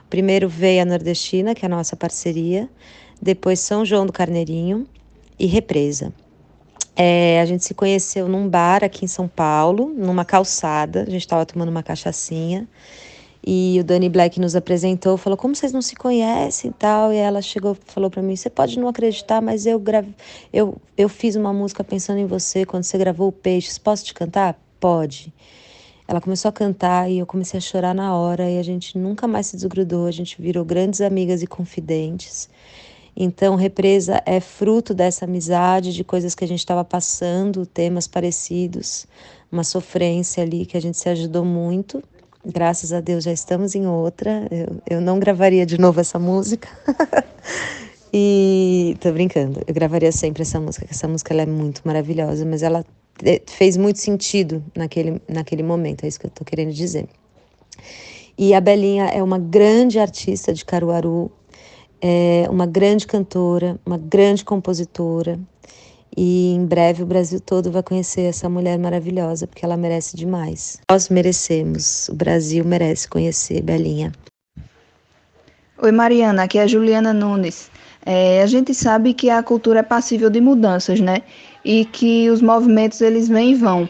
Primeiro 0.08 0.48
Veia 0.48 0.84
Nordestina, 0.84 1.52
que 1.52 1.64
é 1.64 1.66
a 1.66 1.70
nossa 1.70 1.96
parceria, 1.96 2.68
depois 3.20 3.58
São 3.58 3.84
João 3.84 4.06
do 4.06 4.12
Carneirinho 4.12 4.86
e 5.38 5.46
Represa. 5.46 6.12
É, 7.02 7.40
a 7.40 7.46
gente 7.46 7.64
se 7.64 7.72
conheceu 7.72 8.28
num 8.28 8.46
bar 8.46 8.84
aqui 8.84 9.06
em 9.06 9.08
São 9.08 9.26
Paulo, 9.26 9.88
numa 9.96 10.22
calçada. 10.22 11.00
A 11.00 11.10
gente 11.10 11.22
estava 11.22 11.46
tomando 11.46 11.70
uma 11.70 11.82
cachaçinha. 11.82 12.68
E 13.42 13.78
o 13.80 13.84
Danny 13.84 14.10
Black 14.10 14.38
nos 14.38 14.54
apresentou, 14.54 15.16
falou: 15.16 15.34
Como 15.38 15.56
vocês 15.56 15.72
não 15.72 15.80
se 15.80 15.96
conhecem 15.96 16.70
e 16.70 16.74
tal? 16.74 17.10
E 17.10 17.16
ela 17.16 17.40
chegou 17.40 17.74
falou 17.86 18.10
para 18.10 18.20
mim: 18.20 18.36
Você 18.36 18.50
pode 18.50 18.78
não 18.78 18.86
acreditar, 18.86 19.40
mas 19.40 19.64
eu, 19.64 19.78
grave... 19.78 20.14
eu, 20.52 20.76
eu 20.94 21.08
fiz 21.08 21.36
uma 21.36 21.54
música 21.54 21.82
pensando 21.82 22.18
em 22.18 22.26
você 22.26 22.66
quando 22.66 22.82
você 22.82 22.98
gravou 22.98 23.28
o 23.28 23.32
Peixes. 23.32 23.78
Posso 23.78 24.04
te 24.04 24.12
cantar? 24.12 24.60
Pode. 24.78 25.32
Ela 26.06 26.20
começou 26.20 26.50
a 26.50 26.52
cantar 26.52 27.10
e 27.10 27.18
eu 27.18 27.24
comecei 27.24 27.56
a 27.56 27.62
chorar 27.62 27.94
na 27.94 28.14
hora. 28.14 28.50
E 28.50 28.58
a 28.58 28.62
gente 28.62 28.98
nunca 28.98 29.26
mais 29.26 29.46
se 29.46 29.56
desgrudou, 29.56 30.06
a 30.06 30.10
gente 30.10 30.36
virou 30.38 30.66
grandes 30.66 31.00
amigas 31.00 31.42
e 31.42 31.46
confidentes. 31.46 32.50
Então, 33.22 33.54
Represa 33.54 34.22
é 34.24 34.40
fruto 34.40 34.94
dessa 34.94 35.26
amizade, 35.26 35.92
de 35.92 36.02
coisas 36.02 36.34
que 36.34 36.42
a 36.42 36.48
gente 36.48 36.60
estava 36.60 36.82
passando, 36.82 37.66
temas 37.66 38.08
parecidos, 38.08 39.06
uma 39.52 39.62
sofrência 39.62 40.42
ali 40.42 40.64
que 40.64 40.74
a 40.74 40.80
gente 40.80 40.96
se 40.96 41.06
ajudou 41.06 41.44
muito. 41.44 42.02
Graças 42.42 42.94
a 42.94 43.00
Deus 43.02 43.24
já 43.24 43.30
estamos 43.30 43.74
em 43.74 43.86
outra. 43.86 44.48
Eu, 44.50 44.80
eu 44.88 45.00
não 45.02 45.18
gravaria 45.18 45.66
de 45.66 45.78
novo 45.78 46.00
essa 46.00 46.18
música. 46.18 46.66
e 48.10 48.96
tô 49.00 49.12
brincando, 49.12 49.60
eu 49.66 49.74
gravaria 49.74 50.12
sempre 50.12 50.40
essa 50.40 50.58
música, 50.58 50.86
que 50.86 50.92
essa 50.94 51.06
música 51.06 51.34
ela 51.34 51.42
é 51.42 51.46
muito 51.46 51.82
maravilhosa, 51.84 52.46
mas 52.46 52.62
ela 52.62 52.82
fez 53.46 53.76
muito 53.76 53.98
sentido 53.98 54.64
naquele, 54.74 55.20
naquele 55.28 55.62
momento, 55.62 56.04
é 56.04 56.08
isso 56.08 56.18
que 56.18 56.24
eu 56.24 56.30
tô 56.30 56.42
querendo 56.42 56.72
dizer. 56.72 57.06
E 58.38 58.54
a 58.54 58.60
Belinha 58.62 59.04
é 59.04 59.22
uma 59.22 59.38
grande 59.38 59.98
artista 59.98 60.54
de 60.54 60.64
Caruaru, 60.64 61.30
é 62.00 62.46
uma 62.50 62.66
grande 62.66 63.06
cantora, 63.06 63.78
uma 63.84 63.98
grande 63.98 64.44
compositora. 64.44 65.38
E 66.16 66.54
em 66.54 66.66
breve 66.66 67.02
o 67.02 67.06
Brasil 67.06 67.40
todo 67.40 67.70
vai 67.70 67.82
conhecer 67.82 68.22
essa 68.22 68.48
mulher 68.48 68.78
maravilhosa, 68.78 69.46
porque 69.46 69.64
ela 69.64 69.76
merece 69.76 70.16
demais. 70.16 70.80
Nós 70.90 71.08
merecemos, 71.08 72.08
o 72.08 72.14
Brasil 72.14 72.64
merece 72.64 73.08
conhecer 73.08 73.62
Belinha. 73.62 74.12
Oi, 75.82 75.92
Mariana, 75.92 76.42
aqui 76.42 76.58
é 76.58 76.62
a 76.62 76.66
Juliana 76.66 77.12
Nunes. 77.12 77.70
É, 78.04 78.42
a 78.42 78.46
gente 78.46 78.74
sabe 78.74 79.14
que 79.14 79.30
a 79.30 79.42
cultura 79.42 79.80
é 79.80 79.82
passível 79.82 80.28
de 80.28 80.40
mudanças, 80.40 81.00
né? 81.00 81.22
E 81.64 81.84
que 81.84 82.28
os 82.28 82.42
movimentos 82.42 83.00
eles 83.00 83.28
vêm 83.28 83.52
e 83.52 83.54
vão. 83.54 83.88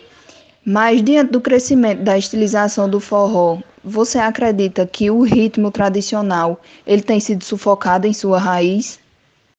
Mas 0.64 1.02
diante 1.02 1.32
do 1.32 1.40
crescimento 1.40 2.02
da 2.02 2.18
estilização 2.18 2.88
do 2.88 3.00
forró, 3.00 3.58
você 3.82 4.18
acredita 4.18 4.86
que 4.86 5.10
o 5.10 5.22
ritmo 5.22 5.70
tradicional 5.70 6.60
ele 6.86 7.02
tem 7.02 7.18
sido 7.18 7.44
sufocado 7.44 8.06
em 8.06 8.12
sua 8.12 8.38
raiz? 8.38 9.00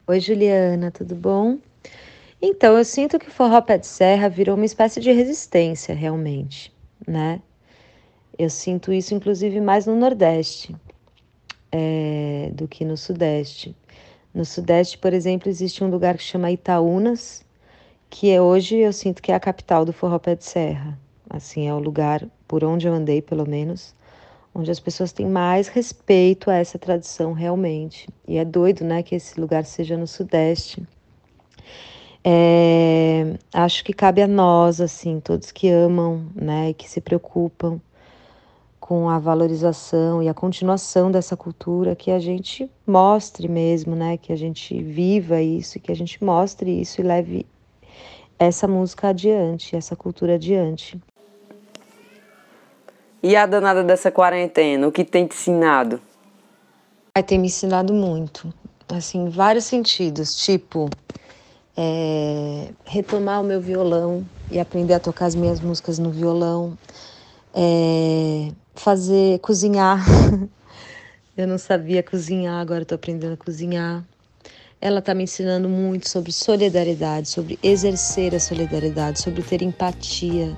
Oi, 0.07 0.19
Juliana, 0.19 0.91
tudo 0.91 1.15
bom? 1.15 1.57
Então, 2.41 2.77
eu 2.77 2.83
sinto 2.83 3.19
que 3.19 3.27
o 3.27 3.31
forró 3.31 3.61
pé 3.61 3.77
de 3.77 3.87
serra 3.87 4.27
virou 4.27 4.55
uma 4.55 4.65
espécie 4.65 4.99
de 4.99 5.11
resistência, 5.11 5.93
realmente, 5.93 6.73
né? 7.07 7.41
Eu 8.37 8.49
sinto 8.49 8.91
isso, 8.91 9.13
inclusive, 9.13 9.61
mais 9.61 9.85
no 9.85 9.95
Nordeste 9.95 10.75
é, 11.71 12.51
do 12.53 12.67
que 12.67 12.83
no 12.83 12.97
Sudeste. 12.97 13.75
No 14.33 14.43
Sudeste, 14.45 14.97
por 14.97 15.13
exemplo, 15.13 15.49
existe 15.49 15.83
um 15.83 15.89
lugar 15.89 16.17
que 16.17 16.23
chama 16.23 16.51
Itaúnas, 16.51 17.45
que 18.09 18.29
é 18.31 18.41
hoje 18.41 18.77
eu 18.77 18.91
sinto 18.91 19.21
que 19.21 19.31
é 19.31 19.35
a 19.35 19.39
capital 19.39 19.85
do 19.85 19.93
forró 19.93 20.19
pé 20.19 20.35
de 20.35 20.43
serra. 20.43 20.97
Assim, 21.29 21.67
é 21.67 21.73
o 21.73 21.79
lugar 21.79 22.27
por 22.47 22.63
onde 22.63 22.87
eu 22.87 22.93
andei, 22.93 23.21
pelo 23.21 23.47
menos, 23.47 23.95
onde 24.53 24.69
as 24.69 24.79
pessoas 24.79 25.11
têm 25.11 25.27
mais 25.27 25.67
respeito 25.67 26.49
a 26.49 26.55
essa 26.55 26.77
tradição 26.77 27.33
realmente. 27.33 28.09
E 28.27 28.37
é 28.37 28.45
doido, 28.45 28.83
né, 28.83 29.01
que 29.01 29.15
esse 29.15 29.39
lugar 29.39 29.65
seja 29.65 29.97
no 29.97 30.07
Sudeste. 30.07 30.85
É, 32.23 33.35
acho 33.53 33.83
que 33.83 33.93
cabe 33.93 34.21
a 34.21 34.27
nós, 34.27 34.79
assim, 34.79 35.19
todos 35.19 35.51
que 35.51 35.69
amam, 35.69 36.27
né, 36.35 36.73
que 36.73 36.87
se 36.87 37.01
preocupam 37.01 37.79
com 38.79 39.09
a 39.09 39.17
valorização 39.17 40.21
e 40.21 40.27
a 40.27 40.33
continuação 40.33 41.09
dessa 41.09 41.37
cultura, 41.37 41.95
que 41.95 42.11
a 42.11 42.19
gente 42.19 42.69
mostre 42.85 43.47
mesmo, 43.47 43.95
né, 43.95 44.17
que 44.17 44.33
a 44.33 44.35
gente 44.35 44.83
viva 44.83 45.41
isso, 45.41 45.79
que 45.79 45.91
a 45.91 45.95
gente 45.95 46.23
mostre 46.23 46.81
isso 46.81 46.99
e 46.99 47.03
leve 47.03 47.45
essa 48.37 48.67
música 48.67 49.09
adiante, 49.09 49.75
essa 49.75 49.95
cultura 49.95 50.35
adiante. 50.35 50.99
E 53.23 53.35
a 53.35 53.45
danada 53.45 53.83
dessa 53.83 54.09
quarentena, 54.09 54.87
o 54.87 54.91
que 54.91 55.05
tem 55.05 55.27
te 55.27 55.35
ensinado? 55.35 56.01
Vai 57.15 57.21
ter 57.21 57.37
me 57.37 57.47
ensinado 57.47 57.93
muito, 57.93 58.51
assim, 58.89 59.29
vários 59.29 59.65
sentidos, 59.65 60.43
tipo, 60.43 60.89
é, 61.77 62.69
retomar 62.83 63.41
o 63.41 63.43
meu 63.43 63.61
violão 63.61 64.25
e 64.49 64.59
aprender 64.59 64.95
a 64.95 64.99
tocar 64.99 65.27
as 65.27 65.35
minhas 65.35 65.59
músicas 65.59 65.99
no 65.99 66.09
violão, 66.09 66.75
é, 67.53 68.51
fazer, 68.73 69.37
cozinhar. 69.37 70.03
eu 71.37 71.47
não 71.47 71.59
sabia 71.59 72.01
cozinhar, 72.01 72.59
agora 72.59 72.81
estou 72.81 72.95
aprendendo 72.95 73.33
a 73.33 73.37
cozinhar. 73.37 74.03
Ela 74.81 74.97
está 74.97 75.13
me 75.13 75.25
ensinando 75.25 75.69
muito 75.69 76.09
sobre 76.09 76.31
solidariedade, 76.31 77.29
sobre 77.29 77.59
exercer 77.61 78.33
a 78.33 78.39
solidariedade, 78.39 79.21
sobre 79.21 79.43
ter 79.43 79.61
empatia, 79.61 80.57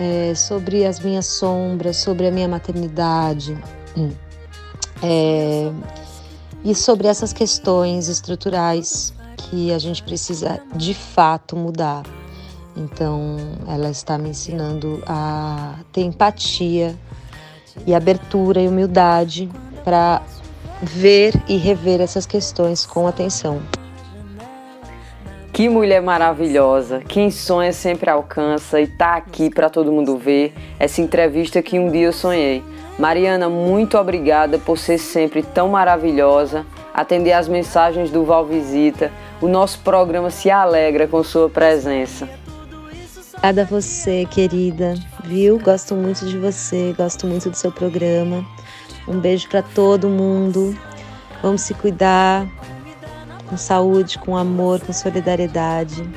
é, 0.00 0.34
sobre 0.34 0.86
as 0.86 0.98
minhas 0.98 1.26
sombras, 1.26 1.98
sobre 1.98 2.26
a 2.26 2.30
minha 2.30 2.48
maternidade. 2.48 3.54
É, 5.02 5.70
e 6.64 6.74
sobre 6.74 7.06
essas 7.06 7.32
questões 7.32 8.08
estruturais 8.08 9.12
que 9.36 9.72
a 9.72 9.78
gente 9.78 10.02
precisa 10.02 10.60
de 10.74 10.94
fato 10.94 11.54
mudar. 11.54 12.04
Então, 12.76 13.36
ela 13.66 13.90
está 13.90 14.16
me 14.16 14.30
ensinando 14.30 15.02
a 15.06 15.74
ter 15.92 16.02
empatia 16.02 16.96
e 17.86 17.94
abertura 17.94 18.60
e 18.60 18.68
humildade 18.68 19.50
para 19.84 20.22
ver 20.82 21.34
e 21.48 21.56
rever 21.56 22.00
essas 22.00 22.24
questões 22.24 22.86
com 22.86 23.06
atenção. 23.06 23.60
Que 25.52 25.68
mulher 25.68 26.00
maravilhosa! 26.00 27.00
Quem 27.00 27.30
sonha 27.30 27.72
sempre 27.72 28.08
alcança 28.08 28.80
e 28.80 28.86
tá 28.86 29.16
aqui 29.16 29.50
para 29.50 29.68
todo 29.68 29.92
mundo 29.92 30.16
ver 30.16 30.54
essa 30.78 31.02
entrevista 31.02 31.60
que 31.60 31.78
um 31.78 31.90
dia 31.90 32.06
eu 32.06 32.12
sonhei. 32.12 32.62
Mariana, 32.98 33.48
muito 33.48 33.98
obrigada 33.98 34.58
por 34.58 34.78
ser 34.78 34.98
sempre 34.98 35.42
tão 35.42 35.68
maravilhosa, 35.68 36.64
atender 36.94 37.32
às 37.32 37.48
mensagens 37.48 38.10
do 38.10 38.24
Val 38.24 38.46
Visita. 38.46 39.10
O 39.40 39.48
nosso 39.48 39.80
programa 39.80 40.30
se 40.30 40.50
alegra 40.50 41.08
com 41.08 41.22
sua 41.24 41.48
presença. 41.48 42.28
Obrigada 43.34 43.62
a 43.62 43.64
você, 43.64 44.26
querida. 44.30 44.94
Viu? 45.24 45.58
Gosto 45.58 45.94
muito 45.94 46.26
de 46.26 46.38
você, 46.38 46.94
gosto 46.96 47.26
muito 47.26 47.50
do 47.50 47.56
seu 47.56 47.72
programa. 47.72 48.44
Um 49.08 49.18
beijo 49.18 49.48
para 49.48 49.62
todo 49.62 50.08
mundo. 50.08 50.76
Vamos 51.42 51.62
se 51.62 51.74
cuidar 51.74 52.46
com 53.50 53.56
saúde, 53.56 54.18
com 54.18 54.36
amor, 54.36 54.80
com 54.80 54.92
solidariedade. 54.92 56.08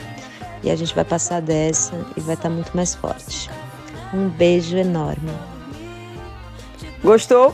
E 0.61 0.69
a 0.69 0.75
gente 0.75 0.93
vai 0.93 1.03
passar 1.03 1.41
dessa 1.41 1.93
e 2.15 2.21
vai 2.21 2.35
estar 2.35 2.47
tá 2.47 2.55
muito 2.55 2.71
mais 2.73 2.93
forte. 2.93 3.49
Um 4.13 4.29
beijo 4.29 4.77
enorme. 4.77 5.31
Gostou? 7.03 7.53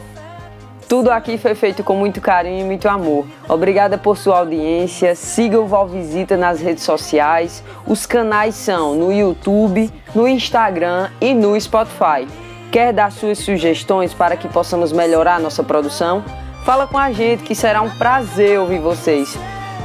Tudo 0.87 1.11
aqui 1.11 1.37
foi 1.37 1.55
feito 1.55 1.83
com 1.83 1.95
muito 1.95 2.19
carinho 2.19 2.61
e 2.61 2.63
muito 2.63 2.89
amor. 2.89 3.25
Obrigada 3.47 3.97
por 3.97 4.17
sua 4.17 4.39
audiência. 4.39 5.15
Siga 5.15 5.59
o 5.59 5.67
Val 5.67 5.87
Visita 5.87 6.35
nas 6.35 6.59
redes 6.59 6.83
sociais. 6.83 7.63
Os 7.87 8.05
canais 8.05 8.55
são 8.55 8.95
no 8.95 9.13
YouTube, 9.13 9.91
no 10.13 10.27
Instagram 10.27 11.09
e 11.21 11.33
no 11.33 11.59
Spotify. 11.61 12.27
Quer 12.71 12.91
dar 12.91 13.11
suas 13.11 13.37
sugestões 13.37 14.13
para 14.13 14.35
que 14.35 14.47
possamos 14.47 14.91
melhorar 14.91 15.39
nossa 15.39 15.63
produção? 15.63 16.23
Fala 16.65 16.85
com 16.87 16.97
a 16.97 17.11
gente 17.11 17.43
que 17.43 17.55
será 17.55 17.81
um 17.81 17.89
prazer 17.91 18.59
ouvir 18.59 18.79
vocês. 18.79 19.37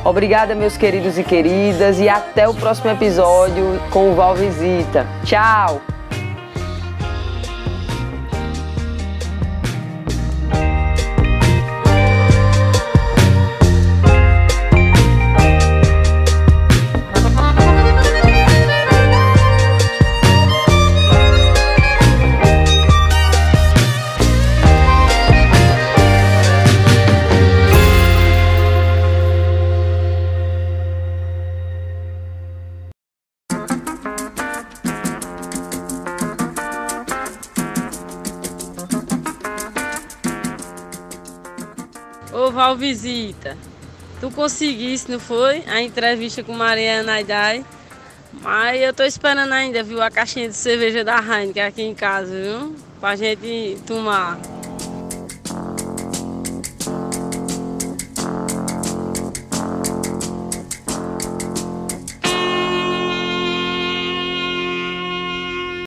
Obrigada, 0.04 0.54
meus 0.54 0.76
queridos 0.76 1.18
e 1.18 1.24
queridas, 1.24 1.98
e 1.98 2.08
até 2.08 2.46
o 2.46 2.52
próximo 2.52 2.90
episódio 2.90 3.80
com 3.90 4.10
o 4.10 4.14
Val 4.14 4.34
Visita. 4.34 5.06
Tchau! 5.24 5.93
Visita. 42.84 43.56
Tu 44.20 44.30
conseguisse, 44.30 45.10
não 45.10 45.18
foi? 45.18 45.64
A 45.66 45.80
entrevista 45.80 46.42
com 46.42 46.52
Mariana 46.52 47.12
Aidai. 47.12 47.64
Mas 48.42 48.78
eu 48.78 48.92
tô 48.92 49.02
esperando 49.04 49.52
ainda, 49.52 49.82
viu? 49.82 50.02
A 50.02 50.10
caixinha 50.10 50.50
de 50.50 50.54
cerveja 50.54 51.02
da 51.02 51.16
Heineken 51.18 51.62
aqui 51.62 51.82
em 51.82 51.94
casa, 51.94 52.30
viu? 52.30 52.76
Pra 53.00 53.16
gente 53.16 53.78
tomar. 53.86 54.38